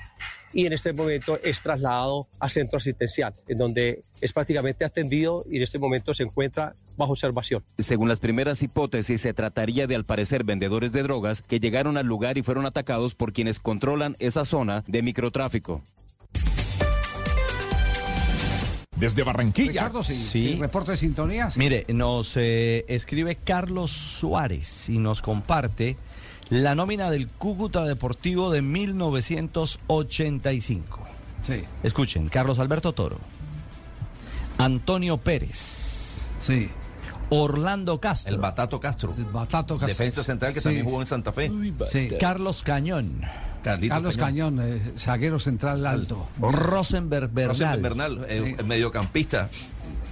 [0.53, 5.57] y en este momento es trasladado a centro asistencial, en donde es prácticamente atendido y
[5.57, 7.63] en este momento se encuentra bajo observación.
[7.79, 12.05] Según las primeras hipótesis, se trataría de al parecer vendedores de drogas que llegaron al
[12.05, 15.81] lugar y fueron atacados por quienes controlan esa zona de microtráfico.
[18.97, 19.71] Desde Barranquilla.
[19.71, 20.39] Ricardo, sí, Sí.
[20.53, 21.49] sí, reporte de sintonía.
[21.49, 21.57] sí.
[21.57, 25.97] Mire, nos eh, escribe Carlos Suárez y nos comparte
[26.51, 30.99] la nómina del Cúcuta Deportivo de 1985.
[31.41, 31.63] Sí.
[31.81, 33.17] Escuchen, Carlos Alberto Toro,
[34.59, 36.21] Antonio Pérez.
[36.39, 36.69] Sí.
[37.29, 38.33] Orlando Castro.
[38.35, 39.15] El Batato Castro.
[39.31, 39.87] Batato Castro.
[39.87, 40.63] Defensa central que Sí.
[40.65, 41.49] también jugó en Santa Fe.
[41.89, 42.09] Sí.
[42.19, 43.21] Carlos Cañón.
[43.63, 46.27] Carlitos Carlos Cañón, eh, zaguero central alto.
[46.39, 47.57] Rosenberg Bernal.
[47.57, 48.55] Rosenberg Bernal, eh, Sí.
[48.59, 49.49] el mediocampista.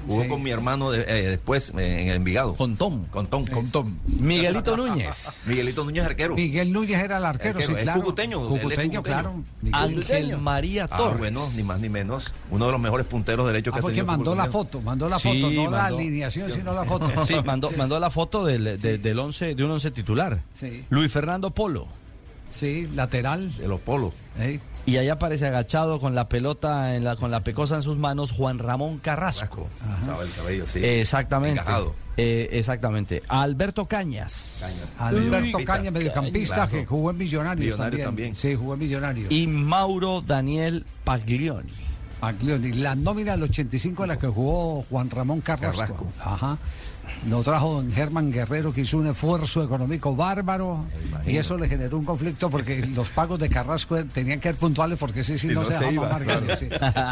[0.08, 0.28] Jugó Sí.
[0.30, 2.56] con mi hermano de- eh, después eh, en Envigado.
[2.56, 3.06] Con Tom.
[3.08, 3.46] Con Tom.
[3.48, 3.98] Con Tom.
[4.20, 5.44] Miguelito Núñez.
[5.48, 6.36] Miguelito Núñez arquero.
[6.36, 8.00] Miguel Núñez era el arquero, Arquero, sí, es claro.
[8.02, 9.44] cucuteño, Cucuteño, claro.
[9.62, 11.20] Miguel Ángel María Ah, Torres.
[11.20, 12.34] bueno, ni más ni menos.
[12.52, 14.82] Uno de los mejores punteros derechos Ah, que ha porque tenido el mandó la foto,
[14.82, 17.10] mandó la Sí, foto, no la alineación, sino la foto.
[17.26, 20.42] Sí, mandó, mandó la foto del, de, del once, de un once titular.
[20.54, 20.86] Sí.
[20.90, 21.88] Luis Fernando Polo.
[22.52, 23.56] Sí, lateral.
[23.58, 24.12] De los polos.
[24.40, 24.60] Ey.
[24.86, 28.32] Y allá aparece agachado con la pelota, en la, con la pecosa en sus manos,
[28.32, 29.68] Juan Ramón Carrasco.
[30.04, 30.80] Sabe el cabello, sí.
[30.84, 31.62] Exactamente.
[32.18, 33.24] Eh, exactamente.
[33.28, 34.96] Alberto Cañas.
[34.98, 38.32] Alberto Uy, Caña, mediocampista, que jugó en Millonarios, Millonarios también.
[38.32, 38.36] también.
[38.36, 39.32] Sí, jugó en Millonarios.
[39.32, 41.72] Y Mauro Daniel Paglioni.
[42.20, 42.74] Paglioni.
[42.74, 45.80] La nómina del 85 en la que jugó Juan Ramón Carrasco.
[45.80, 46.08] Carrasco.
[46.20, 46.58] Ajá.
[47.28, 50.86] Lo trajo don Germán Guerrero, que hizo un esfuerzo económico bárbaro.
[51.28, 54.98] Y eso le generó un conflicto porque los pagos de Carrasco tenían que ser puntuales
[54.98, 56.56] porque sí Si no, no se se dejaba iba, claro.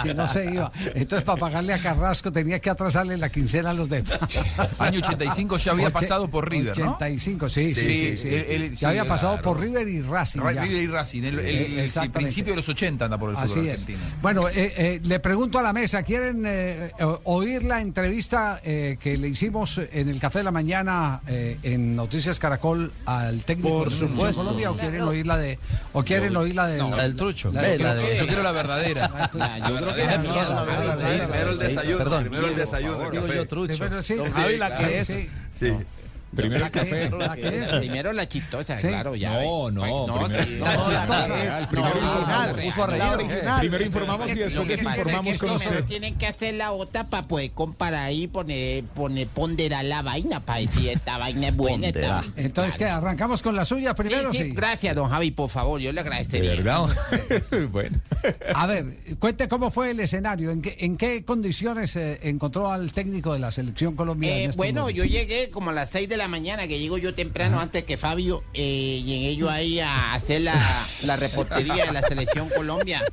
[0.04, 0.72] Si no se iba.
[0.96, 4.18] Entonces, para pagarle a Carrasco tenía que atrasarle la quincena a los demás.
[4.80, 6.94] Año 85 ya había Oche- pasado por River, ¿no?
[6.96, 8.18] 85, sí, sí, Sí, sí.
[8.18, 8.54] sí, él- sí.
[8.54, 10.40] él- ya sí, había pasado por River y Racing.
[10.40, 11.48] River y Racing, el, el-
[11.80, 13.82] Eh, el principio de los 80 anda por el fútbol Así es.
[13.82, 14.00] argentino.
[14.22, 16.92] Bueno, eh, eh, le pregunto a la mesa, ¿quieren eh,
[17.26, 21.96] oír la entrevista eh, que le hicimos en el Café de la Mañana eh, en
[21.96, 24.36] Noticias Caracol al técnico Por de.
[24.36, 25.58] Colombia o quieren oír la de
[25.94, 27.52] o quieren oír la de La del trucho.
[27.52, 28.08] La del Ve, la trucho.
[28.12, 29.30] de- Yo quiero la verdadera.
[29.68, 30.04] Yo creo que
[31.28, 32.20] primero el desayuno.
[32.20, 33.04] Primero el desayuno.
[33.04, 33.34] el café.
[33.36, 34.02] yo, trucho.
[34.04, 34.16] Sí,
[34.60, 35.08] la que es.
[35.08, 35.74] sí.
[36.36, 37.04] Primero el La que café.
[37.06, 37.70] es, la que es.
[37.72, 38.88] Primero la chistosa, Sí.
[38.90, 39.42] claro, ya.
[39.42, 40.58] No, no, primero- sí.
[40.60, 41.68] La No, chistosa.
[41.70, 42.56] Primero.
[42.64, 43.82] Puso a reír.
[43.86, 45.88] Informamos y Lo después que pasa desinformamos es que con primero usted.
[45.90, 50.60] tienen que hacer la otra para poder comparar y poner, poner, ponderar la vaina para
[50.60, 51.88] decir esta vaina es buena.
[51.88, 52.22] esta Ponderar.
[52.26, 52.86] vaina- Entonces, ¿qué?
[52.86, 54.32] ¿Arrancamos con la suya primero?
[54.32, 54.52] sí, sí, Sí.
[54.52, 56.52] gracias, don Javi, por favor, yo le agradecería.
[56.52, 56.88] ¿De verdad?
[57.72, 58.00] bueno.
[58.54, 58.86] A ver,
[59.20, 63.40] cuente cómo fue el escenario, en qué, en qué condiciones eh, encontró al técnico de
[63.40, 64.36] la selección colombiana.
[64.38, 66.98] Eh, en estos bueno, yo llegué como a las 6 de la mañana, que llego
[66.98, 70.56] yo temprano antes que Fabio, eh, llegué yo ahí a hacer la,
[71.04, 73.04] la reportería de la selección Colombia.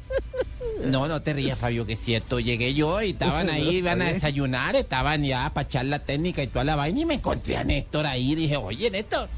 [0.85, 2.41] No, no te rías, Fabio, que es cierto.
[2.41, 6.47] Llegué yo y estaban ahí, iban a desayunar, estaban ya para echar la técnica y
[6.47, 8.35] toda la vaina y me encontré a Néstor ahí.
[8.35, 9.29] Dije, oye, Néstor,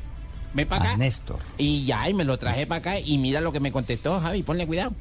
[0.54, 0.96] ven para A acá.
[0.96, 1.38] Néstor.
[1.58, 4.42] Y ya, y me lo traje para acá y mira lo que me contestó, Javi,
[4.42, 4.92] ponle cuidado.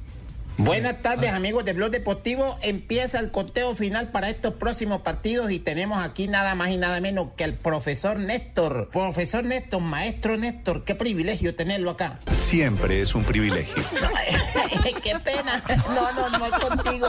[0.57, 2.57] Buenas tardes amigos de Blog Deportivo.
[2.61, 7.01] Empieza el conteo final para estos próximos partidos y tenemos aquí nada más y nada
[7.01, 8.89] menos que al profesor Néstor.
[8.89, 12.19] Profesor Néstor, maestro Néstor, qué privilegio tenerlo acá.
[12.31, 13.83] Siempre es un privilegio.
[15.03, 15.61] qué pena.
[15.93, 17.07] No, no, no es contigo.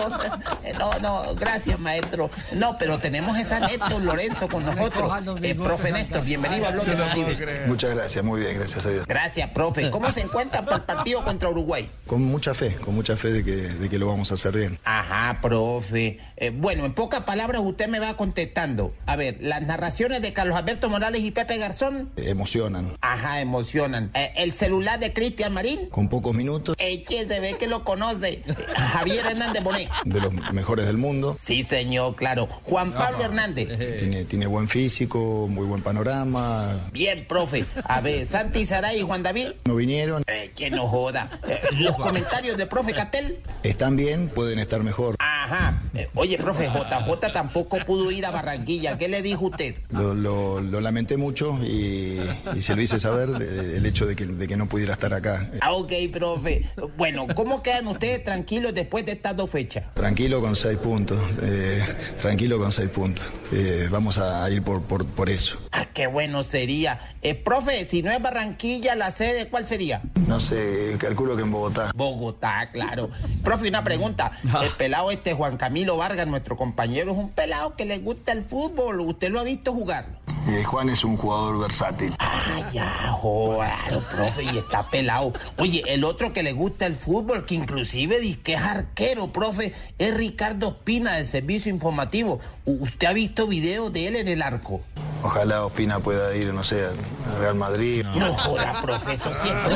[0.77, 2.31] No, no, gracias maestro.
[2.53, 5.13] No, pero tenemos esa Néstor Lorenzo con nosotros.
[5.43, 7.29] Eh, profe Néstor, bienvenido a Blog Deportivo.
[7.69, 9.07] Muchas gracias, muy bien, gracias a Dios.
[9.07, 9.89] Gracias, profe.
[9.91, 11.89] ¿Cómo se encuentra para el partido contra Uruguay?
[12.07, 14.79] Con mucha fe, con mucha fe de que, de que lo vamos a hacer bien.
[14.85, 16.19] Ajá, profe.
[16.37, 18.95] Eh, bueno, en pocas palabras usted me va contestando.
[19.07, 22.11] A ver, las narraciones de Carlos Alberto Morales y Pepe Garzón.
[22.17, 22.97] Emocionan.
[23.01, 24.11] Ajá, emocionan.
[24.15, 25.87] Eh, el celular de Cristian Marín.
[25.91, 28.43] Con pocos minutos, Eche, se ve que lo conoce.
[28.47, 29.91] Eh, Javier Hernández Bonet.
[30.05, 31.37] de los mejores del mundo.
[31.39, 32.47] Sí, señor, claro.
[32.65, 33.69] Juan Pablo Hernández.
[33.99, 36.89] Tiene, tiene buen físico, muy buen panorama.
[36.93, 37.65] Bien, profe.
[37.85, 39.53] A ver, Santi Saray y Juan David.
[39.65, 40.23] No vinieron.
[40.27, 41.31] Eh, que no joda.
[41.49, 43.26] Eh, los comentarios del profe Catel.
[43.63, 45.17] Están bien, pueden estar mejor.
[45.47, 45.81] Ajá.
[45.95, 48.99] Eh, oye, profe, JJ tampoco pudo ir a Barranquilla.
[48.99, 49.77] ¿Qué le dijo usted?
[49.91, 52.19] Lo, lo- lo lamenté mucho y,
[52.55, 55.15] y se lo hice saber de- el hecho de que, de que no pudiera estar
[55.15, 55.49] acá.
[55.61, 56.65] Ah, ok, profe.
[56.97, 59.85] Bueno, ¿cómo quedan ustedes tranquilos después de estas dos fechas?
[59.95, 61.19] Tranquilo con seis puntos.
[61.43, 61.81] eh,
[62.21, 63.25] tranquilo con seis puntos.
[63.53, 65.59] Eh, vamos a ir por, por, por eso.
[65.71, 66.99] Ah, qué bueno sería.
[67.23, 70.03] Eh, profe, si no es Barranquilla, la sede, ¿cuál sería?
[70.27, 71.93] No sé, calculo que en Bogotá.
[71.95, 73.11] Bogotá, claro.
[73.45, 74.33] Profe, una pregunta.
[74.63, 78.43] El pelado este Juan Camilo Vargas, nuestro compañero, es un pelado que le gusta el
[78.43, 79.01] fútbol.
[79.01, 80.19] ¿Usted lo ha visto jugar?
[80.49, 82.15] Eh, Juan es un jugador versátil.
[82.21, 83.71] Ah, ya, joder,
[84.15, 85.33] profe, y está pelado.
[85.59, 89.75] Oye, el otro que le gusta el fútbol, que inclusive dice que es arquero, profe,
[89.99, 92.39] es Ricardo Espina del Servicio Informativo.
[92.65, 94.81] U- ¿Usted ha visto videos de él en el arco?
[95.25, 96.97] Ojalá Ospina pueda ir, no sé, al
[97.41, 98.05] Real Madrid.
[98.05, 99.73] No joda, profe, eso siempre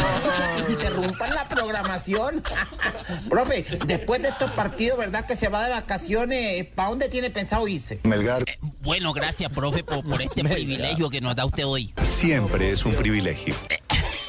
[0.67, 2.43] que interrumpan la programación.
[3.29, 6.65] profe, después de estos partidos, ¿verdad que se va de vacaciones?
[6.67, 7.99] ¿Para dónde tiene pensado irse?
[8.05, 8.45] Melgar.
[8.83, 11.93] Bueno, gracias, profe, por, por este privilegio que nos da usted hoy.
[12.03, 13.55] Siempre es un privilegio.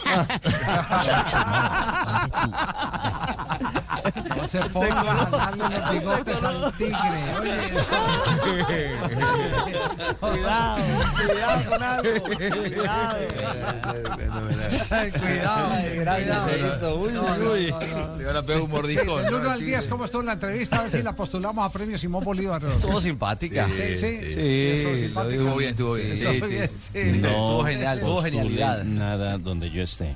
[4.38, 6.92] No se ponga a jalarle los bigotes al tigre.
[10.20, 10.84] Cuidado,
[11.28, 12.24] cuidado con algo.
[12.24, 13.18] Cuidado.
[15.18, 16.96] Cuidado.
[16.96, 17.74] Uy, no, uy.
[18.18, 19.24] Le van a pegar un mordiscón.
[19.24, 19.52] Del 1 ¿no?
[19.52, 20.80] al 10, ¿cómo estuvo la entrevista?
[20.80, 22.64] A ver si la postulamos a premio Simón Bolívar.
[22.64, 23.68] Estuvo simpática.
[23.70, 24.08] Sí, sí, sí.
[24.74, 25.36] Estuvo simpática.
[25.36, 26.12] Estuvo bien, estuvo bien.
[26.12, 26.90] Estuvo Sí, sí.
[26.94, 28.84] Estuvo genial, tuvo postule genialidad.
[28.84, 30.16] Nada donde yo esté.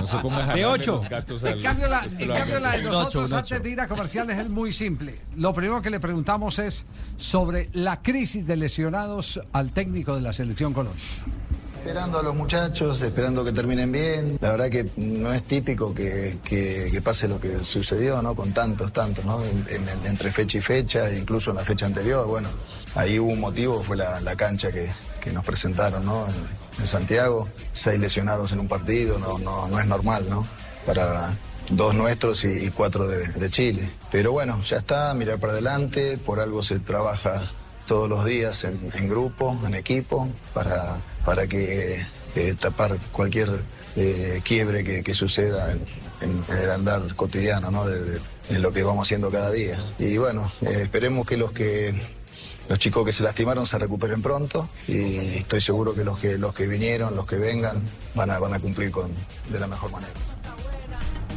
[0.00, 0.92] No se ponga a De jalarle 8.
[0.92, 4.38] los gatos En cambio, la, en cambio, la de nosotros antes de ir a comerciales
[4.38, 5.20] es muy simple.
[5.36, 10.32] Lo primero que le preguntamos es sobre la crisis de lesionados al técnico de la
[10.32, 11.02] selección Colombia.
[11.78, 14.38] Esperando a los muchachos, esperando que terminen bien.
[14.40, 18.34] La verdad que no es típico que, que- que pase lo que sucedió, ¿no?
[18.34, 19.42] Con tantos, tantos, ¿no?
[19.44, 22.26] En- en- entre fecha y fecha, incluso en la fecha anterior.
[22.26, 22.48] Bueno,
[22.94, 24.90] ahí hubo un motivo, fue la, la cancha que,
[25.24, 26.26] que nos presentaron, ¿no?
[26.78, 30.46] En, Santiago, seis lesionados en un partido, no, no, no es normal, ¿no?
[30.86, 31.32] Para
[31.70, 33.88] dos nuestros y, cuatro de, Chile.
[34.12, 37.50] Pero bueno, ya está, mirar para adelante, por algo se trabaja
[37.86, 43.48] todos los días en, en grupo, en equipo, para, para que eh, tapar cualquier
[43.96, 45.80] eh, quiebre que, que suceda en,
[46.60, 47.86] el andar cotidiano, ¿no?
[47.86, 48.20] De, de-
[48.50, 49.82] en lo que vamos haciendo cada día.
[49.98, 51.94] Y bueno, eh, esperemos que los que
[52.68, 56.54] los chicos que se lastimaron se recuperen pronto y estoy seguro que los que los
[56.54, 57.82] que vinieron, los que vengan,
[58.14, 59.10] van a, van a cumplir con,
[59.50, 60.12] de la mejor manera.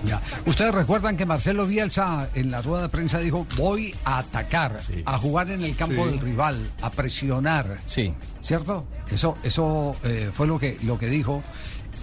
[0.05, 0.21] Ya.
[0.45, 5.17] Ustedes recuerdan que Marcelo Bielsa en la rueda de prensa dijo voy a atacar, a
[5.17, 6.11] jugar en el campo Sí.
[6.11, 7.79] del rival, a presionar.
[7.85, 8.13] Sí.
[8.39, 8.85] ¿Cierto?
[9.09, 11.41] Eso, eso eh, fue lo que, lo que dijo.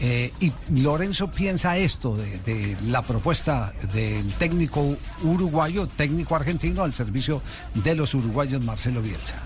[0.00, 7.40] Eh, y Lorenzo piensa esto de, la propuesta del técnico uruguayo, técnico argentino al servicio
[7.74, 9.36] de los uruguayos Marcelo Bielsa.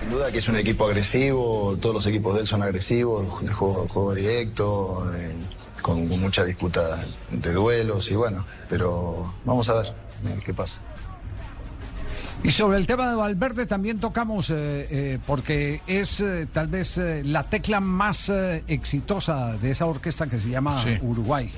[0.00, 3.52] Sin duda que es un equipo agresivo, todos los equipos de él son agresivos, de
[3.52, 5.06] juego, directo,
[5.82, 9.86] con, con mucha disputa de duelos y bueno, pero vamos a ver
[10.26, 10.80] eh, qué pasa.
[12.44, 14.54] Y sobre el tema de Valverde también tocamos, eh,
[14.90, 18.30] eh, porque es eh, tal vez eh, la tecla más
[18.68, 20.96] exitosa de esa orquesta que se llama Sí.
[21.02, 21.50] Uruguay.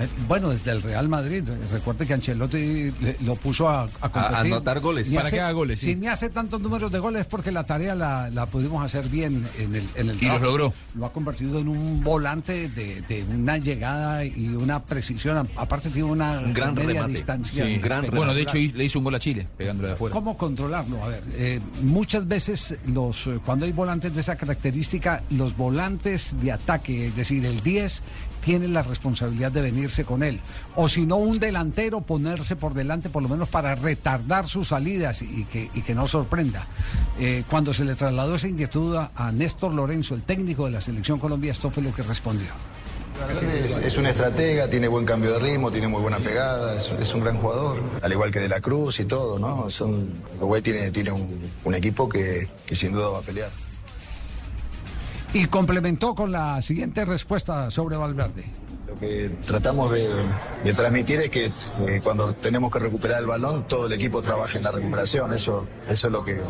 [0.00, 1.42] Eh, Bueno, desde el Real Madrid.
[1.48, 4.36] eh, Recuerde que Ancelotti le- lo puso a, a competir.
[4.52, 5.08] anotar goles.
[5.08, 5.86] Ni Para hace- que haga goles, sí.
[5.86, 9.46] Si ni hace tantos números de goles porque la tarea la, la pudimos hacer bien
[9.58, 10.44] en el, en el Y trabajo.
[10.44, 10.74] logró.
[10.94, 15.36] Lo ha convertido en un volante de, de una llegada y una precisión.
[15.38, 17.12] A- Aparte tiene una Un gran media remate.
[17.12, 17.64] distancia.
[17.66, 17.78] Sí.
[17.78, 20.12] gran Bueno, de hecho le hizo un gol a Chile, pegándole de afuera.
[20.14, 21.02] ¿Cómo controlarlo?
[21.04, 26.52] A ver, eh, muchas veces los cuando hay volantes de esa característica, los volantes de
[26.52, 28.02] ataque, es decir, el 10,
[28.40, 30.40] tienen la responsabilidad de venirse con él.
[30.76, 35.22] O si no, un delantero ponerse por delante, por lo menos para retardar sus salidas
[35.22, 36.66] y que, no sorprenda.
[37.18, 40.80] Eh, cuando se le trasladó esa inquietud a, a Néstor Lorenzo, el técnico de la
[40.80, 42.48] Selección Colombia, esto fue lo que respondió.
[43.64, 47.20] Es, es un estratega, tiene buen cambio de ritmo, tiene muy buena pegada, es, un
[47.20, 49.68] gran jugador, al igual que De la Cruz y todo, ¿no?
[49.70, 53.50] Son, Uruguay tiene, tiene un, equipo que sin duda va a pelear.
[55.32, 58.44] Y complementó con la siguiente respuesta sobre Valverde.
[58.86, 60.08] Lo que tratamos de,
[60.74, 64.64] transmitir es que eh, cuando tenemos que recuperar el balón, todo el equipo trabaja en
[64.64, 65.32] la recuperación.
[65.34, 66.40] Eso, eso es lo que,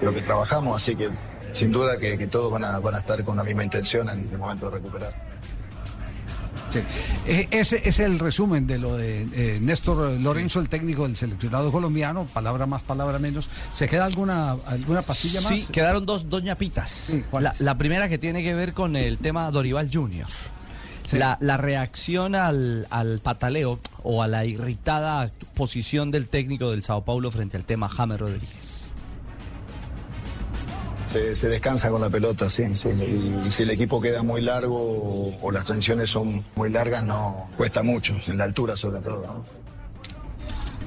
[0.00, 1.10] lo que trabajamos, así que
[1.52, 4.28] sin duda que, que todos van a, van a estar con la misma intención en
[4.32, 5.31] el momento de recuperar.
[6.72, 6.78] Sí.
[7.26, 11.70] Eh, Ese es el resumen de lo de eh, Néstor Lorenzo, el técnico del seleccionado
[11.70, 13.48] colombiano, palabra más, palabra menos.
[13.72, 15.48] ¿Se queda alguna, alguna pastilla más?
[15.50, 17.10] Sí, quedaron dos, dos ñapitas.
[17.38, 20.28] la, la primera que tiene que ver con el tema Dorival Junior.
[21.12, 27.04] La, la reacción al, al pataleo o a la irritada posición del técnico del Sao
[27.04, 28.81] Paulo frente al tema James Rodríguez.
[31.08, 32.88] Se, se descansa con la pelota, sí, sí.
[32.88, 37.04] Y, y si el equipo queda muy largo o, o las tensiones son muy largas,
[37.04, 39.22] no cuesta mucho, en la altura sobre todo.
[39.26, 39.42] ¿no?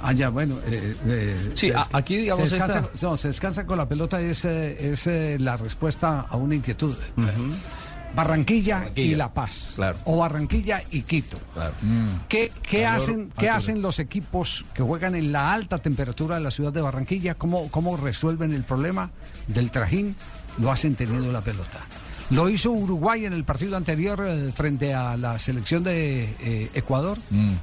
[0.01, 0.55] Ah, ya, bueno.
[0.67, 4.19] eh, eh, Sí, se- aquí, digamos, Se descansa, esta- no, se descansa con la pelota,
[4.21, 6.95] es, eh, es eh, la respuesta a una inquietud.
[8.15, 9.73] Barranquilla, y La Paz.
[9.75, 9.97] Claro.
[10.05, 11.37] O Barranquilla y Quito.
[12.29, 16.41] ¿Qué, qué Calor, hacen, qué hacen los equipos que juegan en la alta temperatura de
[16.41, 17.35] la ciudad de Barranquilla?
[17.35, 19.11] ¿Cómo, cómo resuelven el problema
[19.47, 20.15] del trajín?
[20.57, 21.81] Lo hacen teniendo la pelota.
[22.31, 27.17] Lo hizo Uruguay en el partido anterior eh, frente a la selección de eh, Ecuador.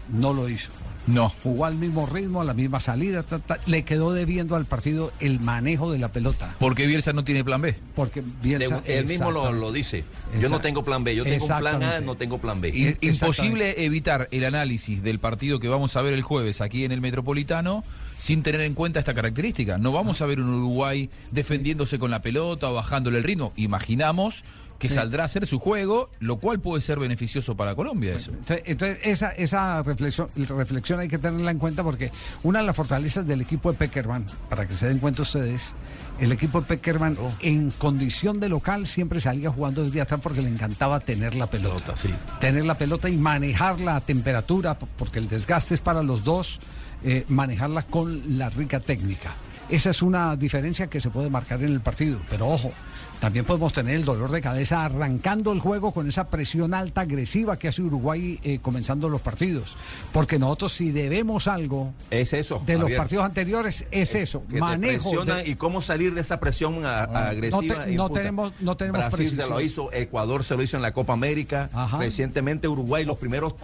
[0.09, 0.71] No lo hizo.
[1.07, 1.29] No.
[1.43, 3.25] Jugó al mismo ritmo, a la misma salida.
[3.25, 3.59] ta, ta.
[3.67, 6.55] Le quedó debiendo al partido el manejo de la pelota.
[6.61, 7.75] Porque Bielsa no tiene plan B.
[7.95, 8.83] Porque Bielsa...
[8.85, 10.05] Él mismo lo, dice.
[10.41, 12.97] Yo no tengo plan B, yo tengo un plan A, no tengo plan B.
[13.01, 17.01] Imposible evitar el análisis del partido que vamos a ver el jueves aquí en el
[17.01, 17.83] Metropolitano
[18.23, 19.79] sin tener en cuenta esta característica.
[19.79, 23.53] No vamos a ver un Uruguay defendiéndose con la pelota o bajándole el ritmo.
[23.57, 24.45] Imaginamos
[24.79, 24.95] que Sí.
[24.95, 28.31] saldrá a hacer su juego, lo cual puede ser beneficioso para Colombia eso.
[28.65, 32.13] Entonces, esa, esa reflexión, reflexión hay que tenerla en cuenta porque
[32.45, 35.75] una de las fortalezas del equipo de Peckerman, para que se den cuenta ustedes,
[36.21, 40.49] el equipo de Peckerman en condición de local siempre salía jugando desde atrás porque le
[40.49, 41.95] encantaba tener la pelota.
[42.41, 46.61] Tener la pelota y manejar la temperatura, porque el desgaste es para los dos,
[47.05, 49.33] eh, manejarla con la rica técnica.
[49.69, 52.73] Esa es una diferencia que se puede marcar en el partido, pero ojo,
[53.21, 57.57] también podemos tener el dolor de cabeza arrancando el juego con esa presión alta, agresiva
[57.59, 59.77] que hace Uruguay eh, comenzando los partidos.
[60.13, 62.61] Porque nosotros si debemos algo Es eso.
[62.67, 65.25] de los partidos anteriores, es eso, que te manejo.
[65.25, 67.87] de- y cómo salir de esa presión a- a- agresiva.
[67.87, 70.93] No te- tenemos- no tenemos Brasil se lo hizo, Ecuador se lo hizo en la
[70.93, 73.55] Copa América, recientemente Uruguay los primeros.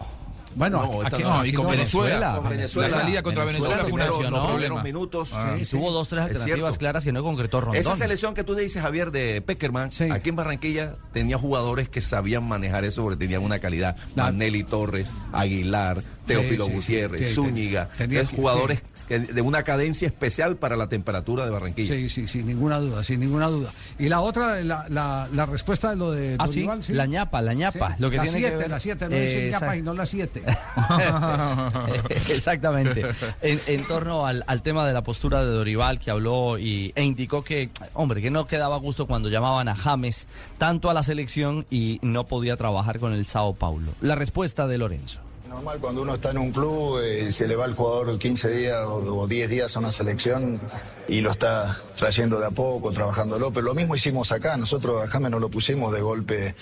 [0.54, 2.36] Bueno, No, esta aquí no, no, y con no, Venezuela, Venezuela.
[2.40, 2.88] con Venezuela.
[2.88, 4.82] La salida contra Venezuela fue una- problema.
[4.82, 5.30] minutos.
[5.34, 5.56] Ah.
[5.60, 7.76] Y tuvo dos, tres Es alternativas claras que no concretó Rondón.
[7.76, 12.48] Esa selección que tú dices, Javier, de Peckerman, aquí en Barranquilla tenía jugadores que sabían
[12.48, 13.96] manejar eso porque tenían una calidad.
[14.16, 17.90] Manelli Torres, Aguilar, Teófilo sí, sí, Gutiérrez, sí, Zúñiga.
[17.96, 21.94] tenía Es que- jugadores de una cadencia especial para la temperatura de Barranquilla.
[21.94, 23.70] Sí, sí, sin ninguna duda, sin ninguna duda.
[23.98, 27.42] Y la otra, la, la, la respuesta de lo de Ah, sí, Dorival, la ñapa,
[27.42, 27.88] la ñapa.
[27.90, 29.82] Sí, Lo que la tiene siete, que ver- la siete, no dice Eh, ñapa y
[29.82, 30.42] no la siete.
[32.10, 33.04] Exactamente.
[33.42, 37.04] En, en torno al, al tema de la postura de Dorival que habló y, e
[37.04, 40.26] indicó que, hombre, que no quedaba gusto cuando llamaban a James
[40.58, 43.92] tanto a la selección y no podía trabajar con el Sao Paulo.
[44.00, 45.20] La respuesta de Lorenzo.
[45.48, 48.84] Normal, cuando uno está en un club, eh, se le va el jugador 15 días
[48.84, 50.60] o, o 10 días a una selección
[51.08, 53.50] y lo está trayendo de a poco, trabajándolo.
[53.50, 54.58] Pero lo mismo hicimos acá.
[54.58, 56.54] Nosotros a James no lo pusimos de golpe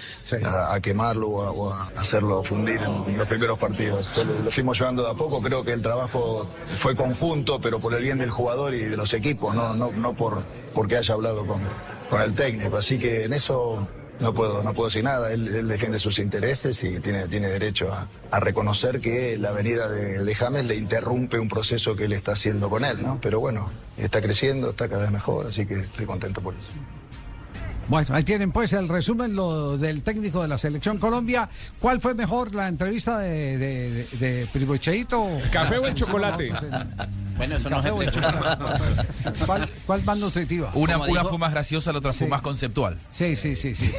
[0.45, 4.07] a, a quemarlo o a, o a hacerlo fundir en los primeros partidos.
[4.17, 5.43] Lo fuimos llevando de a poco.
[5.43, 6.47] Creo que el trabajo
[6.79, 10.15] fue conjunto, pero por el bien del jugador y de los equipos, no, no, no
[10.15, 10.43] por
[10.75, 11.61] porque haya hablado con,
[12.09, 12.77] con el técnico.
[12.77, 13.89] Así que en eso
[14.21, 15.33] no puedo, no puedo decir nada.
[15.33, 20.25] Él, defiende sus intereses y tiene, tiene derecho a, a reconocer que la venida de,
[20.25, 23.19] de James le interrumpe un proceso que él está haciendo con él, ¿no?
[23.21, 26.69] Pero bueno, está creciendo, está cada vez mejor, así que estoy contento por eso.
[27.89, 31.49] Bueno, ahí tienen pues el resumen lo del técnico de la selección Colombia.
[31.79, 34.47] ¿Cuál fue mejor la entrevista de, de, de?
[35.53, 36.53] ¿Café o el chocolate?
[37.37, 38.65] Bueno, eso no ¿Café se o el chocolate?
[39.45, 40.71] ¿Cuál, cuál más nutritiva?
[40.75, 42.99] Una, Como una dijo- fue más graciosa, la otra fue más conceptual.
[43.11, 43.93] Sí, sí, sí, sí.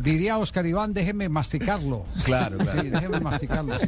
[0.00, 2.04] Diría Oscar Iván, déjeme masticarlo.
[2.24, 2.82] Claro, claro.
[2.82, 3.78] Sí, déjeme masticarlo.
[3.78, 3.86] sí.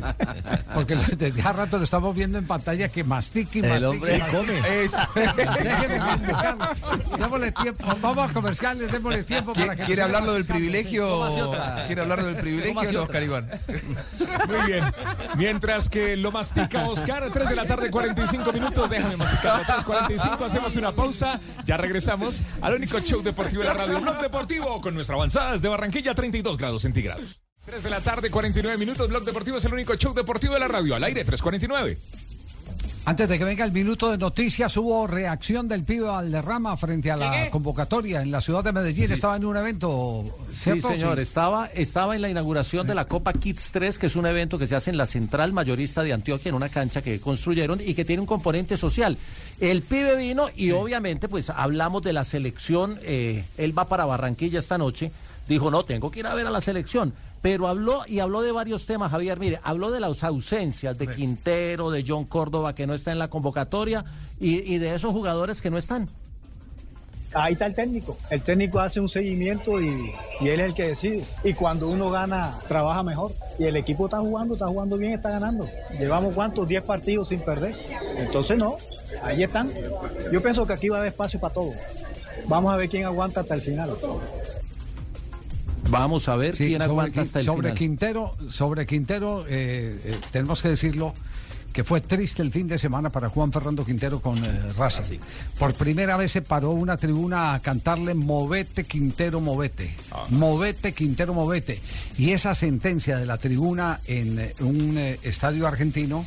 [0.75, 3.77] Porque desde hace rato lo estamos viendo en pantalla que mastique y mastique.
[3.77, 4.85] El hombre come.
[4.85, 4.97] Es-
[5.65, 6.65] Déjeme masticarlo.
[7.19, 7.85] Démosle tiempo.
[8.03, 11.29] Vamos a comerciales, démosle tiempo para que ¿Quiere hablarlo del privilegio?
[11.87, 13.03] ¿Quiere hablarlo del privilegio.
[13.03, 13.51] Oscar Iván?
[14.49, 14.85] Muy bien.
[15.37, 18.91] Mientras que lo mastica Oscar, 3 de la tarde, 45 minutos.
[18.91, 19.65] Déjame masticarlo.
[19.65, 21.41] 3.45, hacemos una pausa.
[21.65, 25.69] Ya regresamos al único show deportivo de la radio, Blog Deportivo, con nuestra avanzada desde
[25.69, 27.41] Barranquilla, 32 grados centígrados.
[27.67, 29.09] 3 de la tarde, 49 minutos.
[29.09, 30.95] Blog Deportivo es el único show deportivo de la radio.
[30.95, 31.99] Al aire, 3.49.
[33.07, 37.19] Antes de que venga el minuto de noticias, hubo reacción del pibe Valderrama frente a
[37.19, 39.13] la convocatoria en la ciudad de Medellín.
[39.13, 40.25] Estaba en un evento.
[40.51, 44.25] Sí, señor, Estaba, estaba en la inauguración de la Copa Kids 3, que es un
[44.25, 47.79] evento que se hace en la central mayorista de Antioquia, en una cancha que construyeron
[47.85, 49.19] y que tiene un componente social.
[49.61, 54.61] El pibe vino y obviamente pues hablamos de la selección, eh, él va para Barranquilla
[54.61, 55.13] esta noche,
[55.47, 57.13] dijo, no, tengo que ir a ver a la selección.
[57.45, 59.39] Pero habló y habló de varios temas, Javier.
[59.39, 63.29] Mire, habló de las ausencias de Quintero, de John Córdoba, que no está en la
[63.29, 64.03] convocatoria,
[64.41, 66.09] y, y de esos jugadores que no están.
[67.35, 68.17] Ahí está el técnico.
[68.31, 70.11] El técnico hace un seguimiento y,
[70.41, 71.27] y él es el que decide.
[71.43, 73.35] Y cuando uno gana, trabaja mejor.
[73.59, 75.69] Y el equipo está jugando, está jugando bien, está ganando.
[75.99, 77.77] Llevamos cuántos, 10 partidos sin perder.
[78.17, 78.79] Entonces no,
[79.23, 79.71] ahí están.
[80.33, 81.75] Yo pienso que aquí va a haber espacio para todos.
[82.49, 83.91] Vamos a ver quién aguanta hasta el final.
[85.91, 87.79] Vamos a ver Sí, quién sobre, aguanta Qui- hasta el sobre final.
[87.79, 91.15] Quintero, sobre Quintero, eh, eh, tenemos que decirlo
[91.73, 95.19] que fue triste el fin de semana para Juan Fernando Quintero con eh, Racing.
[95.59, 99.95] Por primera vez se paró una tribuna a cantarle Movete Quintero, movete.
[100.31, 101.81] Movete Quintero, movete.
[102.17, 106.25] Y esa sentencia de la tribuna en eh, un eh, estadio argentino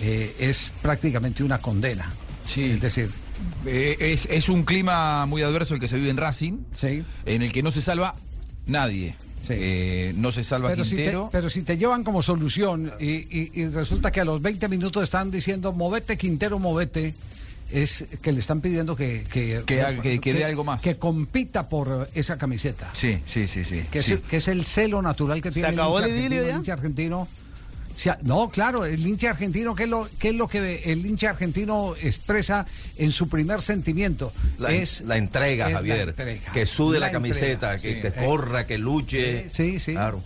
[0.00, 2.12] eh, es prácticamente una condena.
[2.44, 2.62] Sí.
[2.70, 3.10] Es decir,
[3.66, 6.54] Eh, es, es un clima muy adverso el que se vive en Racing,
[7.26, 8.14] en el que no se salva
[8.66, 9.16] nadie.
[9.48, 11.28] Eh, no se salva pero si, te, Quintero.
[11.30, 15.04] pero si te llevan como solución y, y- y resulta que a los 20 minutos
[15.04, 17.14] están diciendo movete Quintero, movete,
[17.70, 20.82] es que le están pidiendo que, que, Que haga- que- que dé algo más.
[20.82, 22.90] Que compita por esa camiseta.
[22.92, 23.82] Sí, sí, sí, sí.
[23.90, 24.14] Que, sí.
[24.14, 26.56] es, que es el celo natural que ¿Se tiene el idilio argentino, ya?
[26.56, 27.28] hincha argentino.
[28.22, 31.94] No, claro, el hincha argentino, ¿qué es lo, qué es lo que el hincha argentino
[32.00, 32.66] expresa
[32.96, 34.32] en su primer sentimiento?
[34.58, 36.08] La, es la entrega, es la Javier.
[36.10, 36.52] entrega.
[36.52, 38.14] Que sude la, La camiseta, entrega, que, sí.
[38.20, 39.48] que corra, que luche.
[39.50, 39.92] Sí, sí.
[39.92, 40.20] Claro.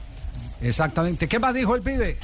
[0.61, 1.29] Exactamente.
[1.29, 2.17] ¿Qué más dijo el pibe?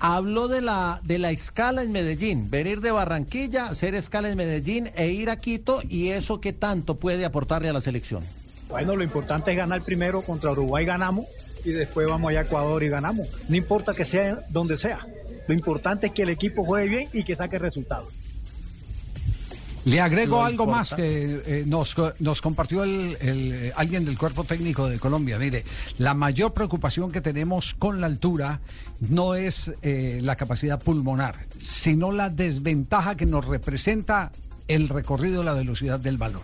[0.00, 4.90] Habló de la, de la escala en Medellín, venir de Barranquilla, hacer escala en Medellín
[4.94, 8.22] e ir a Quito y eso qué tanto puede aportarle a la selección.
[8.68, 11.24] Bueno, lo importante es ganar primero contra Uruguay, ganamos
[11.64, 13.28] y después vamos allá a Ecuador y ganamos.
[13.48, 15.06] No importa que sea donde sea.
[15.46, 18.08] Lo importante es que el equipo juegue bien y que saque resultados.
[19.84, 24.44] Le agrego algo más que eh, nos, nos compartió el, el, eh, alguien del cuerpo
[24.44, 25.38] técnico de Colombia.
[25.38, 25.64] Mire,
[25.96, 28.60] la mayor preocupación que tenemos con la altura
[29.00, 34.32] no es eh, la capacidad pulmonar, sino la desventaja que nos representa
[34.66, 36.42] el recorrido de la velocidad del balón.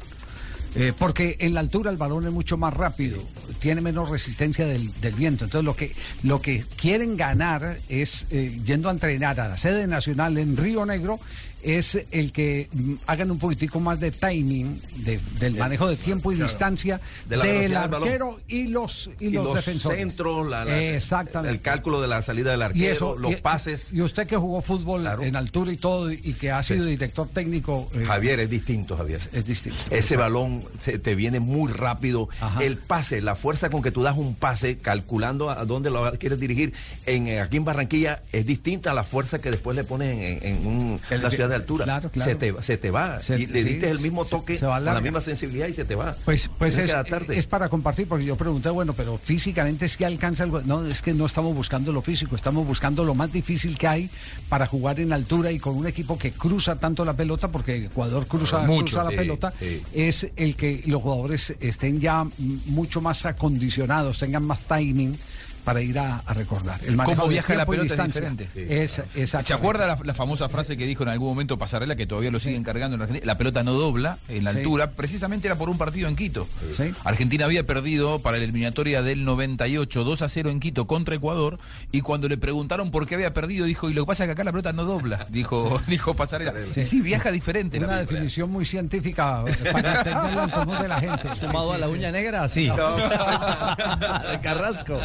[0.76, 3.22] Eh, porque en la altura el balón es mucho más rápido,
[3.60, 5.44] tiene menos resistencia del, viento.
[5.44, 5.92] Entonces lo que,
[6.22, 10.84] lo que quieren ganar es, eh, yendo a entrenar a la sede nacional en Río
[10.84, 11.20] Negro,
[11.64, 16.30] es el que mm, hagan un poquitico más de timing, de- del manejo de tiempo
[16.32, 16.48] y claro.
[16.50, 19.98] distancia De la del arquero y los, y Y los, los defensores.
[19.98, 21.52] centros, la- la- Exactamente.
[21.54, 23.92] el cálculo de la salida del arquero, Y eso, los y- pases.
[23.92, 27.88] Y usted que jugó fútbol en altura y todo, y que ha sido director técnico.
[27.94, 29.20] eh, Javier, es distinto, Javier.
[29.32, 29.78] Es distinto.
[29.90, 32.28] Ese balón se te viene muy rápido.
[32.60, 36.38] El pase, la fuerza con que tú das un pase, calculando a dónde lo quieres
[36.40, 36.72] dirigir,
[37.06, 40.46] en, eh, aquí en Barranquilla, es distinta a la fuerza que después le pones en,
[40.46, 41.84] en un- El- la ciudad de altura.
[41.84, 42.30] claro, claro.
[42.30, 43.20] Se, te, se te va.
[43.20, 45.84] Se- y le sí, diste el mismo toque, se con la misma sensibilidad y se
[45.84, 46.16] te va.
[46.24, 46.94] Pues, pues es,
[47.30, 50.60] es para compartir, porque yo pregunté, bueno, pero físicamente es que alcanza algo.
[50.62, 54.10] No, es que no estamos buscando lo físico, estamos buscando lo más difícil que hay
[54.48, 58.26] para jugar en altura y con un equipo que cruza tanto la pelota, porque Ecuador
[58.26, 59.82] cruza, Mucho, cruza la sí, pelota, sí.
[59.94, 62.26] es el que los jugadores estén ya
[62.66, 65.16] mucho más acondicionados, tengan más timing
[65.64, 66.78] para ir a, a recordar.
[66.86, 68.20] El Cómo viaja la pelota es distancia.
[68.30, 68.82] diferente.
[68.84, 69.02] Es.
[69.30, 72.38] ¿Se acuerda la, la famosa frase que dijo en algún momento Pasarela, que todavía lo
[72.40, 73.26] siguen cargando en Argentina?
[73.26, 74.58] La pelota no dobla en la Sí.
[74.58, 76.46] altura, precisamente era por un partido en Quito.
[76.76, 76.92] Sí.
[77.04, 81.58] Argentina había perdido para la eliminatoria del 98 2 a 0 en Quito contra Ecuador
[81.92, 84.32] y cuando le preguntaron por qué había perdido dijo, y lo que pasa es que
[84.32, 86.52] acá la pelota no dobla, dijo, dijo Pasarela.
[86.72, 87.80] Sí, sí, viaja diferente.
[87.80, 91.34] la Una definición muy científica eh, para entenderlo en común de la gente.
[91.40, 92.68] Sumado a la uña negra, sí.
[94.42, 94.98] Carrasco.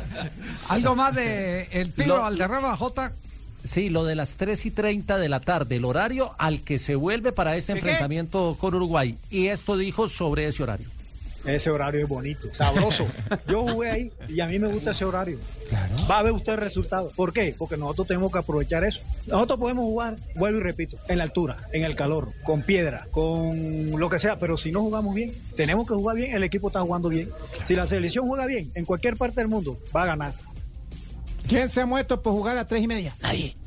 [0.67, 3.11] Algo más de el Pío Lo- Valderrama, J.
[3.63, 6.95] Sí, lo de las 3 y 30 de la tarde, el horario al que se
[6.95, 9.17] vuelve para este enfrentamiento con Uruguay.
[9.29, 10.87] Y esto dijo sobre ese horario.
[11.45, 13.07] Ese horario es bonito, sabroso.
[13.47, 15.39] Yo jugué ahí y a mí me gusta ese horario.
[16.09, 17.11] Va a ver usted el resultado.
[17.15, 17.55] ¿Por qué?
[17.57, 19.01] Porque nosotros tenemos que aprovechar eso.
[19.27, 23.99] Nosotros podemos jugar, vuelvo y repito, en la altura, en el calor, con piedra, con
[23.99, 26.81] lo que sea, pero si no jugamos bien, tenemos que jugar bien, el equipo está
[26.81, 27.29] jugando bien.
[27.63, 30.33] Si la selección juega bien en cualquier parte del mundo, va a ganar.
[31.47, 33.15] ¿Quién se ha muerto por jugar a las tres y media?
[33.21, 33.58] Nadie.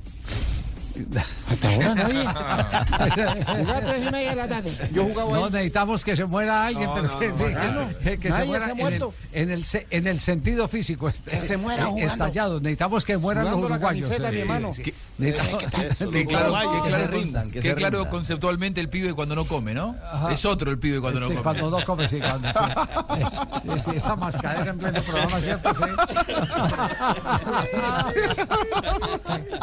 [1.48, 2.26] Hasta ahora nadie.
[2.26, 4.76] Jugar a las tres y media de la tarde.
[4.92, 5.52] Yo jugaba No ahí.
[5.52, 7.88] necesitamos que se muera alguien, No, pero no, que, no, sí, claro.
[8.02, 9.02] que- que se muera se ha en el,
[9.32, 11.08] en, el, se- en el sentido físico.
[11.08, 12.12] este, Que se muera eh, jugando.
[12.12, 12.60] Estallado.
[12.60, 14.06] Necesitamos que mueran los la uruguayos.
[14.08, 14.72] camiseta, eh, mi hermano.
[14.74, 14.82] sí.
[15.22, 16.52] Que- claro, que Que claro,
[16.90, 18.10] se rindan, que que se claro rindan.
[18.10, 19.94] conceptualmente el pibe cuando no come, ¿no?
[20.04, 20.32] Ajá.
[20.32, 21.42] Es otro el pibe cuando no come.
[21.42, 22.58] cuando no come, sí, cuando sí.
[23.62, 25.74] Sí, sí, esa mascadera en pleno programa, ¿cierto?
[25.74, 25.82] Sí.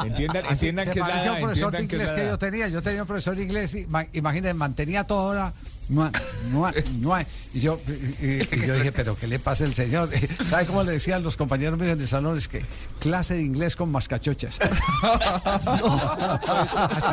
[0.06, 2.67] Entiendan, que es la profesor de que que yo tenía.
[2.67, 5.53] Yo tenía un profesor de inglés, y, ma- imagínense, mantenía toda hora.
[5.90, 6.11] Mua,
[6.52, 7.80] mua, mua, y yo
[8.22, 10.10] y, yo dije, pero ¿qué le pasa al señor?
[10.49, 12.38] ¿Sabe cómo le decían los compañeros míos en el salón?
[12.38, 12.64] Es que
[12.99, 14.60] clase de inglés con mascachochas.
[14.61, 14.80] así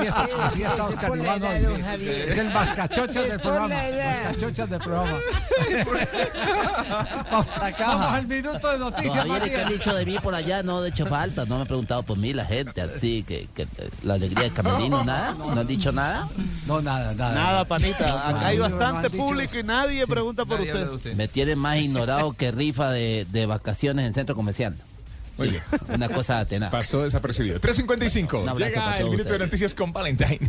[0.06, 1.10] está, así está Oscar.
[1.16, 3.68] Es el mascachochas Es del programa.
[3.68, 5.18] Mascachochas del programa.
[7.78, 10.62] Vamos al minuto de No, noticias, ¿qué han dicho de mí por allá?
[10.62, 13.66] No he hecho falta, no me han preguntado por mí la gente, así, que, que
[14.02, 16.28] la alegría de Camerino, nada, no han dicho nada.
[16.66, 17.34] No, nada, nada.
[17.34, 18.28] Nada, panita.
[18.28, 21.14] Acá hay No, no bastante público y nadie pregunta por Nadie usted.
[21.14, 24.76] Me tienen más ignorado que rifa de, de vacaciones en centro comercial.
[25.38, 25.62] Muy Sí, bien.
[25.94, 26.70] una cosa tenaz.
[26.70, 27.60] Pasó desapercibido.
[27.60, 28.42] 3.55.
[28.42, 30.40] Un abrazo Llega el minuto de noticias con Valentine.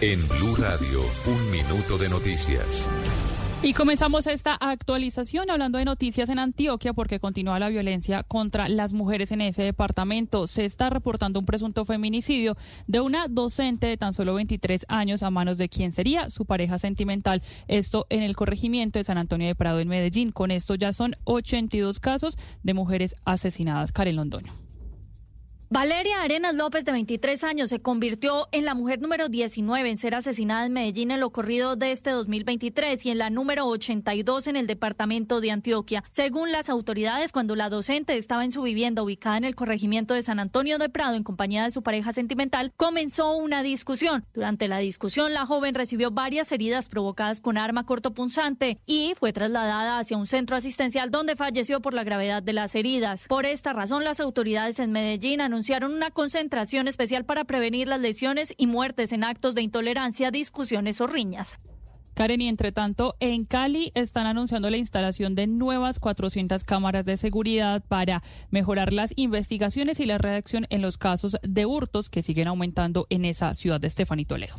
[0.00, 2.88] En Blue Radio, un minuto de noticias.
[3.62, 8.94] Y comenzamos esta actualización hablando de noticias en Antioquia porque continúa la violencia contra las
[8.94, 10.46] mujeres en ese departamento.
[10.46, 12.56] Se está reportando un presunto feminicidio
[12.86, 16.78] de una docente de tan solo 23 años a manos de quien sería su pareja
[16.78, 17.42] sentimental.
[17.68, 20.32] Esto en el corregimiento de San Antonio de Prado en Medellín.
[20.32, 23.92] Con esto ya son 82 casos de mujeres asesinadas.
[23.92, 24.69] Karen Londoño.
[25.72, 30.16] Valeria Arenas López, de 23 años, se convirtió en la mujer número 19 en ser
[30.16, 34.56] asesinada en Medellín en lo corrido de este 2023 y en la número 82 en
[34.56, 36.02] el departamento de Antioquia.
[36.10, 40.22] Según las autoridades, cuando la docente estaba en su vivienda ubicada en el corregimiento de
[40.22, 44.24] San Antonio de Prado en compañía de su pareja sentimental, comenzó una discusión.
[44.34, 50.00] Durante la discusión, la joven recibió varias heridas provocadas con arma cortopunzante y fue trasladada
[50.00, 53.28] hacia un centro asistencial donde falleció por la gravedad de las heridas.
[53.28, 58.00] Por esta razón, las autoridades en Medellín anunciaron anunciaron una concentración especial para prevenir las
[58.00, 61.60] lesiones y muertes en actos de intolerancia, discusiones o riñas.
[62.14, 67.18] Karen, y entre tanto, en Cali están anunciando la instalación de nuevas 400 cámaras de
[67.18, 72.48] seguridad para mejorar las investigaciones y la redacción en los casos de hurtos que siguen
[72.48, 74.54] aumentando en esa ciudad de Estefanito Toledo.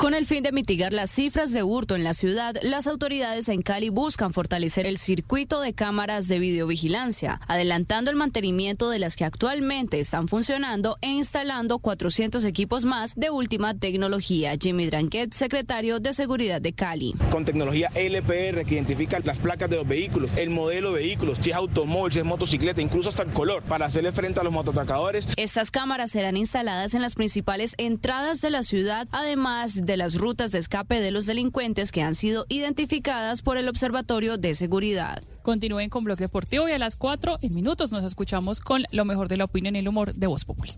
[0.00, 3.60] Con el fin de mitigar las cifras de hurto en la ciudad, las autoridades en
[3.60, 9.26] Cali buscan fortalecer el circuito de cámaras de videovigilancia, adelantando el mantenimiento de las que
[9.26, 14.54] actualmente están funcionando e instalando 400 equipos más de última tecnología.
[14.58, 17.14] Jimmy Dranquet, secretario de Seguridad de Cali.
[17.30, 21.50] Con tecnología LPR que identifica las placas de los vehículos, el modelo de vehículos, si
[21.50, 25.28] es automóvil, si es motocicleta, incluso hasta el color, para hacerle frente a los mototracadores.
[25.36, 30.14] Estas cámaras serán instaladas en las principales entradas de la ciudad, además de de las
[30.14, 35.24] rutas de escape de los delincuentes que han sido identificadas por el Observatorio de Seguridad.
[35.42, 39.26] Continúen con Bloque Deportivo y a las 4 en minutos nos escuchamos con lo mejor
[39.26, 40.74] de la opinión y el humor de Voz Populi.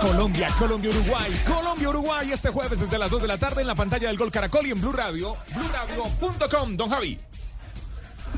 [0.00, 3.74] Colombia, Colombia, Uruguay, Colombia, Uruguay, este jueves desde las 2 de la tarde en la
[3.74, 6.76] pantalla del Gol Caracol y en Blue Radio, BlueRadio.com.
[6.76, 7.18] Don Javi.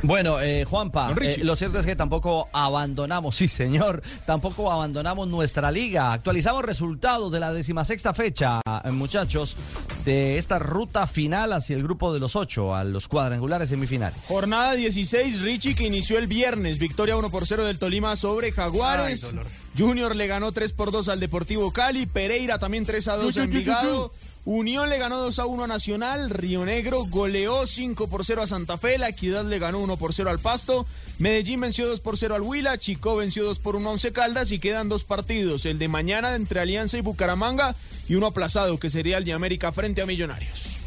[0.02, 5.70] Bueno, eh, Juanpa, eh, lo cierto es que tampoco abandonamos, sí señor, tampoco abandonamos nuestra
[5.70, 6.12] liga.
[6.12, 9.56] Actualizamos resultados de la decimasexta fecha, eh, muchachos,
[10.04, 14.18] de esta ruta final hacia el grupo de los ocho, a los cuadrangulares semifinales.
[14.26, 19.34] Jornada 16, Richie, que inició el viernes, victoria 1 por 0 del Tolima sobre Jaguares.
[19.76, 23.42] Junior le ganó 3 por 2 al Deportivo Cali, Pereira también 3 a 2 a
[23.44, 24.12] Envigado.
[24.44, 28.46] Unión le ganó 2 a 1 a Nacional, Río Negro goleó 5 por 0 a
[28.46, 30.86] Santa Fe, La Equidad le ganó 1 por 0 al Pasto,
[31.18, 34.50] Medellín venció 2 por 0 al Huila, Chico venció 2 por 1 a Once Caldas
[34.52, 37.74] y quedan dos partidos, el de mañana entre Alianza y Bucaramanga
[38.08, 40.78] y uno aplazado que sería el de América frente a Millonarios.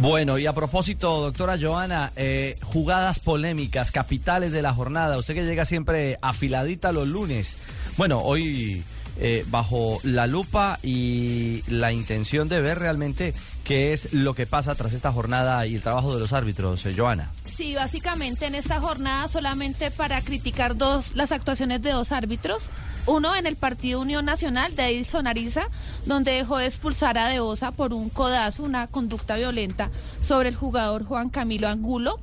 [0.00, 5.44] Bueno, y a propósito, doctora Joana, eh, jugadas polémicas, capitales de la jornada, usted que
[5.44, 7.58] llega siempre afiladita los lunes.
[7.96, 8.84] Bueno, hoy
[9.18, 13.34] eh, bajo la lupa y la intención de ver realmente
[13.64, 16.94] qué es lo que pasa tras esta jornada y el trabajo de los árbitros, eh,
[16.96, 17.30] Joana.
[17.58, 22.70] Sí, básicamente en esta jornada solamente para criticar dos las actuaciones de dos árbitros.
[23.04, 25.66] Uno en el partido Unión Nacional de Edison Ariza,
[26.06, 29.90] donde dejó de expulsar a Deosa por un codazo, una conducta violenta
[30.20, 32.20] sobre el jugador Juan Camilo Angulo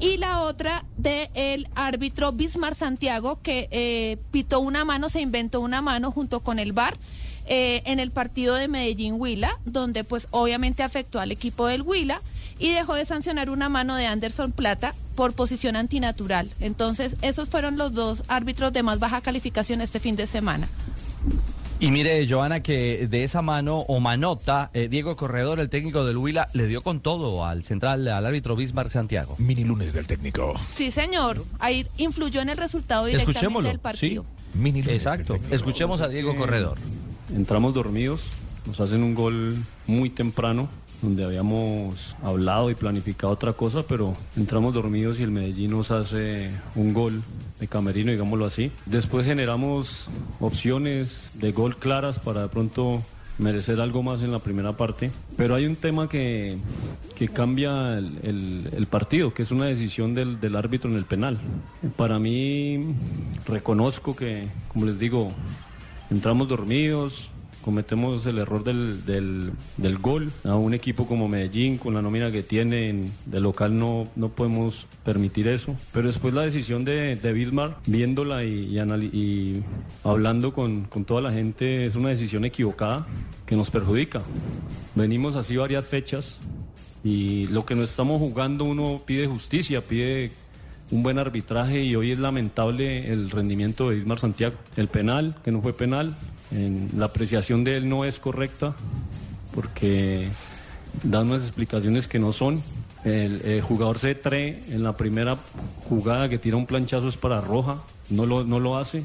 [0.00, 5.60] y la otra del el árbitro Bismar Santiago que eh, pitó una mano, se inventó
[5.60, 6.96] una mano junto con el VAR
[7.44, 12.22] eh, en el partido de Medellín Huila, donde pues obviamente afectó al equipo del Huila
[12.58, 16.50] y dejó de sancionar una mano de Anderson Plata por posición antinatural.
[16.60, 20.68] Entonces, esos fueron los dos árbitros de más baja calificación este fin de semana.
[21.80, 26.16] Y mire, Joana, que de esa mano o manota, eh, Diego Corredor, el técnico del
[26.16, 29.36] Huila, le dio con todo al central, al árbitro Bismarck Santiago.
[29.38, 30.54] Mini lunes del técnico.
[30.74, 31.44] Sí, señor.
[31.60, 34.24] Ahí influyó en el resultado directamente del partido.
[34.24, 34.58] Sí.
[34.58, 35.38] Mini lunes Exacto.
[35.52, 36.78] Escuchemos a Diego Corredor.
[37.32, 38.22] Entramos dormidos,
[38.66, 39.56] nos hacen un gol
[39.86, 40.68] muy temprano
[41.02, 46.50] donde habíamos hablado y planificado otra cosa, pero entramos dormidos y el Medellín nos hace
[46.74, 47.22] un gol
[47.60, 48.72] de camerino, digámoslo así.
[48.86, 50.08] Después generamos
[50.40, 53.02] opciones de gol claras para de pronto
[53.38, 56.58] merecer algo más en la primera parte, pero hay un tema que,
[57.14, 61.38] que cambia el, partido, que es una decisión del, del árbitro en el penal.
[61.96, 62.94] Para mí,
[63.46, 65.30] reconozco que, como les digo,
[66.10, 67.30] entramos dormidos,
[67.68, 70.32] cometemos el error del, del, gol.
[70.44, 74.86] A un equipo como Medellín, con la nómina que tiene de local, no, no podemos
[75.04, 75.76] permitir eso.
[75.92, 78.74] Pero después la decisión de, de Bismarck, viéndola y,
[79.12, 79.62] y,
[80.02, 83.06] hablando con, con toda la gente, es una decisión equivocada
[83.44, 84.22] que nos perjudica.
[84.94, 86.38] Venimos así varias fechas
[87.04, 90.30] y lo que no estamos jugando uno pide justicia, pide
[90.90, 94.56] un buen arbitraje y hoy es lamentable el rendimiento de Ismar Santiago.
[94.76, 96.16] El penal, que no fue penal,
[96.50, 98.74] la apreciación de él no es correcta
[99.54, 100.28] porque
[101.02, 102.62] da unas explicaciones que no son
[103.04, 105.36] El eh, jugador C3 en la primera
[105.88, 107.76] jugada que tira un planchazo es para Roja,
[108.10, 109.04] no lo, no lo hace.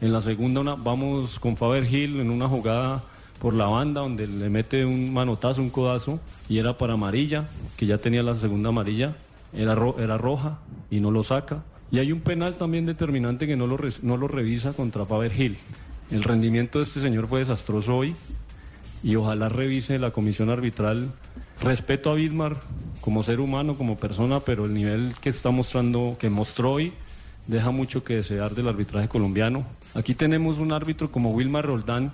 [0.00, 3.02] En la segunda una, vamos con Faber Hill en una jugada
[3.38, 7.86] por la banda donde le mete un manotazo, un codazo y era para amarilla, que
[7.86, 9.14] ya tenía la segunda amarilla,
[9.54, 10.58] era, ro- era roja
[10.90, 11.62] y no lo saca.
[11.92, 15.56] Y hay un penal también determinante que no lo, no lo revisa contra Faber Hill.
[16.10, 18.16] El rendimiento de este señor fue desastroso hoy
[19.02, 21.12] y ojalá revise la comisión arbitral.
[21.62, 22.60] Respeto a Bismar
[23.00, 26.92] como ser humano, como persona, pero el nivel que está mostrando, que mostró hoy,
[27.46, 29.64] deja mucho que desear del arbitraje colombiano.
[29.94, 32.10] Aquí tenemos un árbitro como Wilmar Roldán,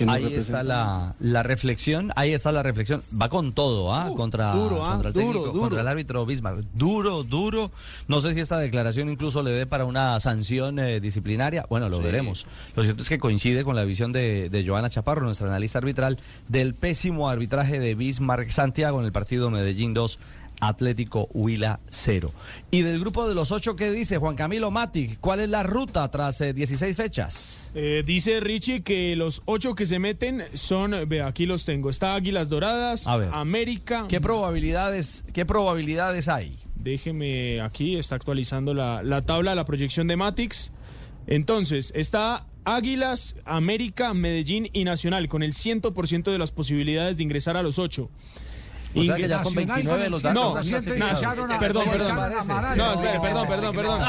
[0.00, 3.02] que nos Ahí representa- está la, la reflexión, ahí está la reflexión.
[3.20, 4.10] Va con todo, ¿ah?
[4.16, 4.92] contra, duro, ¿ah?
[4.92, 5.60] contra el Duro, técnico, duro.
[5.60, 6.64] contra el árbitro Bismarck.
[6.72, 7.70] Duro, duro.
[8.08, 11.66] No sé si esta declaración incluso le dé para una sanción eh, disciplinaria.
[11.68, 12.46] Bueno, lo veremos.
[12.76, 16.16] Lo cierto es que coincide con la visión de, de Joana Chaparro, nuestra analista arbitral,
[16.48, 20.18] del pésimo arbitraje de Bismarck Santiago en el partido Medellín 2.
[20.60, 22.32] Atlético Huila 0.
[22.70, 25.18] Y del grupo de los ocho, ¿qué dice Juan Camilo Matic?
[25.20, 27.70] ¿Cuál es la ruta tras eh, 16 fechas?
[27.74, 31.90] Eh, dice Richie que los ocho que se meten son, ve, aquí los tengo.
[31.90, 33.30] Está Águilas Doradas, A ver.
[33.32, 34.06] América.
[34.08, 36.58] ¿Qué probabilidades, qué probabilidades hay?
[36.76, 40.72] Déjeme aquí, está actualizando la, la tabla, la proyección de Matix.
[41.26, 47.56] Entonces, está Águilas, América, Medellín y Nacional con el 100% de las posibilidades de ingresar
[47.56, 48.10] a los ocho.
[48.94, 51.48] O sea que ya con Nacional 29 el los 100% datos No, clasificados.
[51.48, 52.16] na- perdón, perdón.
[52.76, 54.00] No, espere, perdón, perdón, perdón.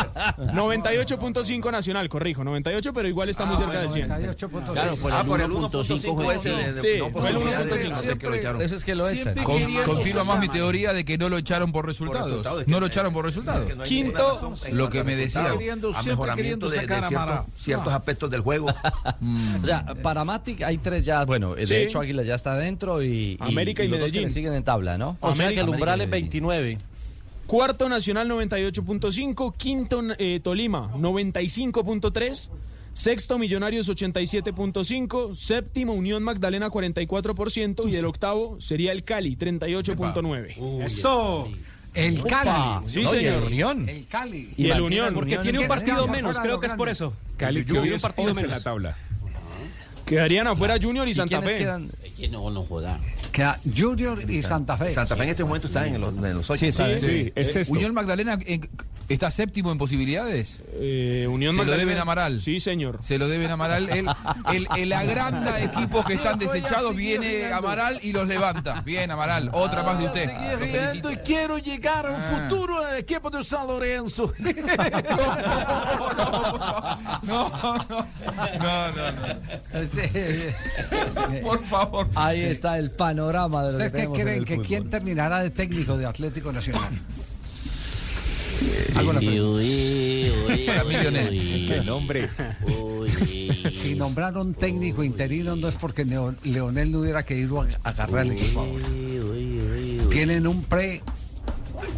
[0.55, 4.07] 98.5 Nacional, corrijo, 98, pero igual está muy cerca del 100.
[4.07, 8.01] Claro, por Ah, el por el 1.5 fue ese de- Sí, fue el posibilidades, 1.5.
[8.07, 8.61] de que lo echaron.
[8.61, 9.35] Eso es que lo echan.
[9.43, 12.45] Con- confirma más mi teoría de que no lo echaron por resultados.
[12.67, 13.67] no lo echaron por resultados.
[13.83, 15.51] Quinto, lo que me decía.
[15.95, 17.45] a mejoramiento de, de sacar a ciertos, Mara.
[17.57, 18.67] ciertos aspectos del juego.
[19.61, 21.23] O sea, para Matic hay tres ya.
[21.25, 24.29] Bueno, de hecho Águila ya está dentro y, América y Medellín.
[24.29, 25.17] siguen en tabla, ¿no?
[25.19, 26.29] O sea que el América y umbral es Medellín.
[26.31, 26.77] 29.
[27.47, 32.49] Cuarto Nacional 98.5, quinto eh, Tolima 95.3,
[32.93, 40.83] sexto Millonarios 87.5, séptimo Unión Magdalena 44% y el octavo sería el Cali 38.9.
[40.85, 41.49] Eso.
[41.93, 42.87] El Cali.
[42.87, 43.45] Sí, No, y el señor.
[43.47, 43.89] Unión.
[43.89, 44.53] El Cali.
[44.55, 45.13] Y el Unión.
[45.13, 47.13] Porque tiene un ¿Quién partido menos, creo que es por eso.
[47.35, 48.63] Cali Tiene que un partido en la menos.
[48.63, 48.97] tabla.
[50.11, 51.57] Quedarían afuera Junior y ¿Y Santa quiénes Fe.
[51.57, 51.89] quedan?
[52.17, 52.99] Que no, no joda.
[53.31, 54.91] Queda Junior y Santa Fe.
[54.91, 56.59] Santa Fe en este momento está en los, en los ocho.
[56.59, 56.99] Sí, Sí, bien.
[56.99, 57.73] sí, es esto.
[57.73, 58.69] Unión Magdalena en-
[59.13, 60.59] está séptimo en posibilidades.
[60.73, 62.41] Eh, Unión Se lo deben a Amaral.
[62.41, 62.99] Sí, señor.
[63.01, 63.89] Se lo deben a Amaral.
[63.89, 64.07] Él,
[64.77, 66.95] él agranda equipos que están desechados.
[66.95, 68.81] Viene Amaral y los levanta.
[68.81, 69.49] Bien, Amaral.
[69.53, 70.29] Otra más de usted.
[71.11, 72.47] Y quiero llegar a un Ah.
[72.49, 74.31] futuro equipo de San Lorenzo.
[77.23, 77.85] No, no,
[78.59, 79.21] no, no, no.
[81.41, 82.07] Por favor.
[82.15, 85.49] Ahí está el panorama de lo que ¿Ustedes qué creen el que quién terminará de
[85.49, 86.89] técnico de Atlético Nacional?
[88.93, 91.65] Para mí, Lionel.
[91.67, 92.29] Qué nombre.
[93.71, 98.61] Si nombraron técnico interino no es porque Leonel no hubiera querido ag- agarrar el equipo
[98.61, 98.85] ahora.
[100.09, 101.01] Tienen un pre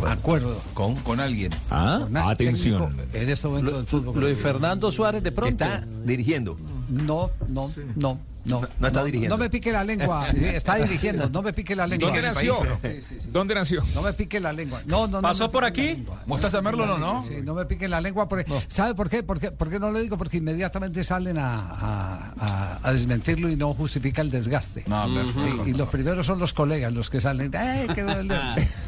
[0.07, 1.52] acuerdo Con, con alguien.
[1.69, 2.98] Ah, con atención.
[3.14, 4.19] en este momento del fútbol.
[4.19, 5.52] Luis Fernando Suárez de pronto.
[5.64, 6.57] Está dirigiendo.
[6.90, 8.61] No, no, no, no.
[8.79, 9.37] No está dirigiendo.
[9.37, 10.27] No me pique la lengua.
[10.33, 11.29] Está dirigiendo.
[11.29, 12.07] No me pique la lengua.
[12.09, 12.59] ¿Dónde nació?
[12.59, 13.29] país, Sí, sí, sí.
[13.31, 13.81] ¿Dónde nació?
[13.95, 14.81] No me pique la lengua.
[14.85, 15.21] No, no, no.
[15.21, 16.05] ¿Pasó por aquí?
[16.25, 17.21] Mostaza Merlo no, ¿no?
[17.21, 18.27] Sí, no me pique la lengua.
[18.27, 19.23] Porque, ¿Sabe por qué?
[19.23, 20.17] Porque, ¿Por qué no lo digo?
[20.17, 24.83] Porque inmediatamente salen a, a- a- a desmentirlo y no justifica el desgaste.
[24.87, 25.63] No, perfecto.
[25.63, 27.55] Sí, y los primeros son los colegas los que salen.
[27.55, 28.35] "Ay, qué duele".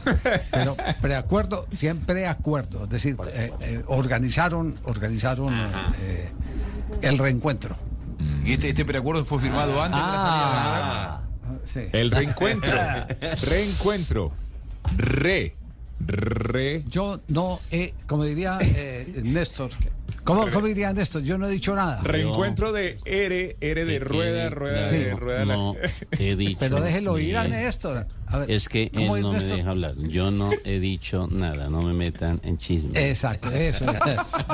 [0.51, 2.83] Pero preacuerdo, siempre acuerdo.
[2.85, 5.53] Es decir, eh, eh, organizaron, organizaron
[6.01, 6.29] eh,
[7.01, 7.77] el reencuentro.
[8.45, 10.81] Y este, este preacuerdo fue firmado antes de la salida de.
[10.83, 11.21] Ah,
[11.65, 11.79] Sí.
[11.91, 12.71] El reencuentro.
[13.49, 14.31] reencuentro.
[14.97, 15.55] Re.
[16.05, 16.83] Re.
[16.87, 19.69] Yo no he, como diría eh, Néstor,
[20.23, 21.21] ¿cómo, cómo diría Néstor?
[21.23, 22.01] Yo no he dicho nada.
[22.03, 24.97] Reencuentro de R, R de rueda, rueda Sí.
[24.97, 25.45] de rueda.
[25.45, 25.75] la- No
[26.19, 26.57] he dicho.
[26.59, 27.47] Pero déjelo ir a.
[27.47, 28.07] Néstor.
[28.27, 29.95] A ver, Es que él ¿cómo es no me deja hablar.
[29.97, 31.69] Yo no he dicho nada.
[31.69, 33.09] No me metan en chisme.
[33.09, 33.85] Exacto, eso.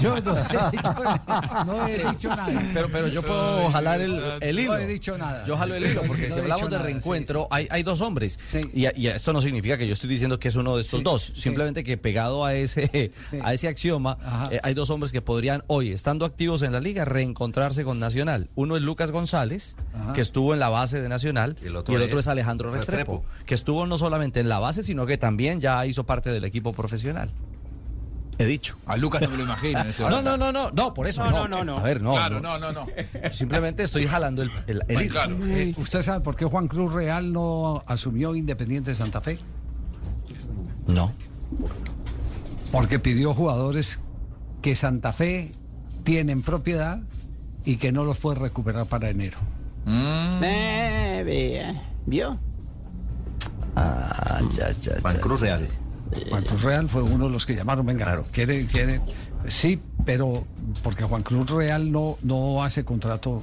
[0.02, 0.95] Yo no he dicho,
[1.65, 2.61] no he dicho nada.
[2.73, 4.73] Pero, pero yo puedo jalar el, el hilo.
[4.73, 5.45] No he dicho nada.
[5.45, 8.39] Yo jalo el hilo, porque No si hablamos de nada, reencuentro, hay, hay dos hombres.
[8.52, 8.61] Sí.
[8.73, 11.03] Y, y esto no significa que yo estoy diciendo que es uno de estos Sí,
[11.03, 11.23] dos.
[11.35, 11.41] sí.
[11.41, 13.11] Simplemente que pegado a ese,
[13.43, 14.18] a ese axioma,
[14.52, 18.49] eh, hay dos hombres que podrían hoy, estando activos en la liga, reencontrarse con Nacional.
[18.56, 20.14] Uno es Lucas González, Ajá.
[20.14, 23.45] que estuvo en la base de Nacional, y el otro, es, Alejandro Restrepo, Restrepo.
[23.45, 26.73] que estuvo no solamente en la base, sino que también ya hizo parte del equipo
[26.73, 27.29] profesional.
[28.39, 28.75] He dicho.
[28.88, 29.79] A Lucas no me lo imagino.
[29.81, 31.47] en este No, no, no, no, no, por eso No, no.
[31.47, 31.77] no, no.
[31.77, 32.13] A ver, no.
[32.13, 32.57] Claro, no.
[32.57, 32.88] no, no, no.
[33.31, 35.38] Simplemente estoy jalando el, el, el Bueno, claro.
[35.45, 39.38] Eh, ¿Usted sabe por qué Juan Cruz Real no asumió Independiente de Santa Fe?
[40.88, 41.11] No.
[42.71, 43.99] Porque pidió jugadores
[44.63, 45.51] que Santa Fe
[46.03, 46.99] tiene en propiedad
[47.63, 49.38] y que no los puede recuperar para enero.
[49.88, 52.39] Eh, vea, ¿Vio?
[53.76, 55.68] Ah, ya, ya, Juan Cruz Real.
[56.30, 58.99] Juan Cruz Real fue uno de los que llamaron, venga, quiere, quiere,
[59.48, 60.45] sí, pero
[60.84, 63.41] porque Juan Cruz Real no, no hace contrato.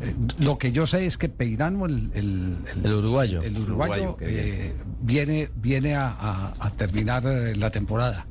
[0.00, 3.42] Eh, lo que yo sé es que Peirano, el, el, El uruguayo.
[3.42, 8.26] el uruguayo, eh, viene, viene a, a- a terminar eh, la temporada.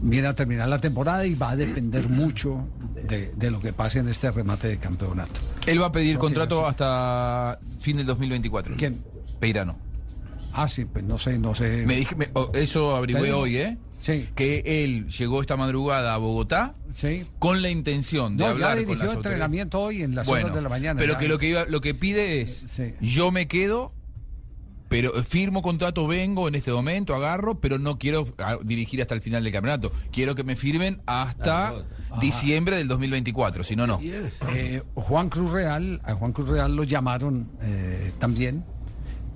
[0.00, 2.68] Viene a terminar la temporada y va a depender mucho
[3.08, 5.40] de, de lo que pase en este remate de campeonato.
[5.66, 6.66] Él va a pedir contrato sé.
[6.68, 8.76] hasta fin del 2024.
[8.76, 9.02] ¿Quién?
[9.40, 9.76] Peirano.
[10.52, 11.84] Ah, sí, pues no sé, no sé.
[11.86, 13.78] Me dije, me- oh, eso averigüé hoy, ¿eh?
[14.00, 14.28] Sí.
[14.34, 17.24] Que él llegó esta madrugada a Bogotá Sí.
[17.38, 19.16] con la intención de No, ya hablar con dirigió las autoridades.
[19.26, 20.98] entrenamiento hoy en las Bueno, horas de la mañana.
[21.00, 21.18] pero ya.
[21.18, 22.66] que lo que iba- lo que pide es,
[23.00, 23.92] yo me quedo,
[24.88, 29.20] pero firmo contrato, vengo en este momento, agarro, pero no quiero ah, dirigir hasta el
[29.20, 29.92] final del campeonato.
[30.12, 31.84] Quiero que me firmen hasta
[32.20, 34.00] diciembre del 2024, si no, no.
[34.02, 38.64] Eh, Juan Cruz Real, a Juan Cruz Real lo llamaron eh, también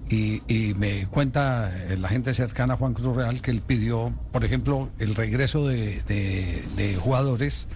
[0.09, 4.13] y, y me cuenta eh, la gente cercana a Juan Cruz Real que él pidió,
[4.33, 7.69] por ejemplo, el regreso de, de- de jugadores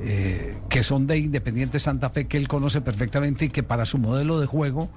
[0.00, 3.98] eh, que son de Independiente Santa Fe, que él conoce perfectamente y que para su
[3.98, 4.88] modelo de juego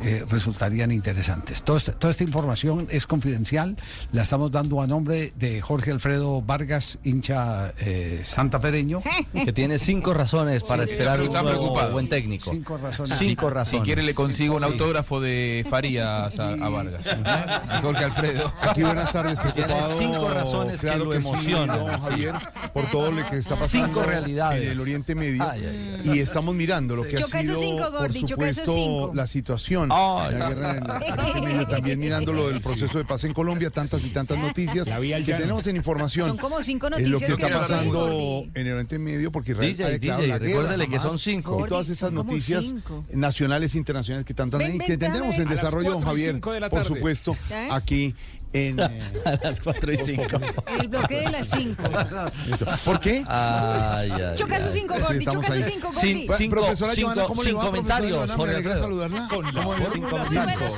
[0.00, 1.62] eh, resultarían interesantes.
[1.62, 3.76] Todo este- toda esta información es confidencial,
[4.12, 9.02] la estamos dando a nombre de Jorge Alfredo Vargas, hincha eh, santafereño.
[9.32, 12.50] Que tiene cinco razones para Sí, esperar un nuevo buen técnico.
[12.50, 13.18] Cinco razones.
[13.18, 13.80] Cinco Si- razones.
[13.80, 14.68] Si quiere le consigo un Sí.
[14.68, 17.06] autógrafo de Farías a, a Vargas.
[17.06, 17.16] ¿eh?
[17.64, 18.52] Sí, Jorge Alfredo.
[18.62, 19.98] Aquí buenas tardes, Tiene preocupado.
[19.98, 21.98] cinco razones que claro lo sí, emocionan.
[21.98, 22.34] Javier,
[22.72, 24.37] por todo lo que está pasando Cinco realidades.
[24.38, 25.42] En el Oriente Medio.
[25.48, 28.74] Ay, ay, Y estamos mirando lo que ha Choca sido, cinco, por Gordi, esos supuesto,
[28.74, 29.12] cinco.
[29.14, 29.88] la situación.
[29.92, 30.34] Ay.
[30.38, 33.70] La guerra en el Oriente Medio, también mirando lo del proceso de paz en Colombia,
[33.70, 36.28] tantas y tantas noticias que tenemos en información.
[36.28, 39.52] Son como cinco en lo noticias que que está pasando en el Oriente Medio, porque
[39.52, 41.64] Israel DJ, ha declarado DJ, la guerra, recuérdele que son cinco.
[41.64, 43.04] Y todas estas noticias cinco.
[43.12, 47.68] nacionales e internacionales que tantas que tendremos en desarrollo, don Javier, por supuesto, ¿Eh?
[47.70, 48.14] aquí
[48.52, 48.78] en...
[48.80, 50.40] eh, A las cuatro y cinco.
[50.66, 51.82] En el bloque de las cinco.
[52.54, 52.66] eso.
[52.84, 53.24] ¿Por qué?
[53.28, 56.26] Ay, ay, Choca cinco, Sí, Gordi, estamos choca cinco, Sin- Gordi.
[56.26, 58.34] Bueno, cinco, profesora cinco- Joana, ¿cómo le sin va, profesora comentarios, Joana?
[58.36, 58.88] Jorge Me alegra Alfredo.
[58.88, 59.28] saludarla.
[59.28, 59.84] Con la ¿Cómo le va?
[59.86, 60.08] sin Cinco.
[60.10, 60.72] comentarios.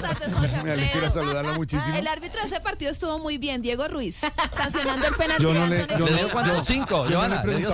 [0.65, 1.97] Me alegra saludarla muchísimo.
[1.97, 4.17] El árbitro de ese partido estuvo muy bien, Diego Ruiz,
[4.57, 5.43] sancionando el penalti.
[5.43, 6.63] Yo no le, yo ¿Le dio cuánto?
[7.11, 7.71] Joana, le dio.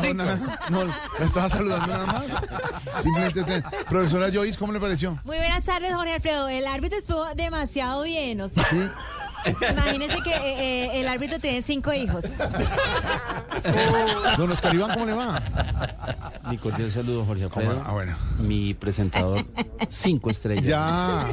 [0.71, 0.95] No, la
[1.25, 3.03] estaba saludando nada más.
[3.03, 5.19] Simplemente, te- profesora Joyce, ¿cómo le pareció?
[5.25, 6.49] Muy buenas tardes, Jorge Alfredo.
[6.49, 8.41] El árbitro estuvo demasiado bien.
[8.41, 8.81] O sea, Sí.
[9.71, 12.25] Imagínense que eh, eh, el árbitro tiene cinco hijos.
[14.37, 15.41] Don Oscar Iván, ¿cómo le va?
[16.51, 17.71] Mi cordial saludo, Jorge ¿Cómo?
[17.71, 17.85] Alfredo.
[17.87, 18.17] Ah, bueno.
[18.39, 19.45] Mi presentador,
[19.89, 20.65] cinco estrellas.
[20.65, 21.27] Ya.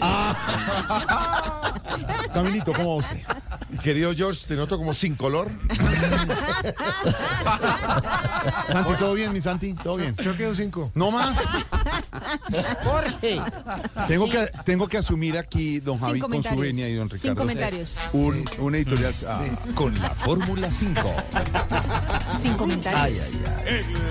[0.00, 1.72] Ah.
[2.32, 3.18] Camilito, ¿cómo va usted?
[3.82, 5.50] Querido George, te noto como sin color.
[8.68, 9.74] Santi, ¿todo bien, mi Santi?
[9.74, 10.14] ¿Todo bien?
[10.22, 10.90] Yo quedo cinco.
[10.94, 11.40] No más.
[12.84, 13.40] Jorge.
[14.08, 14.30] Tengo, Sí.
[14.32, 17.43] que, tengo que asumir aquí, don Javi, con su venia y don Ricardo.
[17.52, 17.98] Comentarios.
[18.12, 19.14] Un, un editorial.
[19.28, 19.40] ah,
[19.74, 21.00] Con la Fórmula 5.
[22.40, 23.32] Sin comentarios.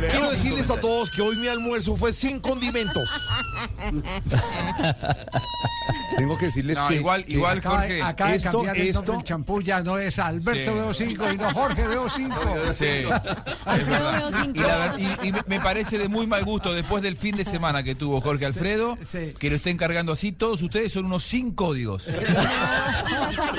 [0.09, 3.09] Quiero decirles a todos que hoy mi almuerzo fue sin condimentos.
[6.17, 6.95] Tengo que decirles No, que.
[6.95, 9.97] igual- que igual, Acaba, Jorge, acaba de esto- cambiar el esto- del champú, ya no
[9.97, 10.77] es Alberto Sí.
[10.77, 12.39] veo 5 y no Jorge veo 5.
[12.71, 13.07] Sí, es
[13.65, 14.17] Alfredo verdad.
[14.17, 14.59] veo cinco.
[14.59, 17.45] Y, la ver- y- y me- parece de muy mal gusto después del fin de
[17.45, 19.33] semana que tuvo Jorge Alfredo, sí.
[19.39, 20.31] que lo estén cargando así.
[20.31, 22.05] Todos ustedes son unos sin códigos.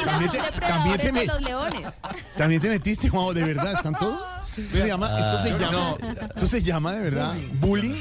[0.04, 1.82] También te- depredadores también te de me- los leones.
[2.36, 4.20] También te metiste, Juan, de verdad, ¿están todos?
[4.56, 5.96] Esto se llama, esto se llama,
[6.34, 7.92] esto se llama de verdad bullying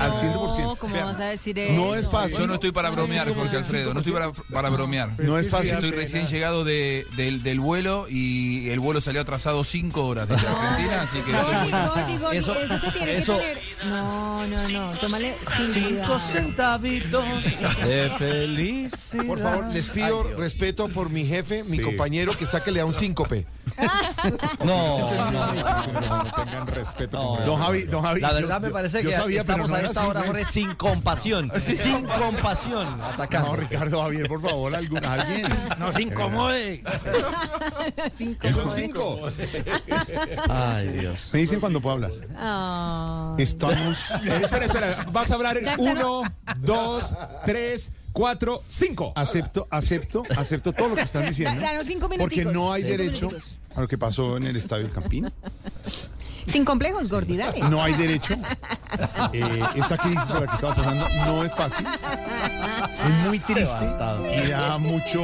[0.00, 0.62] al 100%.
[0.62, 1.72] No, ¿cómo vas a decir eso?
[1.72, 2.38] No es fácil.
[2.38, 3.92] Yo no estoy para bromear, Jorge Alfredo.
[3.94, 5.10] No estoy para, para bromear.
[5.18, 5.74] No es fácil.
[5.74, 10.46] Estoy recién llegado de- del, del vuelo y el vuelo salió atrasado cinco horas desde
[10.46, 13.60] Argentina, así que Gordi, estoy- Gordi, Gordi, Eso- te tiene que tener.
[13.88, 14.90] No, no, no.
[14.98, 16.18] Tómale sin Cinco cuidado.
[16.20, 17.44] centavitos
[17.84, 19.24] de felicidad.
[19.26, 21.82] Por favor, les pido respeto por mi jefe, mi Sí.
[21.82, 23.46] compañero, que saque le da un síncope.
[24.64, 27.18] No, no, No tengan respeto.
[27.38, 27.44] No.
[27.44, 28.20] Don Javi, don Javi.
[28.20, 30.26] La yo- verdad me parece yo que sabía, estamos no a esta hora, pues.
[30.28, 31.50] Jorge, sin compasión.
[31.60, 33.00] Sin compasión.
[33.02, 33.50] Atacando.
[33.50, 35.46] No, Ricardo Javier, por favor, algún, alguien.
[35.78, 36.82] No se incomode.
[38.16, 38.46] Cinco.
[38.46, 39.20] Esos cinco.
[40.48, 41.30] Ay, Dios.
[41.32, 42.10] Me dicen cuando puedo hablar.
[43.38, 44.10] Estamos.
[44.24, 45.06] Eh, espera, espera.
[45.12, 46.22] Vas a hablar en uno,
[46.58, 49.12] dos, tres, cuatro, cinco.
[49.14, 51.60] Acepto, acepto, acepto todo lo que están diciendo.
[51.60, 53.56] Da- danos cinco Porque minuticos, no hay cinco derecho minuticos.
[53.76, 55.32] a lo que pasó en el Estadio del Campín.
[56.46, 57.60] Sin complejos, Gordi, dale.
[57.68, 58.34] No hay derecho.
[59.34, 61.86] Eh, esta crisis por la que estaba pasando no es fácil.
[62.90, 63.84] Es muy triste
[64.44, 65.20] y da mucho.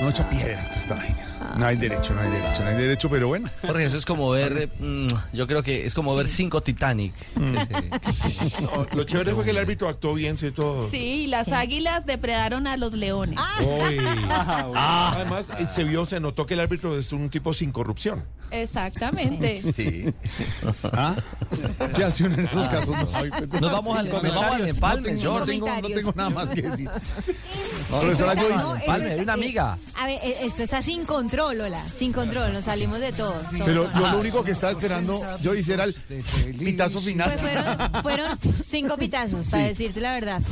[0.00, 1.27] No echa piedra está vaina.
[1.56, 3.48] No hay derecho, no hay derecho, no hay derecho, pero bueno.
[3.66, 7.14] Jorge, eso es como ver, mm, yo creo que es como ver cinco Titanic.
[8.60, 10.90] No, lo chévere fue que el árbitro actuó bien, sí, todo.
[10.90, 13.38] Sí, las águilas depredaron a los leones.
[13.60, 13.98] Uy.
[14.30, 18.24] Además, eh, se vio, se notó que el árbitro es un tipo sin corrupción.
[18.50, 19.62] Exactamente.
[19.78, 20.12] Sí.
[20.92, 21.14] ¿Ah?
[21.94, 22.88] ¿Qué hace uno en esos casos?
[22.88, 23.30] No, Ay,
[23.60, 25.52] Nos vamos al, nos vamos al empalme, no tengo, no, George.
[25.52, 26.90] tengo, no tengo nada más que decir.
[27.90, 28.90] No, Profesora Joyce.
[28.90, 29.78] hay una amiga.
[29.96, 31.84] A ver, eh, esto está sin control, hola.
[31.98, 33.32] Sin control, nos salimos de todo.
[33.32, 33.64] todo.
[33.64, 35.94] Pero yo lo único que estaba esperando yo hiciera el
[36.58, 37.30] pitazo final.
[37.30, 39.68] Pues fueron, fueron cinco pitazos, para Sí.
[39.70, 40.42] decirte la verdad.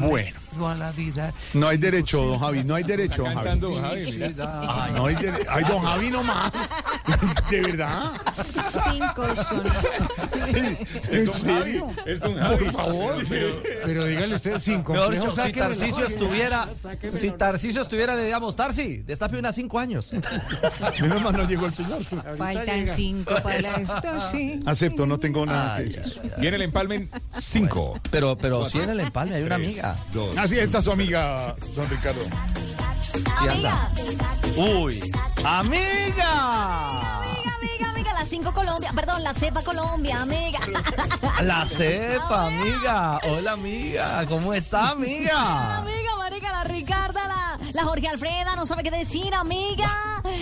[0.00, 0.45] Bueno.
[1.54, 3.58] No hay derecho, don Javi, no hay derecho, don Javi.
[3.58, 4.92] don Javi.
[4.94, 5.50] No hay derecho.
[5.50, 6.52] Ay, don Javi nomás.
[7.50, 8.12] ¿De verdad?
[8.90, 9.62] Cinco son.
[11.10, 11.94] ¿En serio?
[12.04, 12.64] Es don Javi.
[12.64, 13.24] Por favor.
[13.84, 14.92] Pero dígale usted cinco.
[14.92, 16.68] Mejor dicho, si Tarcisio estuviera,
[17.08, 20.12] si Tarcisio estuviera, le digamos, Tarsi, destape unas cinco años.
[21.00, 22.02] Menos mal no llegó el señor.
[22.36, 24.60] Faltan cinco para esto, sí.
[24.66, 26.20] Acepto, no tengo nada que decir.
[26.38, 28.00] Viene el empalme en 5.
[28.10, 29.96] Pero, pero sí en el empalme hay una amiga.
[30.46, 32.20] Así está su amiga, don Ricardo.
[33.12, 33.92] Sí anda.
[34.56, 35.12] Uy,
[35.42, 36.30] amiga.
[36.94, 40.58] Amiga, amiga, amiga, la cinco Colombia, perdón, la cepa Colombia, amiga.
[41.42, 43.20] La cepa, amiga.
[43.24, 44.24] Hola, amiga.
[44.28, 45.78] ¿Cómo está, amiga?
[45.78, 49.90] Amiga, marica, la Ricarda, la, la Jorge Alfreda, no sabe qué decir, amiga.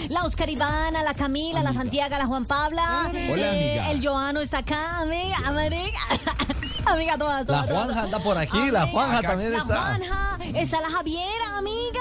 [0.08, 3.10] La Oscar Ivana, la Camila, la Santiaga, la Juan Pabla.
[3.10, 3.90] Hola, Eh, amiga.
[3.90, 5.98] El Joano está acá, amiga, marica.
[6.86, 7.66] Amiga, todas, La todas.
[7.68, 7.84] todas.
[7.84, 9.74] Juanja anda por aquí, la Juanja también La está.
[9.82, 12.00] Juanja, está la Javiera, amiga.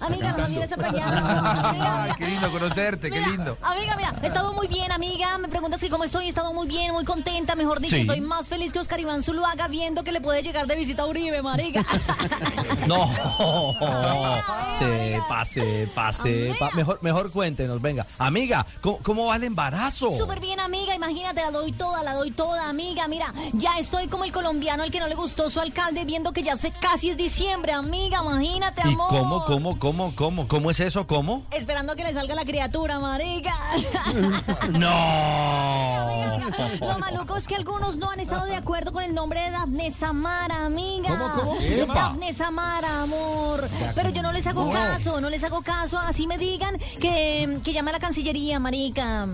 [0.00, 1.06] Amiga, Javiera está por allá.
[1.68, 3.58] Amiga, Ay, qué lindo conocerte, qué lindo.
[3.62, 5.38] Amiga, mira, he estado muy bien, amiga.
[5.38, 6.26] Me preguntas que cómo estoy.
[6.26, 7.54] He estado muy bien, muy contenta.
[7.56, 8.02] Mejor dicho, Sí.
[8.02, 11.06] estoy más feliz que Oscar Iván Zuluaga viendo que le puede llegar de visita a
[11.06, 11.84] Uribe, marica.
[12.86, 13.06] No,
[14.78, 16.70] sepa, sepa, sepa.
[16.74, 18.06] Mejor, mejor cuéntenos, venga.
[18.18, 20.10] Amiga, ¿cómo, cómo va el embarazo?
[20.16, 20.94] Súper bien, amiga.
[20.94, 23.06] Imagínate, la doy toda, la doy toda, amiga.
[23.08, 26.42] Mira, ya estoy como el colombiano al que no le gustó su alcalde viendo que
[26.42, 28.20] ya se casi es diciembre, amiga.
[28.22, 29.44] Imagínate, ¿Y amor.
[29.46, 30.48] cómo, cómo, cómo, cómo?
[30.48, 31.06] ¿Cómo es eso?
[31.06, 31.44] ¿Cómo?
[31.50, 33.52] Esperando que le salga la criatura, marica.
[34.72, 36.38] No.
[36.80, 39.90] Lo maluco es que algunos no han estado de acuerdo con el nombre de Dafne
[39.90, 41.10] Samara, amiga.
[41.10, 41.60] ¿Cómo, cómo?
[41.60, 41.94] ¿Se llama?
[41.94, 43.68] Dafne Samara, amor.
[43.94, 45.98] Pero yo no les hago caso, no les hago caso.
[45.98, 49.26] Así me digan que, que llame a la Cancillería, marica.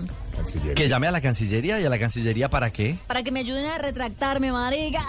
[0.75, 2.97] Que llame a la Cancillería y a la Cancillería para qué?
[3.07, 4.99] Para que me ayuden a retractarme, marica.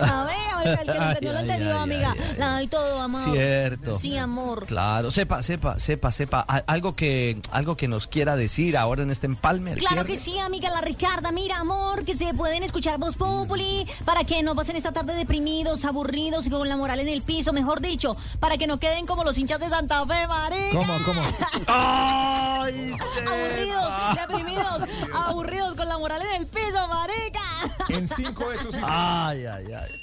[0.00, 2.12] amiga, marica, el que lo entendió, lo Ay, entendió, amiga.
[2.12, 2.36] ay, ay.
[2.38, 3.20] La doy todo, amor.
[3.22, 3.96] Cierto.
[3.98, 4.66] Sí, amor.
[4.66, 6.44] Claro, sepa, sepa, sepa, sepa.
[6.48, 9.72] A- Algo que, algo que nos quiera decir ahora en este empalme.
[9.72, 10.08] al Claro cierre?
[10.12, 11.32] que sí, amiga la Ricarda.
[11.32, 15.84] Mira, amor, que se pueden escuchar Voz Populi para que no pasen esta tarde deprimidos,
[15.84, 19.24] aburridos y con la moral en el piso, mejor dicho, para que no queden como
[19.24, 20.78] los hinchas de Santa Fe, marica.
[20.78, 21.22] ¿Cómo, cómo?
[21.66, 22.92] ¡Ay,
[23.52, 24.82] Aburridos, deprimidos,
[25.14, 27.40] aburridos con la moral en el piso, marica.
[27.88, 28.80] En 5 eso sí.
[28.82, 30.00] Ay, ay, ay.